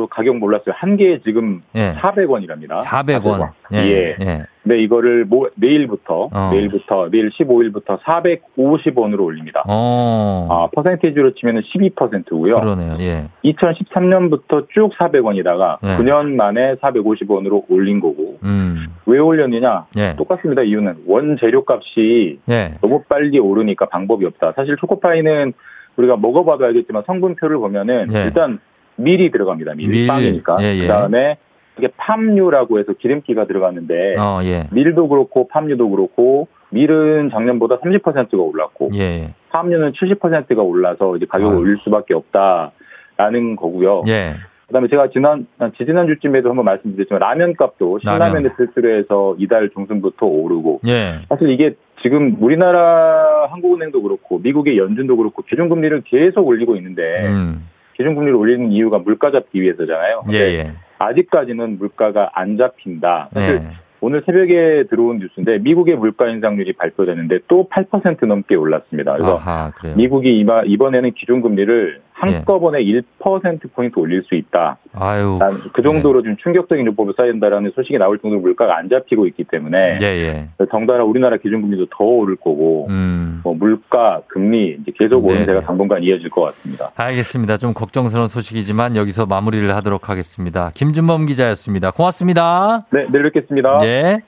또 0.00 0.06
가격 0.06 0.38
몰랐어요. 0.38 0.74
한 0.74 0.96
개에 0.96 1.20
지금 1.20 1.60
예. 1.74 1.92
400원이랍니다. 2.00 2.78
400원. 2.78 3.50
예. 3.74 3.76
예. 3.78 4.16
예. 4.18 4.42
근데 4.62 4.78
이거를 4.82 5.26
모- 5.26 5.48
내일부터 5.56 6.30
어. 6.32 6.50
내일부터 6.52 7.10
내일 7.10 7.28
15일부터 7.28 7.98
450원으로 8.00 9.20
올립니다. 9.20 9.62
어. 9.68 10.46
아, 10.50 10.68
퍼센테이지로 10.74 11.34
치면은 11.34 11.60
12%고요. 11.62 12.54
그러네요. 12.60 12.96
예. 13.00 13.26
2013년부터 13.44 14.66
쭉 14.72 14.90
400원이다가 14.98 15.78
네. 15.82 15.96
9년 15.98 16.34
만에 16.34 16.76
450원으로 16.76 17.64
올린 17.68 18.00
거고 18.00 18.38
음. 18.42 18.86
왜 19.04 19.18
올렸느냐? 19.18 19.86
예. 19.98 20.14
똑같습니다. 20.16 20.62
이유는 20.62 21.02
원재료 21.06 21.64
값이 21.68 22.40
예. 22.48 22.74
너무 22.80 23.02
빨리 23.06 23.38
오르니까 23.38 23.86
방법이 23.90 24.24
없다. 24.24 24.52
사실 24.56 24.76
초코파이는 24.78 25.52
우리가 25.96 26.16
먹어봐도 26.16 26.64
알겠지만 26.64 27.02
성분표를 27.06 27.58
보면은 27.58 28.08
예. 28.14 28.22
일단 28.22 28.60
밀이 29.02 29.30
들어갑니다. 29.30 29.74
밀, 29.74 29.88
밀. 29.88 30.06
빵이니까. 30.06 30.58
예, 30.60 30.74
예. 30.76 30.82
그다음에 30.82 31.36
이게 31.78 31.88
팜유라고 31.96 32.78
해서 32.78 32.92
기름기가 32.92 33.46
들어갔는데 33.46 34.16
어, 34.18 34.40
예. 34.44 34.68
밀도 34.72 35.08
그렇고 35.08 35.48
팜유도 35.48 35.90
그렇고 35.90 36.48
밀은 36.70 37.30
작년보다 37.30 37.78
30%가 37.78 38.36
올랐고 38.42 38.90
예. 38.94 39.34
팜유는 39.50 39.92
70%가 39.92 40.62
올라서 40.62 41.16
이제 41.16 41.26
가격을 41.26 41.52
아유. 41.54 41.60
올릴 41.60 41.76
수밖에 41.78 42.14
없다라는 42.14 43.56
거고요. 43.56 44.04
예. 44.08 44.34
그다음에 44.66 44.86
제가 44.86 45.10
지난 45.10 45.48
지지난 45.76 46.06
주쯤에도 46.06 46.48
한번 46.48 46.64
말씀드렸지만 46.64 47.18
라면 47.18 47.56
값도 47.56 47.98
신라면을 48.00 48.54
필수로 48.56 48.88
해서 48.98 49.34
이달 49.38 49.68
중순부터 49.70 50.26
오르고 50.26 50.82
예. 50.86 51.20
사실 51.28 51.50
이게 51.50 51.74
지금 52.02 52.36
우리나라 52.40 53.48
한국은행도 53.50 54.00
그렇고 54.02 54.38
미국의 54.38 54.78
연준도 54.78 55.16
그렇고 55.16 55.42
기준금리를 55.42 56.02
계속 56.06 56.46
올리고 56.46 56.76
있는데 56.76 57.02
음. 57.26 57.68
기준금리를 58.00 58.34
올리는 58.34 58.72
이유가 58.72 58.98
물가 58.98 59.30
잡기 59.30 59.60
위해서잖아요. 59.60 60.22
예, 60.32 60.36
예. 60.36 60.72
아직까지는 60.98 61.78
물가가 61.78 62.30
안 62.32 62.56
잡힌다. 62.56 63.28
사실 63.34 63.56
예. 63.56 63.62
오늘 64.00 64.22
새벽에 64.24 64.84
들어온 64.88 65.18
뉴스인데 65.18 65.58
미국의 65.58 65.96
물가 65.96 66.26
인상률이 66.26 66.72
발표됐는데 66.72 67.40
또 67.48 67.68
8% 67.70 68.24
넘게 68.24 68.54
올랐습니다. 68.54 69.12
그래서 69.12 69.36
아하. 69.36 69.70
미국이 69.94 70.42
이번에는 70.66 71.12
기준금리를 71.12 72.00
한꺼번에 72.20 72.82
1%포인트 72.84 73.98
올릴 73.98 74.22
수 74.24 74.34
있다. 74.34 74.78
아유. 74.94 75.38
난그 75.40 75.82
정도로 75.82 76.22
좀 76.22 76.36
충격적인 76.36 76.86
요법을 76.86 77.14
쌓인다라는 77.16 77.72
소식이 77.74 77.98
나올 77.98 78.18
정도로 78.18 78.40
물가가 78.40 78.76
안 78.76 78.88
잡히고 78.88 79.26
있기 79.28 79.44
때문에 79.44 79.98
예, 80.02 80.06
예. 80.06 80.48
덩달아 80.70 81.04
우리나라 81.04 81.36
기준금리도 81.38 81.86
더 81.96 82.04
오를 82.04 82.36
거고 82.36 82.86
음. 82.90 83.40
뭐 83.42 83.54
물가, 83.54 84.20
금리 84.28 84.76
이제 84.80 84.92
계속 84.98 85.24
네, 85.24 85.32
오름세가 85.32 85.60
네. 85.60 85.66
당분간 85.66 86.02
이어질 86.02 86.28
것 86.28 86.42
같습니다. 86.42 86.90
알겠습니다. 86.96 87.56
좀 87.56 87.72
걱정스러운 87.72 88.28
소식이지만 88.28 88.96
여기서 88.96 89.26
마무리를 89.26 89.74
하도록 89.76 90.08
하겠습니다. 90.08 90.70
김준범 90.74 91.26
기자였습니다. 91.26 91.90
고맙습니다. 91.90 92.86
네, 92.90 93.06
내일 93.10 93.24
뵙겠습니다. 93.24 93.78
예. 93.82 94.20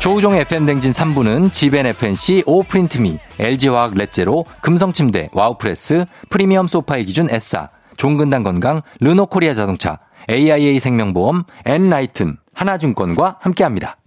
조우종의 0.00 0.40
FM대행진 0.40 0.92
3부는 0.92 1.52
지벤 1.52 1.84
FNC, 1.84 2.44
오프린트미, 2.46 3.18
LG화학 3.38 3.94
렛제로, 3.94 4.46
금성침대, 4.62 5.28
와우프레스, 5.32 6.06
프리미엄 6.30 6.66
소파의 6.66 7.04
기준 7.04 7.28
S사, 7.30 7.68
종근당 7.98 8.42
건강, 8.42 8.80
르노코리아 9.00 9.52
자동차, 9.52 9.98
AIA 10.30 10.80
생명보험, 10.80 11.44
엔라이튼, 11.66 12.38
하나증권과 12.54 13.36
함께합니다. 13.40 13.98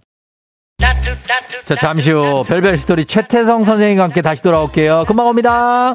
자, 1.64 1.76
잠시 1.76 2.10
후 2.10 2.44
별별 2.44 2.76
스토리 2.76 3.04
최태성 3.04 3.62
선생님과 3.62 4.02
함께 4.02 4.20
다시 4.20 4.42
돌아올게요. 4.42 5.04
금방 5.06 5.28
옵니다. 5.28 5.94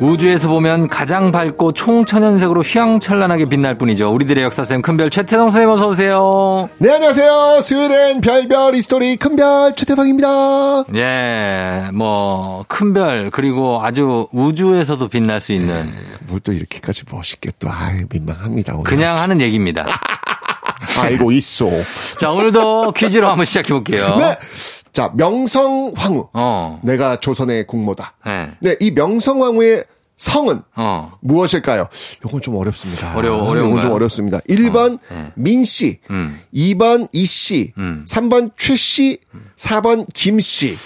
우주에서 0.00 0.48
보면 0.48 0.86
가장 0.88 1.32
밝고 1.32 1.72
총천연색으로 1.72 2.60
휘황찬란하게 2.62 3.46
빛날 3.46 3.76
뿐이죠. 3.76 4.10
우리들의 4.12 4.44
역사쌤 4.44 4.80
큰별 4.80 5.10
최태성 5.10 5.48
선생님 5.48 5.70
어서 5.70 5.88
오세요. 5.88 6.68
네, 6.78 6.92
안녕하세요. 6.92 7.60
수요일엔 7.62 8.20
별별 8.20 8.74
히스토리 8.76 9.16
큰별 9.16 9.74
최태성입니다. 9.74 10.84
예, 10.94 11.88
뭐 11.94 12.64
큰별 12.68 13.30
그리고 13.32 13.80
아주 13.82 14.28
우주에서도 14.32 15.08
빛날 15.08 15.40
수 15.40 15.52
있는 15.52 15.84
뭘 16.28 16.38
또 16.44 16.52
이렇게까지 16.52 17.02
멋있게 17.10 17.50
또, 17.58 17.68
아 17.68 17.90
민망합니다. 18.10 18.74
오늘. 18.74 18.84
그냥 18.84 19.16
하는 19.16 19.40
얘기입니다. 19.40 19.84
알고 21.00 21.32
있어. 21.32 21.68
자, 22.18 22.30
오늘도 22.30 22.92
퀴즈로 22.92 23.28
한번 23.28 23.44
시작해 23.44 23.72
볼게요. 23.72 24.16
네. 24.16 24.36
자, 24.92 25.10
명성황후. 25.14 26.28
어. 26.32 26.80
내가 26.82 27.16
조선의 27.20 27.66
국모다. 27.66 28.14
네. 28.26 28.50
네, 28.60 28.76
이 28.80 28.90
명성황후의 28.90 29.84
성은 30.16 30.62
어. 30.74 31.12
무엇일까요? 31.20 31.88
요건 32.24 32.40
좀 32.40 32.56
어렵습니다. 32.56 33.14
어려워, 33.16 33.40
아, 33.42 33.50
어려운가요? 33.50 33.68
요건 33.70 33.82
좀 33.82 33.92
어렵습니다. 33.92 34.38
1번 34.48 34.98
네. 35.10 35.32
민씨, 35.36 36.00
음. 36.10 36.40
2번 36.52 37.08
이씨, 37.12 37.72
음. 37.78 38.04
3번 38.08 38.50
최씨, 38.56 39.18
4번 39.56 40.04
김씨. 40.12 40.76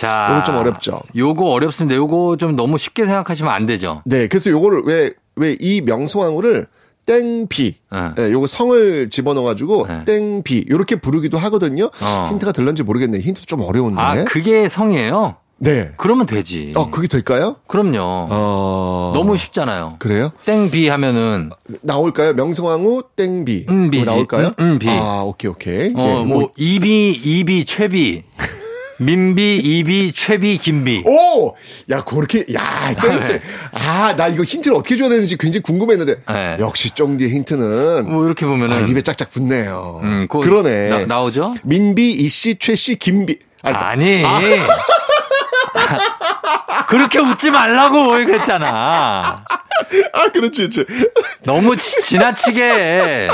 자. 0.00 0.28
요거 0.30 0.42
좀 0.44 0.56
어렵죠. 0.56 1.00
요거 1.16 1.44
어렵습니다. 1.50 1.96
요거 1.96 2.36
좀 2.38 2.54
너무 2.54 2.78
쉽게 2.78 3.06
생각하시면 3.06 3.50
안 3.52 3.66
되죠. 3.66 4.02
네, 4.04 4.28
그래서 4.28 4.50
요거를 4.50 4.82
왜, 4.84 5.10
왜 5.34 5.56
이 5.60 5.80
명성황후를 5.80 6.66
땡비, 7.06 7.74
네. 7.92 8.10
네, 8.16 8.32
요거 8.32 8.46
성을 8.48 9.10
집어넣어가지고 9.10 9.86
네. 9.88 10.04
땡비, 10.04 10.66
요렇게 10.68 10.96
부르기도 10.96 11.38
하거든요. 11.38 11.84
어. 11.86 12.28
힌트가 12.30 12.52
될런지 12.52 12.82
모르겠네요. 12.82 13.22
힌트도 13.22 13.46
좀 13.46 13.62
어려운데. 13.62 14.00
아, 14.00 14.24
그게 14.24 14.68
성이에요? 14.68 15.36
네. 15.58 15.92
그러면 15.96 16.26
되지. 16.26 16.72
어, 16.74 16.90
그게 16.90 17.08
될까요? 17.08 17.56
그럼요. 17.66 17.98
어. 18.30 19.12
너무 19.14 19.38
쉽잖아요. 19.38 19.96
그래요? 19.98 20.32
땡비 20.44 20.88
하면은 20.88 21.50
나올까요? 21.80 22.34
명성황후 22.34 23.04
땡비. 23.16 23.66
음. 23.70 23.90
뭐 23.90 24.04
나올까요? 24.04 24.48
음, 24.58 24.72
음, 24.72 24.78
비. 24.78 24.88
아, 24.90 25.22
오케이, 25.24 25.50
오케이. 25.50 25.92
어, 25.94 26.02
네, 26.02 26.24
뭐 26.24 26.50
이비, 26.56 27.10
이비, 27.12 27.64
최비. 27.64 28.24
민비, 28.98 29.58
이비, 29.58 30.12
최비, 30.12 30.58
김비. 30.58 31.04
오! 31.06 31.54
야, 31.90 32.02
그렇게, 32.02 32.44
야, 32.54 32.92
센스. 32.94 33.40
아, 33.72 34.14
나 34.16 34.28
이거 34.28 34.42
힌트를 34.42 34.76
어떻게 34.76 34.96
줘야 34.96 35.08
되는지 35.08 35.36
굉장히 35.36 35.62
궁금했는데. 35.62 36.16
네. 36.26 36.56
역시 36.60 36.90
쫑디의 36.90 37.30
힌트는. 37.30 38.10
뭐 38.10 38.24
이렇게 38.24 38.46
보면은 38.46 38.76
아, 38.76 38.80
입에 38.80 39.02
짝짝 39.02 39.30
붙네요. 39.30 40.00
음, 40.02 40.26
그거 40.30 40.44
그러네. 40.44 40.88
나, 40.88 41.06
나오죠? 41.06 41.54
민비, 41.62 42.12
이씨, 42.12 42.58
최씨, 42.58 42.96
김비. 42.96 43.38
아니, 43.62 44.24
아니. 44.24 44.56
그렇게 46.88 47.18
웃지 47.18 47.50
말라고 47.50 48.08
그랬잖아. 48.08 49.44
아, 50.12 50.30
그렇지, 50.32 50.68
그렇지. 50.68 50.86
너무 51.44 51.76
지, 51.76 52.00
지나치게 52.02 53.28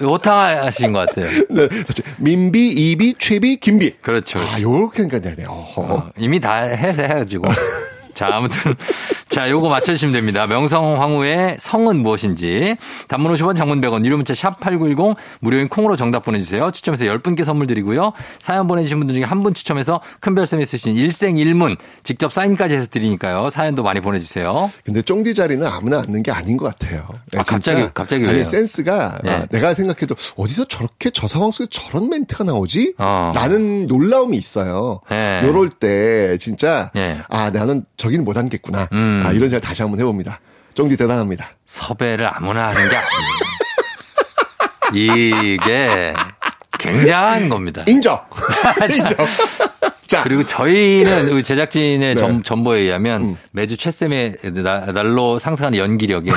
오탕하신 0.00 0.92
것 0.92 1.08
같아요. 1.08 1.26
네, 1.50 1.68
그렇지. 1.68 2.02
민비, 2.18 2.68
이비, 2.68 3.14
최비, 3.18 3.56
김비. 3.56 3.96
그렇죠. 4.00 4.38
아, 4.38 4.60
요렇게 4.60 5.08
되네. 5.08 5.44
어허. 5.46 5.82
어, 5.82 6.10
이미 6.18 6.40
다 6.40 6.62
해, 6.62 6.88
해가지고. 6.88 7.48
자, 8.14 8.28
아무튼. 8.32 8.74
자, 9.28 9.50
요거 9.50 9.68
맞춰주시면 9.68 10.12
됩니다. 10.12 10.46
명성 10.46 11.00
황후의 11.00 11.56
성은 11.60 12.02
무엇인지. 12.02 12.76
단문 13.08 13.32
50원, 13.34 13.56
장문 13.56 13.80
100원, 13.80 14.04
유료 14.04 14.16
문자 14.16 14.34
샵 14.34 14.60
8910, 14.60 15.16
무료인 15.40 15.68
콩으로 15.68 15.96
정답 15.96 16.24
보내주세요. 16.24 16.70
추첨해서 16.70 17.04
10분께 17.04 17.44
선물 17.44 17.66
드리고요. 17.66 18.12
사연 18.40 18.66
보내주신 18.66 18.98
분들 18.98 19.14
중에 19.14 19.24
한 19.24 19.44
분 19.44 19.52
추첨해서 19.52 20.00
큰 20.20 20.34
별쌤이 20.34 20.64
쓰신 20.64 20.96
일생일문 20.96 21.76
직접 22.02 22.32
사인까지 22.32 22.74
해서 22.76 22.86
드리니까요. 22.90 23.50
사연도 23.50 23.82
많이 23.82 24.00
보내주세요. 24.00 24.70
근데 24.84 25.02
쫑디 25.02 25.34
자리는 25.34 25.66
아무나 25.66 25.98
앉는 25.98 26.22
게 26.22 26.30
아닌 26.32 26.56
것 26.56 26.64
같아요. 26.64 27.06
네, 27.30 27.40
아, 27.40 27.42
갑자기, 27.42 27.76
진짜. 27.78 27.92
갑자기 27.92 28.24
아니, 28.24 28.32
왜요? 28.34 28.44
센스가 28.44 29.18
네. 29.22 29.30
아, 29.30 29.46
내가 29.50 29.74
생각해도 29.74 30.14
어디서 30.36 30.64
저렇게 30.68 31.10
저 31.10 31.28
상황 31.28 31.50
속에 31.50 31.68
저런 31.70 32.08
멘트가 32.08 32.44
나오지? 32.44 32.94
어. 32.96 33.32
라는 33.34 33.86
놀라움이 33.86 34.34
있어요. 34.38 35.00
네. 35.10 35.42
요럴 35.44 35.68
때 35.68 36.38
진짜 36.38 36.90
네. 36.94 37.18
아 37.28 37.50
나는 37.50 37.84
저기는 38.04 38.22
못 38.24 38.36
앉겠구나. 38.36 38.88
음. 38.92 39.22
아, 39.24 39.32
이런 39.32 39.48
생각 39.48 39.66
다시 39.66 39.80
한번 39.80 39.98
해봅니다. 39.98 40.38
쫑디 40.74 40.96
대단합니다. 40.98 41.48
섭외를 41.64 42.28
아무나 42.34 42.68
하는 42.68 42.90
게 42.90 42.96
아니에요. 42.96 43.34
이게 44.92 46.12
굉장한 46.78 47.48
겁니다. 47.48 47.82
인정. 47.86 48.20
인정. 48.94 49.26
자, 50.06 50.22
그리고 50.22 50.44
저희는 50.44 51.42
제작진의 51.42 51.98
네. 51.98 52.14
전, 52.14 52.42
전보에 52.42 52.80
의하면 52.80 53.22
음. 53.22 53.38
매주 53.52 53.78
최쌤의 53.78 54.36
나- 54.62 54.80
날로 54.92 55.38
상승하는 55.38 55.78
연기력에 55.78 56.30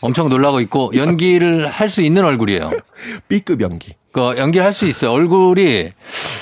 엄청 0.00 0.30
놀라고 0.30 0.60
있고 0.60 0.92
연기를 0.96 1.68
할 1.68 1.90
수 1.90 2.00
있는 2.00 2.24
얼굴이에요. 2.24 2.70
B급 3.28 3.60
연기. 3.60 3.94
그 4.12 4.34
연기를 4.38 4.64
할 4.64 4.72
수 4.72 4.86
있어요. 4.86 5.12
얼굴이 5.12 5.90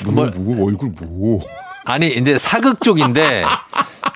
뭐, 0.05 0.13
뭘- 0.15 0.31
뭐 0.37 0.67
얼굴 0.69 0.93
뭐. 1.01 1.41
아니 1.85 2.15
근데 2.15 2.39
사극 2.39 2.81
쪽인데 2.81 3.45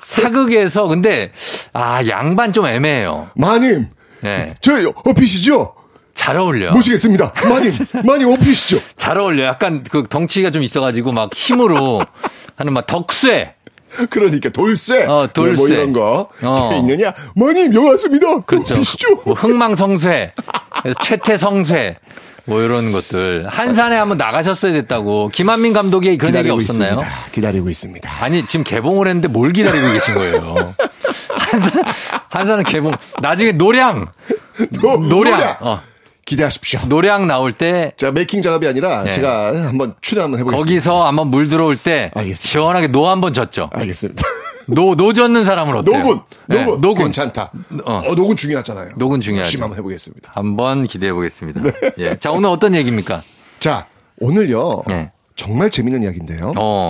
사극에서 0.01 0.87
근데 0.87 1.31
아 1.73 2.05
양반 2.07 2.53
좀 2.53 2.65
애매해요. 2.65 3.29
마님, 3.35 3.87
네. 4.21 4.55
저 4.61 4.73
어피시죠? 5.05 5.73
잘 6.13 6.37
어울려. 6.37 6.71
모시겠습니다. 6.71 7.33
마님, 7.47 7.71
마님 8.05 8.29
어피시죠? 8.29 8.79
잘 8.95 9.17
어울려. 9.17 9.45
약간 9.45 9.83
그 9.89 10.03
덩치가 10.09 10.49
좀 10.49 10.63
있어가지고 10.63 11.11
막 11.11 11.33
힘으로 11.33 12.01
하는 12.55 12.73
막 12.73 12.87
덕쇠. 12.87 13.53
그러니까 14.09 14.49
돌쇠, 14.49 15.05
어, 15.05 15.29
돌쇠. 15.31 15.53
뭐 15.55 15.67
이런 15.69 15.93
거 15.93 16.29
어. 16.41 16.71
있느냐? 16.79 17.13
마님 17.35 17.73
여기 17.73 17.87
왔습니다. 17.89 18.41
그렇죠. 18.41 18.73
어피시죠? 18.73 19.21
뭐 19.25 19.33
흥망성쇠, 19.33 20.33
최태성쇠, 21.03 21.95
뭐 22.47 22.61
이런 22.61 22.91
것들. 22.93 23.45
한산에 23.49 23.97
한번 23.97 24.17
나가셨어야 24.17 24.71
됐다고. 24.71 25.29
김한민 25.33 25.73
감독이 25.73 26.17
그런 26.17 26.33
얘기 26.35 26.49
없었나요? 26.49 26.91
있습니다. 26.93 27.15
기다리고 27.33 27.69
있습니다. 27.69 28.09
아니, 28.23 28.45
지금 28.47 28.63
개봉을 28.63 29.07
했는데 29.07 29.27
뭘 29.27 29.51
기다리고 29.51 29.91
계신 29.91 30.13
거예요? 30.15 30.73
한산, 31.29 31.83
한산은 32.29 32.63
개봉. 32.63 32.93
나중에 33.21 33.51
노량! 33.51 34.07
노- 34.81 34.97
노량! 34.97 35.09
노량! 35.09 35.57
어, 35.59 35.81
기대하십시오. 36.25 36.81
노량 36.87 37.27
나올 37.27 37.51
때, 37.51 37.91
자 37.97 38.11
메이킹 38.11 38.41
작업이 38.41 38.67
아니라 38.67 39.03
네. 39.03 39.11
제가 39.11 39.67
한번 39.67 39.93
출연 40.01 40.25
한번 40.25 40.39
해보겠습니다. 40.39 40.65
거기서 40.65 41.05
한번 41.07 41.27
물 41.29 41.47
들어올 41.49 41.77
때, 41.77 42.11
알겠습니다. 42.15 42.49
시원하게 42.49 42.87
노 42.87 43.07
한번 43.09 43.33
젓죠. 43.33 43.69
알겠습니다. 43.73 44.23
노, 44.67 44.95
노 44.95 45.13
젓는 45.13 45.45
사람은 45.45 45.75
어때요? 45.77 45.97
노군, 45.99 46.21
네, 46.47 46.63
노군, 46.63 46.81
노군. 46.81 47.03
괜찮다. 47.05 47.51
어. 47.85 47.93
어, 48.05 48.15
노군 48.15 48.35
중요하잖아요. 48.35 48.89
노군 48.97 49.21
중요하죠. 49.21 49.45
열심히 49.45 49.61
한번 49.61 49.77
해보겠습니다. 49.79 50.31
한번 50.33 50.85
기대해 50.87 51.13
보겠습니다. 51.13 51.61
네. 51.61 51.71
예. 51.99 52.15
자, 52.17 52.31
오늘 52.31 52.49
어떤 52.49 52.75
얘기입니까? 52.75 53.21
자 53.59 53.87
오늘요 54.19 54.83
네. 54.87 55.11
정말 55.35 55.69
재밌는 55.69 56.03
이야기인데요. 56.03 56.51
어, 56.57 56.89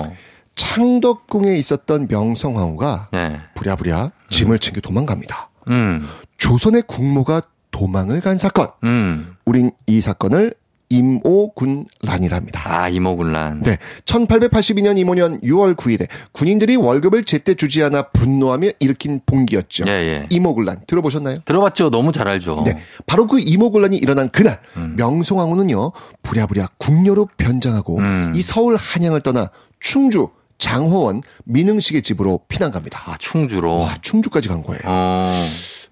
창덕궁에 0.56 1.56
있었던 1.56 2.08
명성황후가 2.10 3.10
예. 3.14 3.42
부랴부랴 3.56 4.12
짐을 4.30 4.60
챙겨 4.60 4.82
도망갑니다. 4.82 5.50
음, 5.70 6.08
조선의 6.38 6.84
국모가 6.88 7.42
도망을 7.72 8.22
간 8.22 8.38
사건. 8.38 8.68
음. 8.84 9.36
우린 9.46 9.72
이 9.86 10.02
사건을 10.02 10.54
임오군란이랍니다. 10.90 12.62
아, 12.66 12.90
이모군란. 12.90 13.62
네. 13.62 13.78
1882년 14.06 14.98
임오년 14.98 15.42
6월 15.42 15.76
9일에 15.76 16.08
군인들이 16.32 16.76
월급을 16.76 17.26
제때 17.26 17.54
주지 17.56 17.84
않아 17.84 18.10
분노하며 18.10 18.70
일으킨 18.80 19.22
봉기였죠. 19.26 19.86
예, 19.88 19.92
예. 19.92 20.28
임오군란 20.30 20.82
들어보셨나요? 20.88 21.40
들어봤죠? 21.46 21.90
너무 21.90 22.12
잘 22.12 22.28
알죠. 22.28 22.64
네. 22.66 22.78
바로 23.06 23.28
그 23.28 23.40
임오군란이 23.40 23.98
일어난 23.98 24.30
그날 24.30 24.60
음. 24.78 24.96
명성황후는요 24.98 25.92
부랴부랴 26.24 26.70
궁녀로 26.78 27.28
변장하고 27.38 27.98
음. 27.98 28.34
이 28.36 28.42
서울 28.42 28.76
한양을 28.76 29.22
떠나 29.22 29.52
충주 29.80 30.30
장호원 30.58 31.22
민흥식의 31.46 32.02
집으로 32.02 32.40
피난 32.48 32.72
갑니다. 32.72 33.02
아, 33.06 33.16
충주로. 33.20 33.78
와 33.78 33.96
충주까지 34.02 34.50
간 34.50 34.64
거예요. 34.64 34.82
어, 34.86 35.32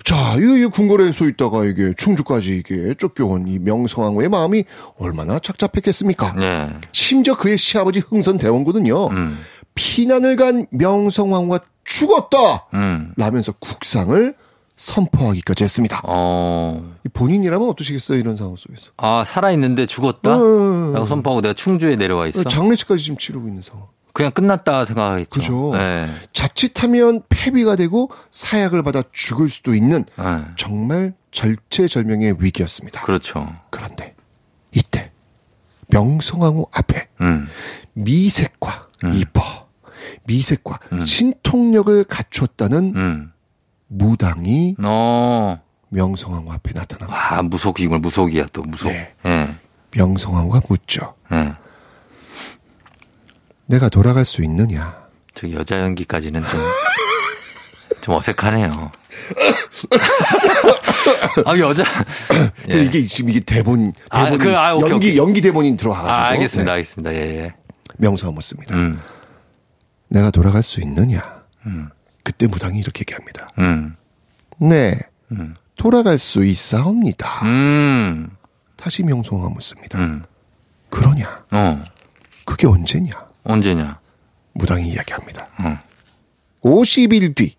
자, 0.05 0.35
이, 0.37 0.61
이 0.61 0.65
궁궐에 0.67 1.11
서 1.11 1.25
있다가 1.25 1.65
이게 1.65 1.93
충주까지 1.97 2.57
이게 2.57 2.93
쫓겨온 2.93 3.47
이 3.47 3.57
명성황후의 3.57 4.29
마음이 4.29 4.63
얼마나 4.99 5.39
착잡했겠습니까? 5.39 6.33
네. 6.33 6.69
심지어 6.91 7.35
그의 7.35 7.57
시아버지 7.57 7.99
흥선 7.99 8.37
대원군은요 8.37 9.07
음, 9.07 9.37
피난을 9.73 10.35
간 10.35 10.67
명성황후가 10.69 11.59
죽었다 11.83 12.67
음. 12.75 13.13
라면서 13.17 13.51
국상을 13.59 14.35
선포하기까지 14.77 15.63
했습니다. 15.63 16.01
어. 16.03 16.93
본인이라면 17.13 17.67
어떠시겠어요? 17.69 18.19
이런 18.19 18.35
상황 18.35 18.55
속에서. 18.57 18.91
아, 18.97 19.23
살아 19.25 19.51
있는데 19.51 19.85
죽었다? 19.85 20.37
어. 20.37 20.91
라고 20.93 21.07
선포하고 21.07 21.41
내가 21.41 21.53
충주에 21.53 21.95
내려와 21.95 22.27
있어? 22.27 22.43
장례식까지 22.43 23.03
지금 23.03 23.17
치르고 23.17 23.47
있는 23.47 23.63
상황. 23.63 23.87
그냥 24.15 24.31
끝났다 24.31 24.85
생각하겠죠. 24.85 25.29
그죠. 25.29 25.71
네. 25.73 26.07
자칫하면 26.31 27.23
폐비가 27.27 27.75
되고 27.75 28.09
사약을 28.31 28.81
받아 28.81 29.03
죽을 29.11 29.49
수도 29.49 29.75
있는 29.75 30.05
네. 30.15 30.41
정말 30.55 31.13
절체절명의 31.31 32.35
위기였습니다. 32.39 33.01
그렇죠. 33.01 33.53
그런데 33.69 34.15
이때 34.71 35.11
명성황후 35.89 36.67
앞에 36.71 37.09
음. 37.19 37.49
미색과 37.91 38.87
이뻐 39.15 39.41
미색과 40.23 40.79
음. 40.93 41.05
신통력을 41.05 42.05
갖췄다는 42.05 42.93
음. 42.95 43.33
무당이 43.87 44.77
어. 44.81 45.61
명성황후 45.89 46.53
앞에 46.53 46.71
나타납니다. 46.71 47.35
와, 47.35 47.41
무속이군, 47.41 48.01
무속이야, 48.01 48.47
또, 48.53 48.63
무속. 48.63 48.87
네. 48.87 49.13
예. 49.25 49.49
명성황후가 49.91 50.61
묻죠. 50.69 51.15
예. 51.33 51.53
내가 53.67 53.89
돌아갈 53.89 54.25
수 54.25 54.43
있느냐? 54.43 55.05
저 55.33 55.49
여자 55.51 55.79
연기까지는 55.81 56.41
좀, 56.41 56.59
좀 58.01 58.15
어색하네요. 58.15 58.91
아, 61.45 61.57
여자. 61.57 61.83
그 62.65 62.73
이게 62.77 63.05
지금 63.05 63.29
이게 63.31 63.39
대본 63.39 63.93
아, 64.09 64.25
대본이 64.25 64.43
그, 64.43 64.55
아, 64.55 64.75
오케이, 64.75 64.91
연기 64.91 65.07
오케이. 65.07 65.17
연기 65.17 65.41
대본이 65.41 65.77
들어와가지고 65.77 66.13
아, 66.13 66.27
알겠습니다, 66.29 66.71
네. 66.71 66.75
알겠습니다. 66.75 67.13
예, 67.13 67.17
예. 67.17 67.53
명성황후 67.97 68.35
묻습니다. 68.35 68.75
음, 68.75 68.99
내가 70.09 70.29
돌아갈 70.31 70.61
수 70.63 70.81
있느냐? 70.81 71.21
음, 71.65 71.89
그때 72.23 72.47
무당이 72.47 72.77
이렇게 72.79 73.01
얘기합니다. 73.01 73.47
음, 73.59 73.95
네, 74.59 74.97
음. 75.31 75.55
돌아갈 75.75 76.17
수 76.19 76.43
있사옵니다. 76.45 77.45
음, 77.45 78.29
다시 78.75 79.03
명성황후 79.03 79.53
묻습니다. 79.53 79.99
음. 79.99 80.23
그러냐? 80.89 81.43
어, 81.51 81.81
그게 82.45 82.67
언제냐? 82.67 83.11
언제냐? 83.45 83.99
무당이 84.53 84.89
이야기합니다. 84.89 85.47
어. 85.63 85.77
50일 86.63 87.35
뒤 87.35 87.55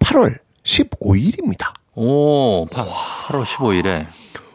8월 0.00 0.38
15일입니다. 0.64 1.72
오, 1.94 2.66
8월 2.66 3.44
15일에. 3.44 4.06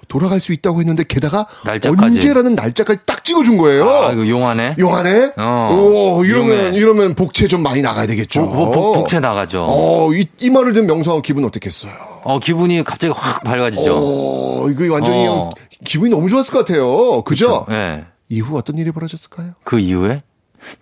돌아갈 0.07 0.39
수 0.39 0.53
있다고 0.53 0.79
했는데 0.79 1.03
게다가 1.03 1.47
날짜까지. 1.65 2.05
언제라는 2.05 2.53
날짜까지 2.53 2.99
딱 3.05 3.23
찍어준 3.23 3.57
거예요. 3.57 3.89
아, 3.89 4.11
이거 4.11 4.27
용하네? 4.27 4.75
용하네? 4.77 5.31
어, 5.37 5.69
오, 5.71 6.23
이러면, 6.23 6.65
용해. 6.67 6.77
이러면 6.77 7.13
복채 7.15 7.47
좀 7.47 7.63
많이 7.63 7.81
나가야 7.81 8.05
되겠죠. 8.05 8.47
복, 8.47 8.71
복, 8.71 8.93
복채 8.93 9.19
나가죠. 9.19 9.65
어, 9.67 10.13
이, 10.13 10.27
이 10.39 10.49
말을 10.51 10.73
듣는 10.73 10.85
명성황 10.87 11.23
기분 11.23 11.43
어떻겠어요? 11.45 11.93
어, 12.23 12.37
기분이 12.37 12.83
갑자기 12.83 13.11
확 13.15 13.43
밝아지죠. 13.43 13.95
어, 13.97 14.69
이거 14.69 14.93
완전히 14.93 15.25
어. 15.27 15.49
기분이 15.83 16.11
너무 16.11 16.29
좋았을 16.29 16.53
것 16.53 16.59
같아요. 16.59 17.23
그죠? 17.23 17.65
예. 17.71 18.05
이후 18.29 18.55
어떤 18.55 18.77
일이 18.77 18.91
벌어졌을까요? 18.91 19.53
그 19.63 19.79
이후에 19.79 20.21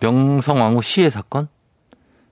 명성왕후 0.00 0.82
시해 0.82 1.10
사건? 1.10 1.48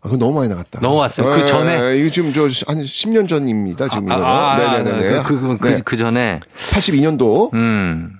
아, 0.03 0.05
그건 0.05 0.19
너무 0.19 0.35
많이 0.37 0.49
나갔다. 0.49 0.81
넘어갔어요. 0.81 1.31
그 1.31 1.41
예, 1.41 1.45
전에? 1.45 1.97
이거 1.99 2.11
지금 2.11 2.33
저 2.33 2.45
한 2.67 2.81
10년 2.83 3.29
전입니다. 3.29 3.89
지금 3.89 4.05
이거는. 4.05 4.25
아, 4.25 4.53
아, 4.53 4.57
네네네. 4.57 5.23
그, 5.25 5.39
그, 5.41 5.59
그, 5.59 5.69
네. 5.69 5.81
그 5.85 5.97
전에, 5.99 6.41
82년도 6.71 7.53
음, 7.53 8.19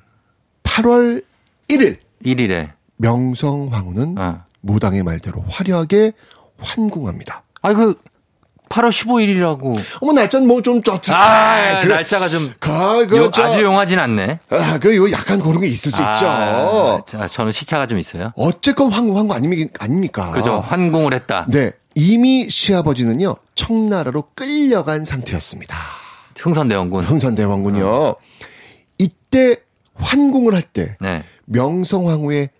8월 0.63 1.25
1일 1.69 1.97
1일에, 2.25 2.71
명성황후는 2.97 4.17
어. 4.19 4.45
무당의 4.61 5.03
말대로 5.05 5.43
화려하게 5.49 6.13
환궁합니다. 6.59 7.43
아, 7.63 7.73
그, 7.73 7.95
8월 8.71 8.91
15일이라고. 8.91 9.79
어머 10.01 10.13
날짜는 10.13 10.47
뭐좀 10.47 10.83
쩌. 10.83 10.99
아, 11.13 11.85
날짜가 11.85 12.29
좀, 12.29 12.49
가, 12.61 13.05
그, 13.07 13.17
요- 13.17 13.31
저, 13.33 13.43
아주 13.45 13.63
용하진 13.63 13.99
않네. 13.99 14.39
아, 14.49 14.79
그, 14.79 14.95
이거 14.95 15.11
약간 15.11 15.41
그런 15.43 15.61
게 15.61 15.67
있을 15.67 15.91
수 15.91 15.97
아, 15.99 16.13
있죠. 16.15 17.05
자, 17.05 17.27
저는 17.27 17.51
시차가 17.53 17.87
좀 17.89 17.99
있어요. 17.99 18.33
어쨌건 18.37 18.93
환궁한 18.93 19.27
거 19.27 19.35
아닙니까? 19.81 20.31
그죠? 20.31 20.61
환궁을 20.61 21.13
했다. 21.15 21.47
네. 21.49 21.73
이미 21.97 22.49
시아버지는요, 22.49 23.35
청나라로 23.57 24.29
끌려간 24.37 25.05
상태였습니다. 25.05 25.77
흥선대원군. 26.39 27.05
흥선대왕군요. 27.05 28.15
이때 28.99 29.57
환궁을 29.95 30.55
할 30.55 30.63
때, 30.63 30.97
네. 31.01 31.25
명성황후의 31.47 32.51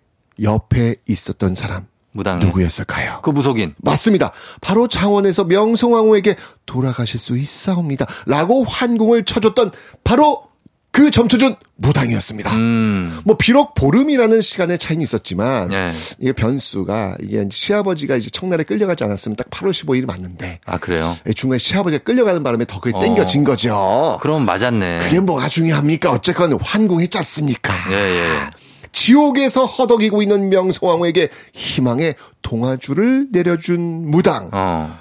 옆에 0.43 0.97
있었던 1.07 1.55
사람, 1.55 1.87
무당. 2.13 2.39
누구였을까요? 2.41 3.21
그 3.23 3.31
무속인. 3.31 3.75
맞습니다. 3.79 4.33
바로 4.61 4.89
창원에서 4.89 5.45
명성황후에게 5.45 6.37
돌아가실 6.67 7.21
수 7.21 7.37
있사옵니다. 7.37 8.07
라고 8.27 8.65
환궁을 8.65 9.25
쳐줬던 9.25 9.73
바로 10.05 10.51
그 10.93 11.13
점쳐준 11.13 11.55
무당이었습니다. 11.77 12.53
음. 12.57 13.21
뭐 13.25 13.37
비록 13.37 13.75
보름이라는 13.75 14.41
시간의 14.41 14.77
차이는 14.79 15.03
있었지만 15.03 15.69
네. 15.69 15.91
이게 16.19 16.33
변수가 16.33 17.19
이게 17.23 17.47
시아버지가 17.49 18.17
이제 18.17 18.29
청나라에 18.31 18.65
끌려가지 18.65 19.05
않았으면 19.05 19.37
딱 19.37 19.49
8월 19.51 19.71
15일이 19.71 20.05
맞는데 20.05 20.59
아, 20.67 20.79
그래요? 20.79 21.17
중간에 21.37 21.59
시아버지가 21.59 22.03
끌려가는 22.03 22.43
바람에 22.43 22.65
더 22.65 22.81
그게 22.81 22.97
어. 22.97 23.01
땡겨진 23.01 23.45
거죠. 23.45 24.19
그럼 24.21 24.45
맞았네. 24.45 24.99
그게 24.99 25.21
뭐가 25.21 25.49
중요합니까? 25.49 26.11
어쨌건 26.11 26.59
환궁했지 26.61 27.17
않습니까? 27.19 27.73
예, 27.93 27.95
예. 27.95 28.51
지옥에서 28.93 29.65
허덕이고 29.67 30.23
있는 30.23 30.49
명성황후에게 30.51 31.29
희망의 31.53 32.15
동아줄을 32.43 33.29
내려준 33.33 34.11
무당. 34.11 34.51
어. 34.53 34.99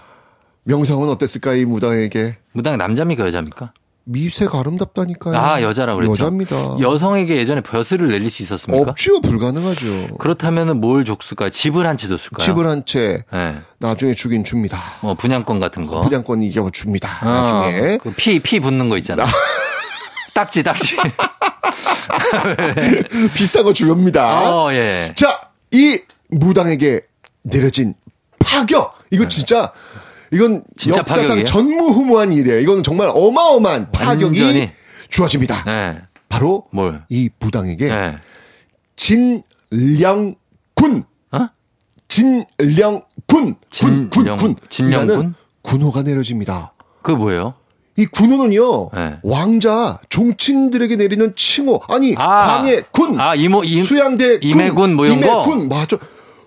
명성은 0.63 1.09
어땠을까 1.09 1.53
이 1.55 1.65
무당에게 1.65 2.37
무당 2.51 2.77
남자입니까, 2.77 3.25
여자입니까? 3.27 3.73
미세가 4.11 4.59
아름답다니까요. 4.59 5.37
아, 5.37 5.61
여자라 5.61 5.93
그랬죠. 5.93 6.13
여자입니다. 6.13 6.77
여성에게 6.79 7.37
예전에 7.37 7.61
벼슬을 7.61 8.07
내릴 8.09 8.31
수 8.31 8.41
있었습니까? 8.41 8.89
없죠, 8.91 9.21
불가능하죠. 9.21 10.17
그렇다면은 10.17 10.79
뭘 10.79 11.05
줬을까요? 11.05 11.51
집을 11.51 11.85
한 11.85 11.95
채 11.95 12.07
줬을까요? 12.07 12.43
집을 12.43 12.65
한채 12.67 13.23
예. 13.33 13.55
나중에 13.77 14.15
주긴 14.15 14.43
줍니다. 14.43 14.79
뭐 15.01 15.13
분양권 15.13 15.59
같은 15.59 15.85
거. 15.85 16.01
분양권 16.01 16.41
이겨 16.41 16.67
줍니다. 16.71 17.09
어, 17.23 17.29
나중에 17.29 17.97
그 18.01 18.11
피, 18.17 18.39
피 18.39 18.59
붙는 18.59 18.89
거 18.89 18.97
있잖아. 18.97 19.25
딱지, 20.33 20.63
딱지. 20.63 20.95
비슷한 23.33 23.63
거 23.63 23.73
주렵니다. 23.73 24.49
어, 24.49 24.73
예. 24.73 25.13
자, 25.15 25.41
이 25.71 25.99
무당에게 26.29 27.01
내려진 27.43 27.93
파격. 28.39 28.97
이거 29.11 29.27
진짜 29.27 29.71
이건 30.31 30.55
네. 30.55 30.61
진짜 30.77 30.99
역사상 30.99 31.23
파격이에요? 31.23 31.45
전무후무한 31.45 32.33
일이에요. 32.33 32.59
이건 32.59 32.83
정말 32.83 33.09
어마어마한 33.13 33.91
파격이 33.91 34.41
완전히. 34.41 34.71
주어집니다. 35.09 35.63
예. 35.67 36.01
바로 36.29 36.65
뭘? 36.71 37.03
이 37.09 37.29
무당에게 37.39 37.89
예. 37.89 38.17
진령군. 38.95 40.35
어? 41.31 41.47
진령군. 42.07 43.03
군, 43.27 43.55
군, 44.09 44.37
군. 44.37 44.55
진령군? 44.69 45.33
군호가 45.61 46.03
내려집니다. 46.03 46.73
그게 47.01 47.17
뭐예요? 47.17 47.55
이 47.99 48.05
군호는요, 48.05 48.91
네. 48.93 49.17
왕자, 49.23 49.99
종친들에게 50.07 50.95
내리는 50.95 51.33
칭호. 51.35 51.81
아니, 51.89 52.15
아. 52.17 52.47
광해, 52.47 52.83
군. 52.93 53.19
아, 53.19 53.35
이모, 53.35 53.61
임, 53.65 53.83
수양대 53.83 54.39
군, 54.39 54.49
임해군 54.49 54.95
뭐 54.95 55.05
이런 55.05 55.19
거? 55.19 55.27
임해군 55.27 55.67
맞아. 55.67 55.97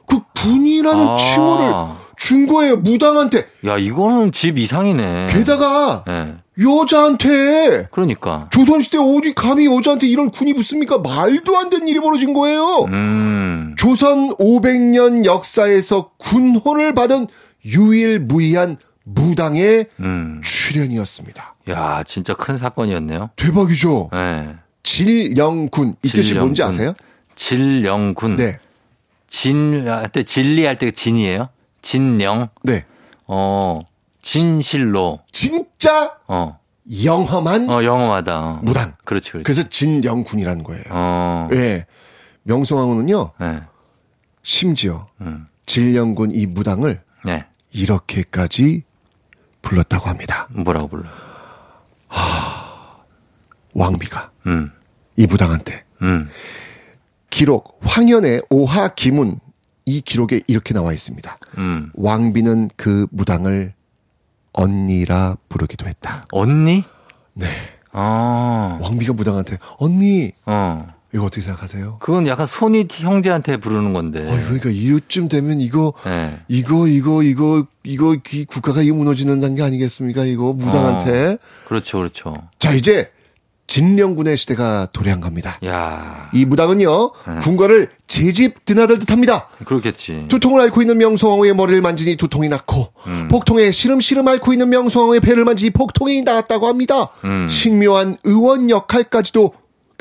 그 0.06 0.20
군이라는 0.34 1.08
아. 1.08 1.16
칭호를 1.16 1.74
준 2.16 2.46
거예요 2.46 2.76
무당한테. 2.76 3.46
야, 3.66 3.76
이거는 3.76 4.32
집 4.32 4.56
이상이네. 4.56 5.26
게다가 5.30 6.04
예. 6.08 6.36
여자한테 6.62 7.88
그러니까. 7.90 8.48
조선시대 8.50 8.96
어디 8.96 9.34
감히 9.34 9.66
여자한테 9.66 10.06
이런 10.06 10.30
군이 10.30 10.54
붙습니까? 10.54 10.98
말도 10.98 11.58
안 11.58 11.68
되는 11.68 11.86
일이 11.86 12.00
벌어진 12.00 12.32
거예요. 12.32 12.84
음. 12.88 13.74
조선 13.76 14.30
500년 14.36 15.26
역사에서 15.26 16.10
군호를 16.18 16.94
받은 16.94 17.26
유일무이한 17.64 18.78
무당의 19.04 19.86
음. 20.00 20.40
출연이었습니다. 20.44 21.54
야, 21.70 22.02
진짜 22.04 22.34
큰 22.34 22.56
사건이었네요. 22.56 23.30
대박이죠. 23.36 24.10
예. 24.14 24.56
질령군 24.82 25.96
이 26.02 26.08
뜻이 26.08 26.22
질령군. 26.22 26.48
뭔지 26.48 26.62
아세요? 26.62 26.94
진령군. 27.34 28.36
네, 28.36 28.58
진, 29.28 29.86
할 29.88 30.08
때 30.08 30.22
진리 30.22 30.64
할 30.64 30.76
때 30.78 30.90
진이에요? 30.90 31.48
진령. 31.82 32.48
네. 32.62 32.84
어, 33.26 33.80
진실로. 34.22 35.20
진짜 35.32 36.16
어, 36.26 36.58
영험한 37.04 37.68
어, 37.70 37.82
영험하다. 37.84 38.40
어. 38.40 38.60
무당. 38.62 38.92
그렇지, 39.04 39.30
그렇지. 39.32 39.44
그래서 39.44 39.68
진령군이라는 39.68 40.62
거예요. 40.64 40.84
어, 40.90 41.48
예. 41.52 41.86
명성황후는요, 42.44 43.30
네. 43.40 43.60
심지어 44.42 45.06
음. 45.20 45.46
진령군 45.66 46.32
이 46.32 46.46
무당을 46.46 47.00
네. 47.24 47.46
이렇게까지 47.72 48.82
불렀다고 49.62 50.08
합니다. 50.08 50.48
뭐라고 50.50 50.88
불러? 50.88 51.04
왕비가 53.74 54.30
음, 54.46 54.70
이 55.16 55.26
무당한테 55.26 55.84
음. 56.02 56.28
기록 57.30 57.78
황현의 57.82 58.42
오하 58.50 58.88
기문 58.88 59.38
이 59.84 60.00
기록에 60.00 60.42
이렇게 60.46 60.74
나와 60.74 60.92
있습니다. 60.92 61.38
음. 61.58 61.90
왕비는 61.94 62.70
그 62.76 63.06
무당을 63.10 63.74
언니라 64.52 65.38
부르기도 65.48 65.86
했다. 65.86 66.24
언니? 66.30 66.84
네. 67.32 67.48
어. 67.92 68.78
왕비가 68.82 69.12
무당한테 69.14 69.58
언니 69.78 70.32
어. 70.44 70.86
이거 71.14 71.24
어떻게 71.24 71.42
생각하세요? 71.42 71.96
그건 72.00 72.26
약간 72.26 72.46
손이 72.46 72.88
형제한테 72.90 73.58
부르는 73.58 73.92
건데. 73.92 74.20
어, 74.20 74.38
그러니까 74.44 74.70
이쯤 74.70 75.28
되면 75.28 75.60
이거 75.60 75.92
네. 76.04 76.38
이거 76.48 76.86
이거 76.88 77.22
이거 77.22 77.66
이거 77.84 78.16
이 78.32 78.44
국가가 78.46 78.82
이거 78.82 78.94
무너지는 78.96 79.40
단계 79.40 79.62
아니겠습니까? 79.62 80.24
이거 80.24 80.52
무당한테. 80.54 81.36
그렇죠, 81.68 81.98
그렇죠. 81.98 82.32
자 82.58 82.72
이제 82.72 83.10
진령군의 83.66 84.36
시대가 84.36 84.86
도래한 84.92 85.20
겁니다. 85.20 85.58
야 85.64 86.30
이 86.34 86.44
무당은요 86.46 87.10
네. 87.28 87.38
군과를 87.42 87.90
제집 88.06 88.64
드나들 88.64 88.98
듯합니다. 88.98 89.48
그렇겠지. 89.66 90.26
두통을 90.28 90.60
앓고 90.62 90.80
있는 90.80 90.96
명성황후의 90.98 91.54
머리를 91.54 91.80
만지니 91.82 92.16
두통이 92.16 92.48
났고 92.48 92.88
음. 93.06 93.28
복통에 93.30 93.70
시름시름 93.70 94.26
앓고 94.28 94.52
있는 94.52 94.70
명성황후의 94.70 95.20
배를 95.20 95.44
만지니 95.44 95.70
복통이 95.70 96.22
나았다고 96.22 96.66
합니다. 96.68 97.10
음. 97.24 97.46
신묘한 97.48 98.16
의원 98.24 98.70
역할까지도 98.70 99.52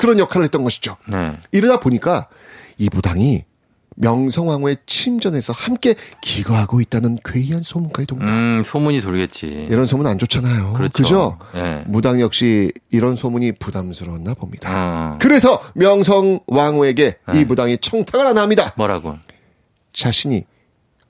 그런 0.02 0.18
역할을 0.18 0.44
했던 0.44 0.64
것이죠. 0.64 0.96
네. 1.06 1.36
이러다 1.52 1.78
보니까 1.78 2.26
이 2.76 2.88
무당이 2.92 3.44
명성황후의 3.94 4.78
침전에서 4.86 5.52
함께 5.52 5.94
기거하고 6.22 6.80
있다는 6.80 7.18
괴이한 7.24 7.62
소문까지 7.62 8.06
돕니다. 8.06 8.32
음, 8.32 8.62
소문이 8.64 9.00
돌겠지. 9.00 9.68
이런 9.70 9.86
소문 9.86 10.06
안 10.08 10.18
좋잖아요. 10.18 10.72
그렇죠. 10.72 11.02
그죠? 11.02 11.38
예. 11.54 11.84
무당 11.86 12.18
역시 12.20 12.72
이런 12.90 13.14
소문이 13.14 13.52
부담스러웠나 13.52 14.34
봅니다. 14.34 14.70
어. 14.72 15.18
그래서 15.20 15.62
명성왕후에게 15.74 17.16
네. 17.32 17.40
이 17.40 17.44
무당이 17.44 17.78
청탁을 17.78 18.26
하나 18.26 18.42
합니다. 18.42 18.72
뭐라고? 18.76 19.18
자신이 19.92 20.46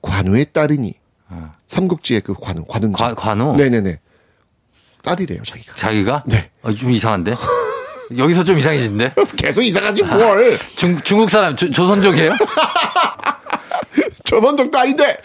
관우의 0.03 0.47
딸이니 0.53 0.93
어. 1.29 1.51
삼국지의 1.65 2.21
그 2.21 2.33
관우, 2.39 2.63
관운자. 2.65 3.05
관- 3.07 3.15
관우? 3.15 3.55
네네네. 3.55 3.99
딸이래요, 5.01 5.41
자기가. 5.43 5.75
자기가? 5.77 6.23
네. 6.27 6.51
어, 6.61 6.71
좀 6.73 6.91
이상한데? 6.91 7.33
여기서 8.17 8.43
좀 8.43 8.57
이상해진데? 8.57 9.13
계속 9.37 9.61
이상하지 9.61 10.03
뭘. 10.03 10.57
중, 10.75 10.99
중국 11.01 11.29
사람, 11.29 11.55
조, 11.55 11.69
조선족이에요? 11.69 12.33
저번적도 14.25 14.77
아닌데. 14.77 15.17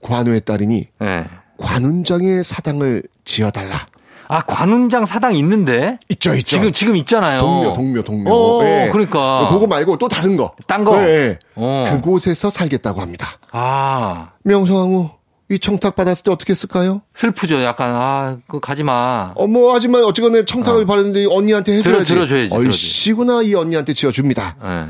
관우의 0.00 0.42
딸이니 0.42 0.86
네. 1.00 1.24
관운장의 1.58 2.44
사당을 2.44 3.02
지어달라. 3.24 3.86
아, 4.30 4.42
관운장 4.42 5.06
사당 5.06 5.34
있는데? 5.36 5.98
있죠, 6.10 6.34
있죠. 6.34 6.44
지금, 6.56 6.72
지금 6.72 6.96
있잖아요. 6.96 7.40
동묘, 7.40 7.72
동묘, 7.72 8.02
동묘. 8.02 8.30
어, 8.30 8.64
예. 8.64 8.90
그러니까. 8.92 9.48
그거 9.50 9.66
말고 9.66 9.96
또 9.96 10.06
다른 10.06 10.36
거. 10.36 10.52
딴 10.66 10.84
거? 10.84 11.00
예. 11.02 11.38
어. 11.54 11.86
그곳에서 11.90 12.50
살겠다고 12.50 13.00
합니다. 13.00 13.26
아, 13.52 14.32
명성황후, 14.44 15.10
이 15.50 15.58
청탁 15.58 15.96
받았을 15.96 16.24
때 16.24 16.30
어떻게 16.30 16.50
했을까요? 16.50 17.00
슬프죠. 17.14 17.62
약간, 17.62 17.92
아, 17.94 18.36
그거 18.46 18.60
가지 18.60 18.82
마. 18.82 19.32
어, 19.34 19.46
뭐, 19.46 19.74
하지만 19.74 20.04
어쨌거나 20.04 20.44
청탁을 20.44 20.84
받았는데 20.84 21.24
언니한테 21.30 21.80
들어- 21.80 22.00
해줘야지. 22.00 22.14
들어줘야지, 22.14 22.48
들어줘야지. 22.50 22.54
얼씨구나 22.54 23.42
이 23.42 23.54
언니한테 23.54 23.94
지어줍니다. 23.94 24.56
예. 24.62 24.86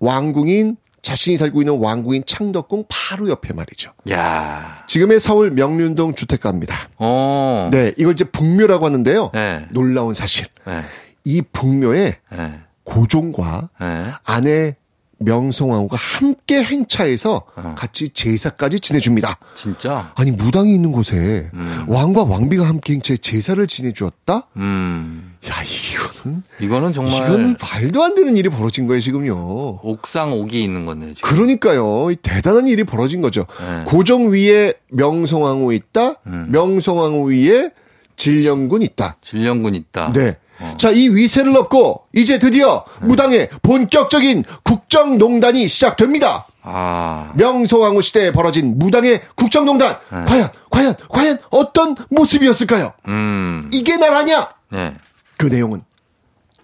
왕궁인, 0.00 0.76
자신이 1.02 1.36
살고 1.36 1.60
있는 1.62 1.78
왕궁인 1.78 2.24
창덕궁 2.26 2.84
바로 2.88 3.28
옆에 3.28 3.52
말이죠. 3.52 3.92
야 4.10 4.84
지금의 4.88 5.20
서울 5.20 5.50
명륜동 5.50 6.14
주택가입니다. 6.14 6.74
어. 6.98 7.68
네, 7.70 7.92
이걸 7.98 8.14
이제 8.14 8.24
북묘라고 8.24 8.84
하는데요. 8.86 9.30
네. 9.34 9.66
놀라운 9.70 10.14
사실. 10.14 10.46
네. 10.66 10.82
이 11.24 11.42
북묘에 11.42 12.18
네. 12.32 12.60
고종과 12.84 13.68
네. 13.80 14.06
아내 14.24 14.76
명성황후가 15.18 15.96
함께 15.96 16.62
행차해서 16.62 17.42
어. 17.56 17.74
같이 17.76 18.08
제사까지 18.10 18.80
지내줍니다. 18.80 19.38
진짜? 19.56 20.12
아니 20.14 20.30
무당이 20.30 20.72
있는 20.74 20.92
곳에 20.92 21.50
음. 21.54 21.84
왕과 21.88 22.24
왕비가 22.24 22.66
함께 22.66 22.94
행차해 22.94 23.18
제사를 23.18 23.64
지내주었다? 23.66 24.48
음. 24.56 25.36
야 25.48 25.54
이거는 25.62 26.42
이거는 26.60 26.92
정말 26.92 27.14
이거는 27.16 27.56
말도 27.60 28.02
안 28.02 28.14
되는 28.14 28.36
일이 28.36 28.48
벌어진 28.48 28.86
거예요 28.86 29.00
지금요. 29.00 29.80
옥상 29.82 30.32
옥이 30.32 30.62
있는 30.62 30.84
건데, 30.86 31.14
지금. 31.14 31.28
그러니까요. 31.28 32.10
이 32.10 32.16
대단한 32.16 32.66
일이 32.68 32.84
벌어진 32.84 33.20
거죠. 33.20 33.46
네. 33.60 33.84
고종 33.84 34.32
위에 34.32 34.74
명성황후 34.88 35.72
있다. 35.74 36.14
음. 36.26 36.48
명성황후 36.50 37.30
위에 37.30 37.70
진령군 38.16 38.82
있다. 38.82 39.16
진령군 39.22 39.74
있다. 39.76 40.12
네. 40.12 40.36
어. 40.60 40.74
자, 40.78 40.90
이 40.90 41.08
위세를 41.08 41.52
넘고 41.52 42.04
이제 42.12 42.38
드디어 42.38 42.84
무당의 43.00 43.48
본격적인 43.62 44.44
국정농단이 44.64 45.68
시작됩니다. 45.68 46.46
아. 46.62 47.32
명성황후 47.34 48.02
시대에 48.02 48.32
벌어진 48.32 48.78
무당의 48.78 49.22
국정농단. 49.36 49.96
네. 50.12 50.24
과연, 50.26 50.50
과연, 50.70 50.94
과연 51.08 51.38
어떤 51.50 51.94
모습이었을까요? 52.10 52.92
음. 53.08 53.70
이게 53.72 53.96
나라냐? 53.96 54.48
네. 54.72 54.92
그 55.36 55.46
내용은 55.46 55.82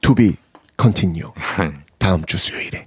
to 0.00 0.14
be 0.14 0.36
continue. 0.80 1.30
다음 1.98 2.24
주 2.26 2.36
수요일에. 2.36 2.86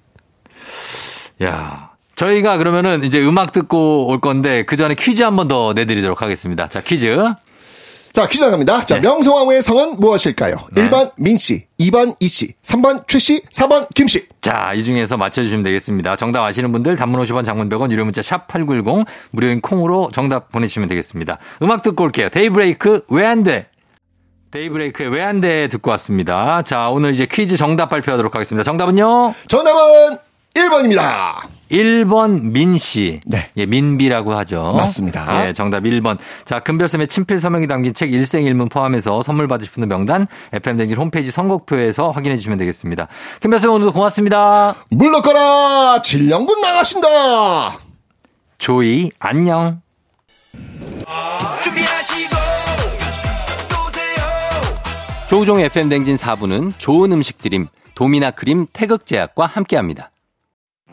야. 1.43 1.91
저희가 2.15 2.57
그러면은 2.57 3.03
이제 3.03 3.23
음악 3.23 3.51
듣고 3.51 4.07
올 4.07 4.19
건데 4.19 4.65
그 4.65 4.75
전에 4.75 4.95
퀴즈 4.95 5.21
한번 5.21 5.47
더 5.47 5.73
내드리도록 5.73 6.21
하겠습니다. 6.21 6.67
자, 6.67 6.81
퀴즈. 6.81 7.15
자, 8.18 8.28
퀴즈 8.28 8.43
나갑니다. 8.43 8.84
자, 8.88 8.95
네. 8.95 9.01
명성황후의 9.01 9.61
성은 9.61 9.99
무엇일까요? 9.99 10.55
네. 10.72 10.89
1번 10.89 11.11
민씨, 11.20 11.68
2번 11.80 12.15
이씨, 12.20 12.55
3번 12.63 13.07
최씨, 13.07 13.43
4번 13.51 13.88
김씨. 13.93 14.26
자, 14.41 14.74
이 14.74 14.84
중에서 14.84 15.18
맞춰주시면 15.18 15.61
되겠습니다. 15.61 16.15
정답 16.15 16.43
아시는 16.43 16.72
분들 16.72 16.95
단문 16.95 17.22
50원 17.22 17.45
장문 17.45 17.70
100원 17.70 17.91
유료 17.91 18.05
문자 18.05 18.24
샵 18.24 18.47
8910 18.47 19.05
무료인 19.30 19.61
콩으로 19.61 20.09
정답 20.11 20.51
보내주시면 20.51 20.89
되겠습니다. 20.89 21.38
음악 21.61 21.84
듣고 21.84 22.05
올게요. 22.05 22.30
데이브레이크 22.30 23.01
왜 23.11 23.24
안 23.24 23.43
돼? 23.43 23.68
데이브레이크의 24.49 25.11
왜 25.11 25.22
안 25.22 25.39
돼? 25.39 25.68
듣고 25.68 25.91
왔습니다. 25.91 26.63
자, 26.63 26.89
오늘 26.89 27.11
이제 27.11 27.28
퀴즈 27.30 27.55
정답 27.55 27.89
발표하도록 27.89 28.34
하겠습니다. 28.34 28.63
정답은요? 28.63 29.36
정답은 29.47 30.18
1번입니다. 30.57 31.57
1번 31.71 32.51
민씨. 32.51 33.19
네. 33.25 33.49
예, 33.57 33.65
민비라고 33.65 34.33
하죠. 34.39 34.73
맞습니다. 34.73 35.47
예, 35.47 35.53
정답 35.53 35.83
1번. 35.83 36.17
자, 36.45 36.61
금별쌤의 36.61 37.07
친필 37.07 37.39
서명이 37.39 37.67
담긴 37.67 37.93
책 37.93 38.13
일생일문 38.13 38.69
포함해서 38.69 39.21
선물 39.21 39.47
받으실 39.47 39.73
분들 39.73 39.87
명단 39.87 40.27
FM댕진 40.53 40.97
홈페이지 40.97 41.29
선곡표에서 41.29 42.11
확인해 42.11 42.37
주시면 42.37 42.57
되겠습니다. 42.57 43.07
금별쌤 43.41 43.69
오늘도 43.69 43.93
고맙습니다. 43.93 44.75
물러거라! 44.89 46.01
진령군 46.03 46.61
나가신다! 46.61 47.79
조이, 48.57 49.09
안녕. 49.19 49.81
조우종의 55.29 55.65
FM댕진 55.65 56.15
4부는 56.15 56.71
좋은 56.77 57.11
음식 57.11 57.39
드림, 57.41 57.67
도미나 57.95 58.31
크림 58.31 58.65
태극제약과 58.71 59.45
함께합니다. 59.45 60.11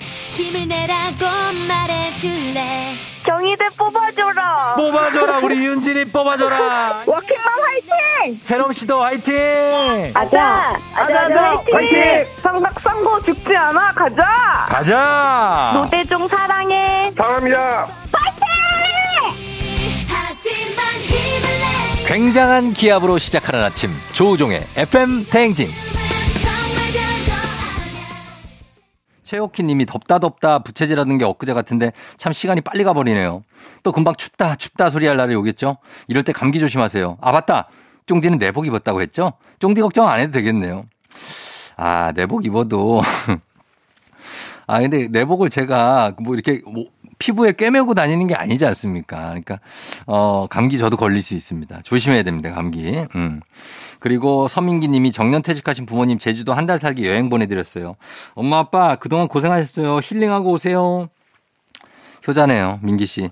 힘을 0.00 0.66
내라고 0.66 1.26
말해줄래 1.68 2.94
경희대 3.24 3.68
뽑아줘라. 3.78 4.74
뽑아줘라, 4.76 5.38
우리 5.38 5.64
윤진이 5.64 6.06
뽑아줘라. 6.06 7.04
워킹맘 7.06 7.44
화이팅! 7.64 8.38
새롬 8.42 8.72
씨도 8.72 9.02
화이팅! 9.02 10.12
아자, 10.14 10.78
아자, 10.94 11.20
아자, 11.20 11.60
화이팅! 11.72 12.24
상박상고 12.42 13.20
죽지 13.20 13.56
않아, 13.56 13.92
가자! 13.94 14.66
가자! 14.68 15.70
노대종 15.74 16.28
사랑해. 16.28 17.10
사랑합니다. 17.16 17.88
하지만 20.06 20.84
힘을 21.02 21.48
내 21.48 22.04
굉장한 22.04 22.72
기압으로 22.74 23.16
시작하는 23.16 23.64
아침, 23.64 23.90
조우종의 24.12 24.66
FM 24.76 25.24
대행진. 25.30 25.72
최옥희 29.24 29.62
님이 29.64 29.86
덥다 29.86 30.18
덥다 30.18 30.60
부채질하는 30.60 31.18
게 31.18 31.24
엊그제 31.24 31.52
같은데 31.52 31.92
참 32.16 32.32
시간이 32.32 32.60
빨리 32.60 32.84
가버리네요. 32.84 33.42
또 33.82 33.92
금방 33.92 34.14
춥다 34.14 34.56
춥다 34.56 34.90
소리 34.90 35.06
할 35.06 35.16
날이 35.16 35.34
오겠죠? 35.34 35.78
이럴 36.08 36.22
때 36.22 36.32
감기 36.32 36.60
조심하세요. 36.60 37.18
아 37.20 37.32
맞다. 37.32 37.68
쫑디는 38.06 38.38
내복 38.38 38.66
입었다고 38.66 39.00
했죠? 39.00 39.32
쫑디 39.58 39.80
걱정 39.80 40.08
안 40.08 40.20
해도 40.20 40.32
되겠네요. 40.32 40.84
아 41.76 42.12
내복 42.14 42.44
입어도 42.44 43.02
아 44.66 44.80
근데 44.80 45.08
내복을 45.08 45.50
제가 45.50 46.12
뭐 46.18 46.34
이렇게 46.34 46.60
뭐 46.66 46.84
피부에 47.18 47.52
꿰매고 47.52 47.94
다니는 47.94 48.26
게 48.26 48.34
아니지 48.34 48.66
않습니까? 48.66 49.28
그러니까 49.28 49.60
어 50.06 50.46
감기 50.48 50.78
저도 50.78 50.96
걸릴 50.96 51.22
수 51.22 51.34
있습니다. 51.34 51.82
조심해야 51.82 52.22
됩니다. 52.22 52.52
감기. 52.52 53.06
음. 53.14 53.40
그리고 54.04 54.48
서민기 54.48 54.88
님이 54.88 55.12
정년 55.12 55.40
퇴직하신 55.40 55.86
부모님 55.86 56.18
제주도 56.18 56.52
한 56.52 56.66
달 56.66 56.78
살기 56.78 57.06
여행 57.06 57.30
보내드렸어요. 57.30 57.96
엄마, 58.34 58.58
아빠 58.58 58.96
그동안 58.96 59.28
고생하셨어요. 59.28 60.00
힐링하고 60.02 60.50
오세요. 60.50 61.08
효자네요, 62.28 62.80
민기 62.82 63.06
씨. 63.06 63.30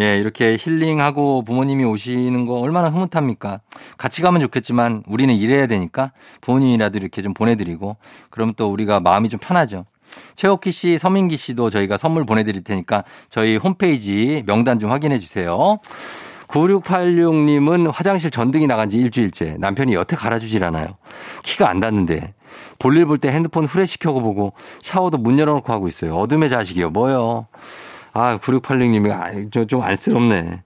예, 0.00 0.18
이렇게 0.18 0.56
힐링하고 0.58 1.42
부모님이 1.42 1.84
오시는 1.84 2.46
거 2.46 2.54
얼마나 2.54 2.88
흐뭇합니까? 2.88 3.60
같이 3.96 4.20
가면 4.22 4.40
좋겠지만 4.40 5.04
우리는 5.06 5.32
일해야 5.32 5.68
되니까 5.68 6.10
부모님이라도 6.40 6.98
이렇게 6.98 7.22
좀 7.22 7.32
보내드리고 7.32 7.96
그럼 8.30 8.54
또 8.56 8.72
우리가 8.72 8.98
마음이 8.98 9.28
좀 9.28 9.38
편하죠. 9.38 9.86
최옥희 10.34 10.72
씨, 10.72 10.98
서민기 10.98 11.36
씨도 11.36 11.70
저희가 11.70 11.96
선물 11.96 12.24
보내드릴 12.26 12.64
테니까 12.64 13.04
저희 13.28 13.56
홈페이지 13.56 14.42
명단 14.46 14.80
좀 14.80 14.90
확인해 14.90 15.20
주세요. 15.20 15.78
9686님은 16.48 17.90
화장실 17.92 18.30
전등이 18.30 18.66
나간 18.66 18.88
지 18.88 18.98
일주일째. 18.98 19.56
남편이 19.58 19.94
여태 19.94 20.16
갈아주질 20.16 20.64
않아요. 20.64 20.96
키가 21.42 21.68
안 21.68 21.80
닿는데. 21.80 22.34
볼일 22.78 23.06
볼 23.06 23.18
때 23.18 23.30
핸드폰 23.30 23.64
후레시켜고 23.64 24.20
보고 24.22 24.52
샤워도 24.82 25.18
문 25.18 25.38
열어놓고 25.38 25.72
하고 25.72 25.88
있어요. 25.88 26.16
어둠의 26.16 26.48
자식이요. 26.48 26.90
뭐요? 26.90 27.46
아, 28.12 28.38
9686님이 28.38 29.10
아, 29.12 29.64
좀 29.66 29.82
안쓰럽네. 29.82 30.62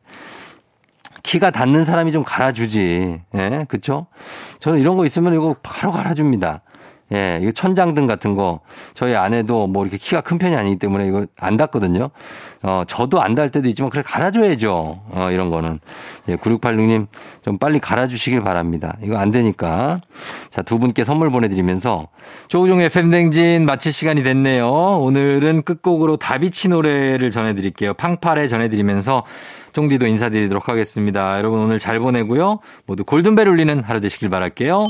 키가 1.23 1.51
닿는 1.51 1.85
사람이 1.85 2.13
좀 2.13 2.25
갈아주지. 2.25 3.21
예, 3.35 3.65
그쵸? 3.69 4.07
저는 4.59 4.81
이런 4.81 4.97
거 4.97 5.07
있으면 5.07 5.35
이거 5.35 5.55
바로 5.63 5.93
갈아줍니다. 5.93 6.63
예, 7.13 7.39
이거 7.43 7.51
천장등 7.53 8.07
같은 8.07 8.35
거 8.35 8.61
저희 8.95 9.15
아내도 9.15 9.67
뭐 9.67 9.85
이렇게 9.85 9.99
키가 9.99 10.23
큰 10.23 10.39
편이 10.39 10.57
아니기 10.57 10.77
때문에 10.77 11.07
이거 11.07 11.27
안 11.39 11.57
닿거든요. 11.57 12.11
어, 12.63 12.85
저도 12.87 13.21
안 13.21 13.35
닿을 13.35 13.51
때도 13.51 13.69
있지만 13.69 13.91
그래 13.91 14.03
갈아줘야죠. 14.05 15.01
어, 15.11 15.29
이런 15.31 15.51
거는. 15.51 15.81
예, 16.29 16.37
9686님 16.37 17.09
좀 17.45 17.59
빨리 17.59 17.81
갈아주시길 17.81 18.41
바랍니다. 18.41 18.97
이거 19.03 19.19
안 19.19 19.31
되니까. 19.31 20.01
자, 20.51 20.63
두 20.63 20.79
분께 20.79 21.05
선물 21.05 21.31
보내드리면서 21.31 22.09
조우종의 22.49 22.89
팬댕진 22.89 23.67
마칠 23.67 23.93
시간이 23.93 24.23
됐네요. 24.23 24.69
오늘은 24.69 25.63
끝곡으로 25.63 26.17
다비치 26.17 26.69
노래를 26.69 27.31
전해드릴게요. 27.31 27.95
팡파레 27.95 28.49
전해드리면서 28.49 29.25
쫑디도 29.73 30.07
인사드리도록 30.07 30.69
하겠습니다. 30.69 31.39
여러분 31.39 31.61
오늘 31.61 31.79
잘 31.79 31.99
보내고요. 31.99 32.61
모두 32.87 33.05
골든벨 33.05 33.49
울리는 33.49 33.83
하루 33.83 34.01
되시길 34.01 34.29
바랄게요. 34.29 34.85